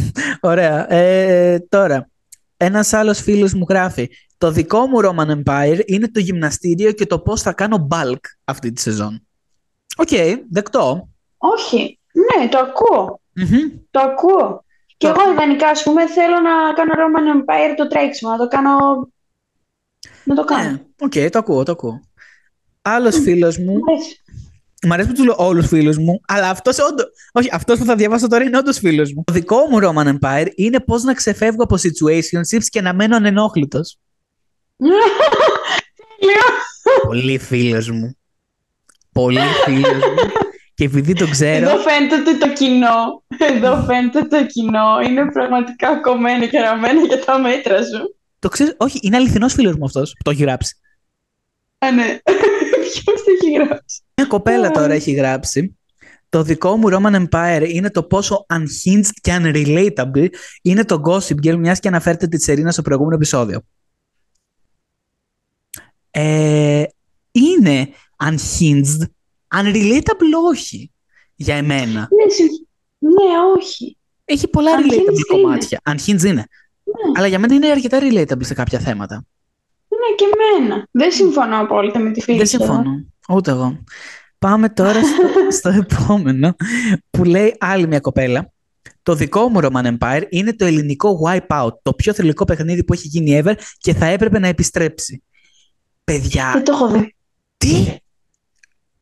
[0.50, 0.92] Ωραία.
[0.92, 2.08] Ε, τώρα,
[2.56, 7.18] ένας άλλος φίλος μου γράφει «Το δικό μου Roman Empire είναι το γυμναστήριο και το
[7.18, 9.26] πώς θα κάνω bulk αυτή τη σεζόν».
[9.96, 10.08] Οκ,
[10.50, 11.08] δεκτό.
[11.38, 11.98] Όχι.
[12.12, 13.20] Ναι, το ακούω.
[13.32, 13.70] Μμμ.
[13.90, 14.64] Το ακούω.
[14.96, 18.48] Και Το- εγώ ιδανικά, ας πούμε, θέλω να κάνω Roman Empire το τρέξιμο, να το
[18.48, 18.72] κάνω.
[20.24, 20.70] Να το κάνω.
[20.70, 22.00] Ναι, οκ, το ακούω, το ακούω.
[22.82, 24.22] Άλλος φίλος μου, Μ' αρέσει.
[24.86, 27.94] μ' αρέσει που τους λέω όλους φίλους μου, αλλά αυτός όντως, όχι, αυτός που θα
[27.94, 29.22] διαβάσω τώρα είναι όντως φίλος μου.
[29.26, 33.98] Το δικό μου Roman Empire είναι πώς να ξεφεύγω από situationships και να μένω ανενόχλητος.
[34.76, 35.02] Τέλειος.
[37.06, 38.16] Πολύ φίλος μου.
[39.12, 40.30] Πολύ φίλος μου.
[40.74, 45.30] Και επειδή το ξέρω, Εδώ φαίνεται ότι το κοινό, εδώ φαίνεται ότι το κοινό είναι
[45.32, 48.16] πραγματικά κομμένο και ραμμένο για τα μέτρα σου.
[48.44, 50.76] Το ξέρω, όχι, είναι αληθινός φίλος μου αυτός που το έχει γράψει.
[51.78, 52.18] Α, ναι.
[52.82, 54.70] Ποιος το έχει γράψει; Μια κοπέλα Ω.
[54.70, 55.78] τώρα έχει γράψει.
[56.28, 60.26] Το δικό μου Roman Empire είναι το πόσο unhinged και unrelatable
[60.62, 63.60] είναι το Gossip Girl, μιας και αναφέρεται τη Σερίνα στο προηγούμενο επεισόδιο.
[66.10, 66.84] Ε,
[67.32, 67.88] είναι
[68.24, 69.00] unhinged,
[69.56, 70.92] unrelatable όχι,
[71.34, 72.08] για εμένα.
[72.10, 72.66] Ναι, συμ-
[72.98, 73.96] ναι, όχι.
[74.24, 75.40] Έχει πολλά Unhinged relatable είναι.
[75.42, 75.80] κομμάτια.
[75.90, 76.46] Unhinged είναι.
[77.14, 79.24] Ναι, Αλλά για μένα είναι αρκετά relatable σε κάποια θέματα.
[79.88, 80.24] ναι και
[80.58, 80.86] εμένα.
[80.90, 82.64] Δεν συμφωνώ απόλυτα με τη φίλη Δεν σου εδώ.
[82.74, 83.04] συμφωνώ.
[83.28, 83.82] Ούτε εγώ.
[84.38, 85.22] Πάμε τώρα στο,
[85.58, 86.56] στο επόμενο
[87.10, 88.52] που λέει άλλη μια κοπέλα.
[89.02, 93.06] Το δικό μου Roman Empire είναι το ελληνικό Wipeout, το πιο θρηλυκό παιχνίδι που έχει
[93.08, 95.22] γίνει ever και θα έπρεπε να επιστρέψει.
[96.04, 97.14] Παιδιά, Δεν το έχω δει.
[97.56, 97.84] τι;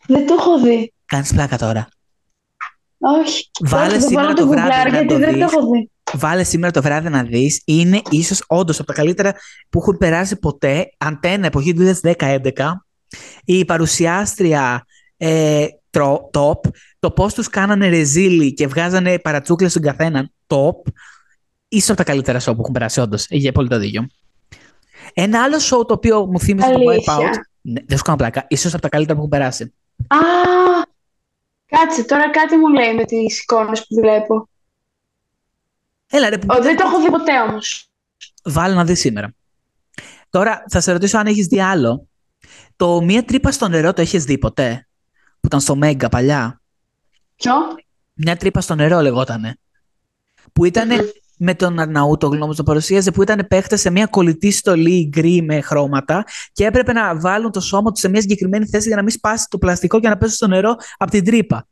[0.07, 0.93] Δεν το έχω δει.
[1.07, 1.89] κάνεις πλάκα τώρα.
[2.99, 3.51] Όχι.
[3.61, 5.43] Βάλε Όχι, θα σήμερα βάλω το το βράδυ γκουγκλάρ, να γιατί το δεν το δεις.
[5.53, 5.91] έχω δει.
[6.13, 7.63] Βάλε σήμερα το βράδυ να δεις.
[7.65, 9.35] Είναι ίσως όντως από τα καλύτερα
[9.71, 10.91] που έχουν περάσει ποτέ.
[10.99, 12.39] Αντένα εποχή του 2010-2011.
[13.45, 14.85] Η παρουσιάστρια
[15.17, 16.71] ε, τρο- top.
[16.99, 20.33] Το πώς τους κάνανε ρεζίλι και βγάζανε παρατσούκλες στον καθέναν.
[20.47, 20.91] Top.
[21.69, 23.27] Ίσως από τα καλύτερα show που έχουν περάσει όντως.
[23.29, 24.07] Έχει πολύ το δίκιο.
[25.15, 27.35] Ένα άλλο show το οποίο μου θύμισε το Αλήθεια; Wipeout.
[27.61, 28.45] Ναι, δεν σου κάνω πλάκα.
[28.49, 29.75] Ίσως από τα καλύτερα που έχουν περάσει.
[30.07, 30.17] Α,
[31.67, 34.49] κάτσε, τώρα κάτι μου λέει με τις εικόνες που βλέπω.
[36.15, 37.91] Έλα ρε, που Ω, δεν το έχω δει ποτέ όμως.
[38.45, 39.35] Βάλε να δεις σήμερα.
[40.31, 42.09] Τώρα θα σε ρωτήσω αν έχεις δει άλλο.
[42.77, 46.61] Το μία τρύπα στο νερό το έχεις δει ποτέ; Που ήταν στο Μέγκα παλιά.
[47.37, 47.53] Ποιο;
[48.13, 49.57] Μια τρύπα στο νερό λεγότανε.
[50.53, 51.01] Που ήταν Μμμ.
[51.37, 55.61] με τον Αρναούτογλου όμως το παρουσίαζε που ήταν παίχτες σε μια κολλητή στολή γκρι με
[55.61, 59.11] χρώματα και έπρεπε να βάλουν το σώμα τους σε μια συγκεκριμένη θέση για να μην
[59.11, 61.67] σπάσει το πλαστικό και να πέσει στο νερό από την τρύπα.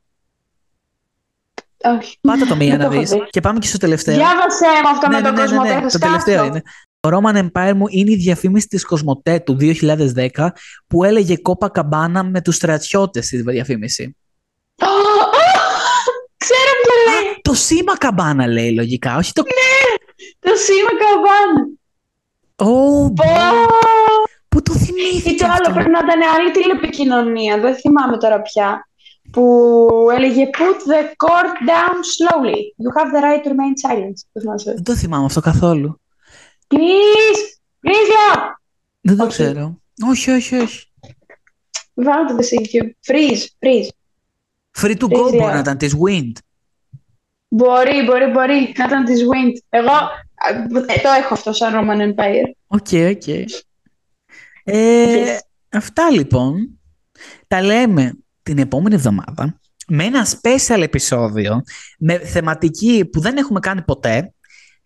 [1.99, 2.18] Όχι.
[2.20, 3.11] Πάτα το μία Δεν να το έχω δεις.
[3.11, 3.26] δει.
[3.31, 4.14] Και πάμε και στο τελευταίο.
[4.14, 6.47] Διάβασε με αυτό με τον κόσμο Το τέχνης τελευταίο κάτω.
[6.47, 6.62] είναι.
[7.01, 10.49] Το Roman Empire μου είναι η διαφήμιση της Κοσμοτέ του 2010
[10.87, 14.16] που έλεγε κόπα καμπάνα με τους στρατιώτες στη διαφήμιση.
[14.83, 14.87] Α,
[16.37, 17.35] Ξέρω ποιο λέει.
[17.43, 19.43] Το σήμα καμπάνα λέει λογικά, όχι το...
[20.39, 21.68] Το σήμα καμπάνα.
[22.57, 23.24] Ω, Πω.
[24.49, 25.72] Πού το Ή θυμήθηκε το άλλο αυτό.
[25.72, 27.59] πρέπει να ήταν άλλη τηλεπικοινωνία.
[27.61, 28.89] Δεν θυμάμαι τώρα πια.
[29.33, 32.61] Που έλεγε Put the cord down slowly.
[32.83, 34.12] You have the right to remain silent.
[34.33, 34.72] Το θυμάσαι.
[34.74, 36.01] Δεν το θυμάμαι αυτό καθόλου.
[36.68, 37.59] Please!
[37.87, 38.39] Please, yeah!
[39.01, 39.33] Δεν το Όχι.
[39.33, 39.81] ξέρω.
[40.09, 40.87] Όχι, όχι, όχι.
[41.95, 42.91] Βάλτε το σε YouTube.
[43.12, 43.89] Freeze, freeze.
[44.81, 45.31] Free to Δεν go ξέρω.
[45.43, 46.33] μπορεί να ήταν της Wind.
[47.49, 49.59] Μπορεί, μπορεί, μπορεί να ήταν της Wind.
[49.68, 49.93] Εγώ
[50.87, 52.51] ε, το έχω αυτό σαν Roman Empire.
[52.66, 53.26] Οκ, οκ.
[54.64, 55.39] Ε, Yes.
[55.72, 56.81] Αυτά λοιπόν.
[57.49, 58.12] Τα λέμε
[58.51, 61.62] την επόμενη εβδομάδα με ένα special επεισόδιο
[61.98, 64.32] με θεματική που δεν έχουμε κάνει ποτέ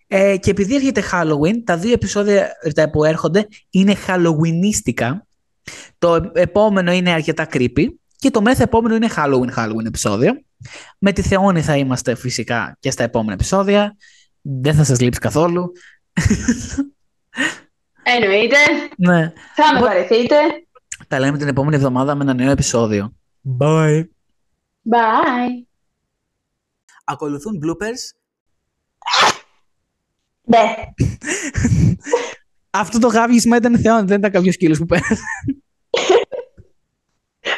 [0.07, 5.11] ε, και επειδή έρχεται Halloween, τα δύο επεισόδια τα που έρχονται είναι Halloweenίστικα.
[5.99, 7.87] Το επόμενο είναι αρκετά creepy
[8.17, 10.33] και το μέθε επόμενο είναι Halloween Halloween επεισόδιο.
[10.99, 13.97] Με τη Θεόνη θα είμαστε φυσικά και στα επόμενα επεισόδια.
[14.41, 15.73] Δεν θα σας λείψει καθόλου.
[18.03, 18.57] Εννοείται.
[18.97, 19.33] ναι.
[19.55, 20.37] Θα με Εγώ- βαρεθείτε.
[21.09, 23.13] Τα λέμε την επόμενη εβδομάδα με ένα νέο επεισόδιο.
[23.45, 24.05] Bye.
[24.91, 25.67] Bye.
[27.05, 28.17] Ακολουθούν bloopers.
[30.43, 30.71] Ναι.
[32.71, 35.15] Αυτό το γάβγισμα ήταν θεόν, δεν ήταν κάποιος κύλο που πέρασε.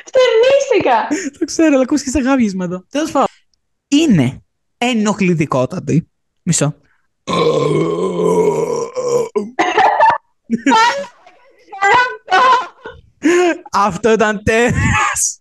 [0.06, 1.06] Φτερνίστηκα.
[1.38, 2.84] το ξέρω, αλλά ακούστηκε σε γάβγισμα εδώ.
[2.88, 3.28] Τέλος πάντων.
[3.88, 4.44] Είναι
[4.78, 6.10] ενοχλητικότατη.
[6.42, 6.74] Μισό.
[13.72, 15.40] Αυτό ήταν τέρας.